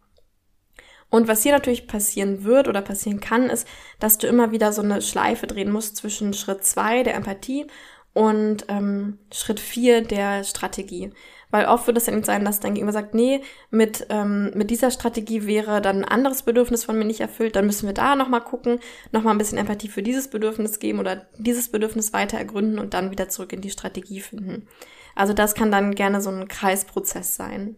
Und 1.10 1.28
was 1.28 1.44
hier 1.44 1.52
natürlich 1.52 1.88
passieren 1.88 2.46
wird 2.46 2.70
oder 2.70 2.82
passieren 2.82 3.20
kann, 3.20 3.50
ist, 3.50 3.68
dass 4.00 4.18
du 4.18 4.28
immer 4.28 4.52
wieder 4.52 4.72
so 4.72 4.82
eine 4.82 5.02
Schleife 5.02 5.46
drehen 5.46 5.70
musst 5.70 5.98
zwischen 5.98 6.34
Schritt 6.34 6.64
zwei 6.64 7.04
der 7.04 7.16
Empathie 7.16 7.68
und 8.14 8.66
ähm, 8.70 9.20
Schritt 9.34 9.60
vier 9.60 10.02
der 10.02 10.46
Strategie. 10.46 11.12
Weil 11.52 11.66
oft 11.66 11.86
wird 11.86 11.98
es 11.98 12.06
dann 12.06 12.24
sein, 12.24 12.46
dass 12.46 12.60
dein 12.60 12.74
Gegenüber 12.74 12.94
sagt, 12.94 13.14
nee, 13.14 13.42
mit, 13.70 14.08
ähm, 14.10 14.52
mit 14.56 14.72
dieser 14.72 14.90
Strategie 14.90 15.46
wäre 15.46 15.82
dann 15.82 15.98
ein 15.98 16.06
anderes 16.06 16.44
Bedürfnis 16.44 16.86
von 16.86 16.98
mir 16.98 17.06
nicht 17.06 17.20
erfüllt, 17.20 17.56
dann 17.56 17.66
müssen 17.66 17.88
wir 17.88 17.94
da 17.94 18.16
nochmal 18.16 18.42
gucken, 18.42 18.80
nochmal 19.12 19.36
ein 19.36 19.38
bisschen 19.38 19.58
Empathie 19.58 19.90
für 19.90 20.02
dieses 20.02 20.30
Bedürfnis 20.30 20.80
geben 20.80 21.00
oder 21.00 21.28
dieses 21.38 21.70
Bedürfnis 21.70 22.14
weiter 22.14 22.38
ergründen 22.38 22.80
und 22.80 22.94
dann 22.94 23.12
wieder 23.12 23.30
zurück 23.30 23.54
in 23.54 23.62
die 23.62 23.70
Strategie 23.70 24.22
finden. 24.22 24.68
Also 25.14 25.34
das 25.34 25.54
kann 25.54 25.72
dann 25.72 25.94
gerne 25.94 26.22
so 26.22 26.30
ein 26.30 26.48
Kreisprozess 26.48 27.36
sein. 27.36 27.76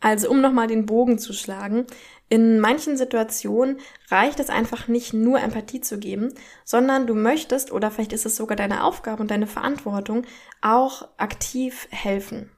Also 0.00 0.30
um 0.30 0.40
nochmal 0.40 0.68
den 0.68 0.86
Bogen 0.86 1.18
zu 1.18 1.32
schlagen, 1.32 1.86
in 2.28 2.60
manchen 2.60 2.96
Situationen 2.96 3.80
reicht 4.10 4.38
es 4.40 4.50
einfach 4.50 4.88
nicht 4.88 5.14
nur 5.14 5.40
Empathie 5.40 5.80
zu 5.80 5.98
geben, 5.98 6.34
sondern 6.64 7.06
du 7.06 7.14
möchtest 7.14 7.72
oder 7.72 7.90
vielleicht 7.90 8.12
ist 8.12 8.26
es 8.26 8.36
sogar 8.36 8.56
deine 8.56 8.84
Aufgabe 8.84 9.22
und 9.22 9.30
deine 9.30 9.46
Verantwortung 9.46 10.26
auch 10.60 11.08
aktiv 11.16 11.88
helfen. 11.90 12.50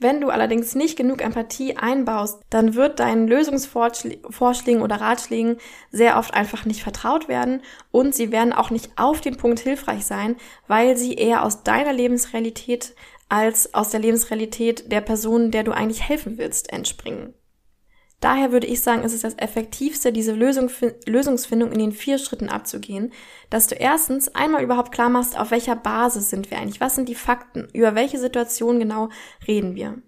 Wenn 0.00 0.20
du 0.20 0.28
allerdings 0.28 0.76
nicht 0.76 0.96
genug 0.96 1.20
Empathie 1.22 1.76
einbaust, 1.76 2.40
dann 2.50 2.76
wird 2.76 3.00
deinen 3.00 3.26
Lösungsvorschlägen 3.26 4.82
oder 4.82 5.00
Ratschlägen 5.00 5.56
sehr 5.90 6.18
oft 6.18 6.34
einfach 6.34 6.64
nicht 6.64 6.84
vertraut 6.84 7.26
werden 7.26 7.62
und 7.90 8.14
sie 8.14 8.30
werden 8.30 8.52
auch 8.52 8.70
nicht 8.70 8.92
auf 8.96 9.20
den 9.20 9.36
Punkt 9.36 9.58
hilfreich 9.58 10.04
sein, 10.06 10.36
weil 10.68 10.96
sie 10.96 11.14
eher 11.14 11.42
aus 11.44 11.64
deiner 11.64 11.92
Lebensrealität 11.92 12.94
als 13.28 13.74
aus 13.74 13.90
der 13.90 14.00
Lebensrealität 14.00 14.92
der 14.92 15.00
Person, 15.00 15.50
der 15.50 15.64
du 15.64 15.72
eigentlich 15.72 16.08
helfen 16.08 16.38
willst, 16.38 16.72
entspringen. 16.72 17.34
Daher 18.20 18.50
würde 18.50 18.66
ich 18.66 18.82
sagen, 18.82 19.04
ist 19.04 19.14
es 19.14 19.22
das 19.22 19.38
Effektivste, 19.38 20.12
diese 20.12 20.32
Lösung, 20.32 20.70
Lösungsfindung 21.06 21.70
in 21.70 21.78
den 21.78 21.92
vier 21.92 22.18
Schritten 22.18 22.48
abzugehen, 22.48 23.12
dass 23.48 23.68
du 23.68 23.76
erstens 23.76 24.34
einmal 24.34 24.64
überhaupt 24.64 24.90
klar 24.90 25.08
machst, 25.08 25.38
auf 25.38 25.52
welcher 25.52 25.76
Basis 25.76 26.28
sind 26.28 26.50
wir 26.50 26.58
eigentlich, 26.58 26.80
was 26.80 26.96
sind 26.96 27.08
die 27.08 27.14
Fakten, 27.14 27.68
über 27.72 27.94
welche 27.94 28.18
Situation 28.18 28.80
genau 28.80 29.08
reden 29.46 29.76
wir. 29.76 30.02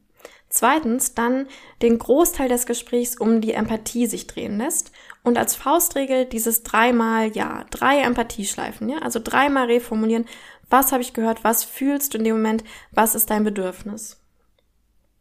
Zweitens 0.48 1.14
dann 1.14 1.46
den 1.80 2.00
Großteil 2.00 2.48
des 2.48 2.66
Gesprächs 2.66 3.16
um 3.16 3.40
die 3.40 3.52
Empathie 3.52 4.06
sich 4.06 4.26
drehen 4.26 4.58
lässt 4.58 4.90
und 5.22 5.38
als 5.38 5.54
Faustregel 5.54 6.24
dieses 6.24 6.64
dreimal 6.64 7.28
Ja, 7.36 7.64
drei 7.70 8.00
Empathieschleifen, 8.00 8.88
ja, 8.88 8.98
also 8.98 9.20
dreimal 9.22 9.66
reformulieren, 9.66 10.26
was 10.68 10.90
habe 10.90 11.02
ich 11.02 11.12
gehört, 11.12 11.44
was 11.44 11.62
fühlst 11.62 12.14
du 12.14 12.18
in 12.18 12.24
dem 12.24 12.36
Moment, 12.36 12.64
was 12.90 13.14
ist 13.14 13.30
dein 13.30 13.44
Bedürfnis. 13.44 14.19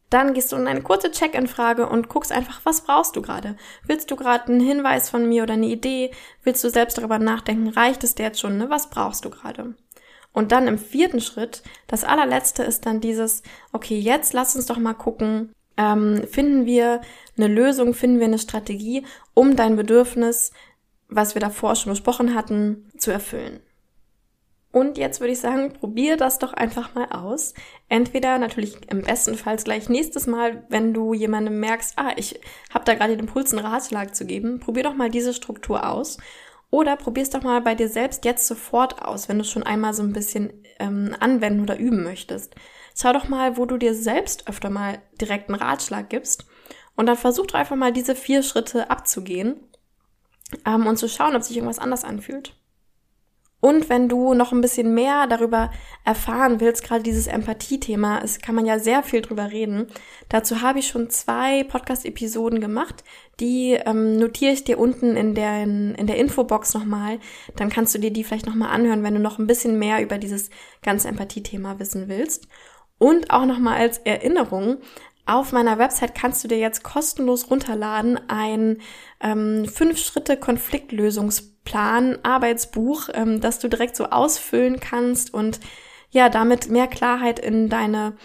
Dann 0.10 0.34
gehst 0.34 0.52
du 0.52 0.56
in 0.56 0.68
eine 0.68 0.82
kurze 0.82 1.12
Check-in-Frage 1.12 1.88
und 1.88 2.10
guckst 2.10 2.32
einfach, 2.32 2.62
was 2.64 2.82
brauchst 2.82 3.16
du 3.16 3.22
gerade? 3.22 3.56
Willst 3.86 4.10
du 4.10 4.16
gerade 4.16 4.46
einen 4.46 4.60
Hinweis 4.60 5.10
von 5.10 5.28
mir 5.28 5.44
oder 5.44 5.54
eine 5.54 5.68
Idee? 5.68 6.12
Willst 6.44 6.64
du 6.64 6.70
selbst 6.70 6.98
darüber 6.98 7.20
nachdenken? 7.20 7.70
Reicht 7.70 8.04
es 8.04 8.16
dir 8.16 8.24
jetzt 8.24 8.40
schon? 8.40 8.58
Ne? 8.58 8.70
Was 8.70 8.90
brauchst 8.90 9.26
du 9.26 9.30
gerade? 9.30 9.76
Und 10.34 10.52
dann 10.52 10.68
im 10.68 10.78
vierten 10.78 11.22
Schritt, 11.22 11.64
das 11.88 12.04
allerletzte 12.04 12.64
ist 12.64 12.86
dann 12.86 13.02
dieses, 13.02 13.44
okay, 13.72 14.00
jetzt 14.00 14.34
lass 14.34 14.56
uns 14.56 14.66
doch 14.66 14.78
mal 14.78 14.94
gucken, 14.94 15.52
ähm, 15.78 16.24
finden 16.30 16.66
wir 16.66 17.02
eine 17.38 17.48
Lösung, 17.48 17.94
finden 17.94 18.20
wir 18.20 18.28
eine 18.28 18.40
Strategie, 18.40 19.06
um 19.34 19.56
dein 19.56 19.76
Bedürfnis, 19.76 20.52
was 21.08 21.36
wir 21.36 21.40
davor 21.40 21.76
schon 21.76 21.94
besprochen 21.94 22.36
hatten, 22.36 22.92
zu 22.98 23.12
erfüllen. 23.12 23.62
Und 24.72 25.00
jetzt 25.00 25.20
würde 25.20 25.34
ich 25.34 25.40
sagen, 25.40 25.74
probier 25.74 26.16
das 26.16 26.38
doch 26.38 26.54
einfach 26.54 26.94
mal 26.94 27.08
aus. 27.10 27.56
Entweder 27.88 28.38
natürlich 28.38 28.78
im 28.90 29.02
besten 29.02 29.36
Fall 29.36 29.58
gleich 29.58 29.90
nächstes 29.90 30.28
Mal, 30.28 30.64
wenn 30.70 30.94
du 30.94 31.14
jemandem 31.14 31.60
merkst, 31.60 31.94
ah, 31.98 32.14
ich 32.18 32.40
habe 32.72 32.86
da 32.86 32.94
gerade 32.94 33.16
den 33.16 33.26
Impuls, 33.26 33.52
einen 33.52 33.66
Ratschlag 33.66 34.16
zu 34.16 34.26
geben, 34.26 34.60
probier 34.60 34.84
doch 34.84 34.94
mal 34.94 35.10
diese 35.10 35.34
Struktur 35.34 35.90
aus. 35.90 36.18
Oder 36.72 36.98
probier's 36.98 37.32
doch 37.32 37.42
mal 37.42 37.62
bei 37.62 37.74
dir 37.74 37.90
selbst 37.90 38.26
jetzt 38.26 38.46
sofort 38.46 39.02
aus, 39.02 39.28
wenn 39.28 39.40
du 39.40 39.44
schon 39.44 39.64
einmal 39.64 39.96
so 39.96 40.04
ein 40.04 40.14
bisschen 40.14 40.54
ähm, 40.78 41.16
anwenden 41.20 41.62
oder 41.62 41.80
üben 41.80 42.04
möchtest. 42.04 42.54
Schau 42.96 43.12
doch 43.12 43.28
mal, 43.28 43.58
wo 43.58 43.66
du 43.66 43.78
dir 43.78 43.96
selbst 43.96 44.48
öfter 44.48 44.70
mal 44.70 45.02
direkt 45.20 45.50
einen 45.50 45.60
Ratschlag 45.60 46.10
gibst. 46.10 46.46
Und 46.96 47.08
dann 47.08 47.18
versuch 47.18 47.48
doch 47.48 47.56
einfach 47.56 47.76
mal 47.76 47.94
diese 47.94 48.14
vier 48.14 48.44
Schritte 48.44 48.92
abzugehen 48.92 49.56
ähm, 50.66 50.86
und 50.86 50.98
zu 50.98 51.08
schauen, 51.08 51.36
ob 51.36 51.42
sich 51.42 51.56
irgendwas 51.56 51.80
anders 51.80 52.04
anfühlt. 52.04 52.59
Und 53.62 53.90
wenn 53.90 54.08
du 54.08 54.34
noch 54.34 54.54
ein 54.54 54.62
bisschen 54.62 54.94
mehr 54.94 55.28
darüber 55.28 55.70
erfahren 56.06 56.62
willst, 56.62 56.84
gerade 56.84 57.04
dieses 57.04 57.28
Empathie-Thema, 57.28 58.22
es 58.24 58.40
kann 58.40 58.56
man 58.56 58.66
ja 58.66 58.80
sehr 58.80 59.04
viel 59.04 59.22
drüber 59.22 59.52
reden. 59.52 59.88
Dazu 60.30 60.62
habe 60.62 60.80
ich 60.80 60.88
schon 60.88 61.10
zwei 61.10 61.64
Podcast-Episoden 61.66 62.62
gemacht. 62.62 63.04
Die 63.42 63.74
ähm, 63.74 64.18
notiere 64.18 64.54
ich 64.54 64.64
dir 64.64 64.80
unten 64.80 65.18
in 65.18 65.36
der, 65.36 65.64
in, 65.64 65.94
in 65.96 66.08
der 66.08 66.18
Infobox 66.18 66.74
nochmal. 66.74 67.20
Dann 67.58 67.70
kannst 67.70 67.94
du 67.94 68.00
dir 68.00 68.12
die 68.12 68.24
vielleicht 68.24 68.48
nochmal 68.48 68.70
anhören, 68.70 69.04
wenn 69.04 69.16
du 69.16 69.20
noch 69.20 69.40
ein 69.40 69.48
bisschen 69.48 69.78
mehr 69.78 70.02
über 70.02 70.18
dieses 70.18 70.50
ganze 70.82 71.10
Empathie-Thema 71.10 71.80
wissen 71.80 72.08
willst. 72.08 72.48
Und 72.98 73.32
auch 73.32 73.46
nochmal 73.46 73.78
als 73.78 73.98
Erinnerung, 74.00 74.78
Auf 75.30 75.52
meiner 75.52 75.78
Website 75.78 76.16
kannst 76.16 76.44
du 76.44 76.48
dir 76.48 76.58
jetzt 76.58 76.84
kostenlos 76.84 77.52
runterladen 77.52 78.20
ein 78.30 78.78
ähm, 79.22 79.68
Fünf-Schritte-Konfliktlösungsplan, 79.68 82.18
Arbeitsbuch, 82.24 83.10
ähm, 83.14 83.40
das 83.40 83.60
du 83.60 83.68
direkt 83.68 83.96
so 83.96 84.06
ausfüllen 84.06 84.80
kannst 84.80 85.32
und 85.32 85.60
ja, 86.10 86.30
damit 86.30 86.72
mehr 86.72 86.88
Klarheit 86.88 87.38
in 87.38 87.70
deine 87.70 88.18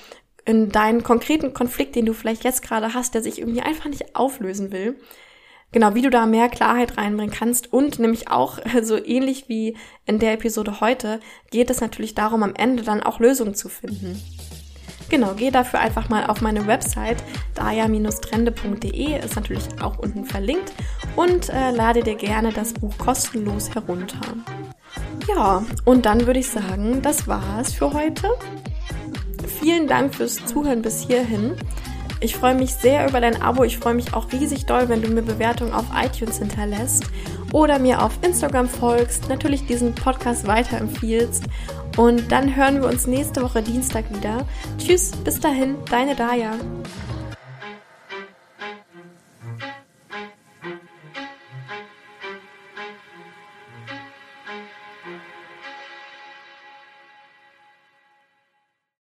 in 0.47 0.71
deinen 0.71 1.03
konkreten 1.03 1.53
Konflikt, 1.53 1.95
den 1.95 2.07
du 2.07 2.15
vielleicht 2.15 2.43
jetzt 2.43 2.63
gerade 2.63 2.95
hast, 2.95 3.13
der 3.13 3.23
sich 3.23 3.39
irgendwie 3.39 3.61
einfach 3.61 3.91
nicht 3.91 4.17
auflösen 4.17 4.73
will. 4.73 4.99
Genau, 5.73 5.95
wie 5.95 6.01
du 6.01 6.09
da 6.09 6.25
mehr 6.25 6.49
Klarheit 6.49 6.97
reinbringen 6.97 7.35
kannst 7.35 7.71
und 7.71 7.99
nämlich 7.99 8.29
auch 8.29 8.61
so 8.83 8.97
ähnlich 8.97 9.51
wie 9.51 9.77
in 10.07 10.21
der 10.21 10.33
Episode 10.33 10.81
heute 10.81 11.21
geht 11.51 11.69
es 11.69 11.83
natürlich 11.83 12.15
darum, 12.15 12.43
am 12.43 12.55
Ende 12.55 12.83
dann 12.83 13.03
auch 13.03 13.21
Lösungen 13.21 13.55
zu 13.55 13.69
finden. 13.69 14.19
Genau, 15.15 15.35
geh 15.37 15.53
dafür 15.53 15.79
einfach 15.79 16.09
mal 16.09 16.27
auf 16.27 16.41
meine 16.41 16.67
Website 16.67 17.23
daya-trende.de, 17.55 19.25
ist 19.25 19.37
natürlich 19.37 19.63
auch 19.81 19.97
unten 19.99 20.25
verlinkt 20.25 20.73
und 21.15 21.51
äh, 21.51 21.71
lade 21.71 22.03
dir 22.03 22.17
gerne 22.17 22.53
das 22.53 22.73
Buch 22.73 22.99
kostenlos 22.99 23.73
herunter. 23.73 24.19
Ja, 25.29 25.63
und 25.85 26.05
dann 26.05 26.27
würde 26.27 26.41
ich 26.41 26.49
sagen, 26.49 27.01
das 27.01 27.29
war's 27.29 27.75
für 27.75 27.93
heute. 27.93 28.29
Vielen 29.61 29.87
Dank 29.87 30.17
fürs 30.17 30.45
Zuhören 30.47 30.83
bis 30.83 31.07
hierhin. 31.07 31.55
Ich 32.19 32.35
freue 32.35 32.57
mich 32.57 32.75
sehr 32.75 33.09
über 33.09 33.21
dein 33.21 33.41
Abo. 33.41 33.63
Ich 33.63 33.79
freue 33.79 33.95
mich 33.95 34.15
auch 34.15 34.33
riesig 34.33 34.67
doll, 34.67 34.89
wenn 34.89 35.01
du 35.01 35.11
mir 35.11 35.23
Bewertungen 35.23 35.75
auf 35.75 35.85
iTunes 35.95 36.39
hinterlässt 36.39 37.05
oder 37.53 37.79
mir 37.79 38.03
auf 38.03 38.19
Instagram 38.23 38.69
folgst, 38.69 39.29
natürlich 39.29 39.65
diesen 39.65 39.95
Podcast 39.95 40.49
weiterempfiehlst. 40.49 41.45
Und 41.97 42.33
dann 42.33 42.57
hören 42.57 42.83
wir 42.83 42.89
uns 42.89 43.07
nächste 43.07 43.43
Woche 43.43 43.63
Dienstag 43.63 44.05
wieder. 44.15 44.47
Tschüss, 44.79 45.13
bis 45.25 45.39
dahin, 45.41 45.77
deine 45.91 46.15
Daya. 46.15 46.53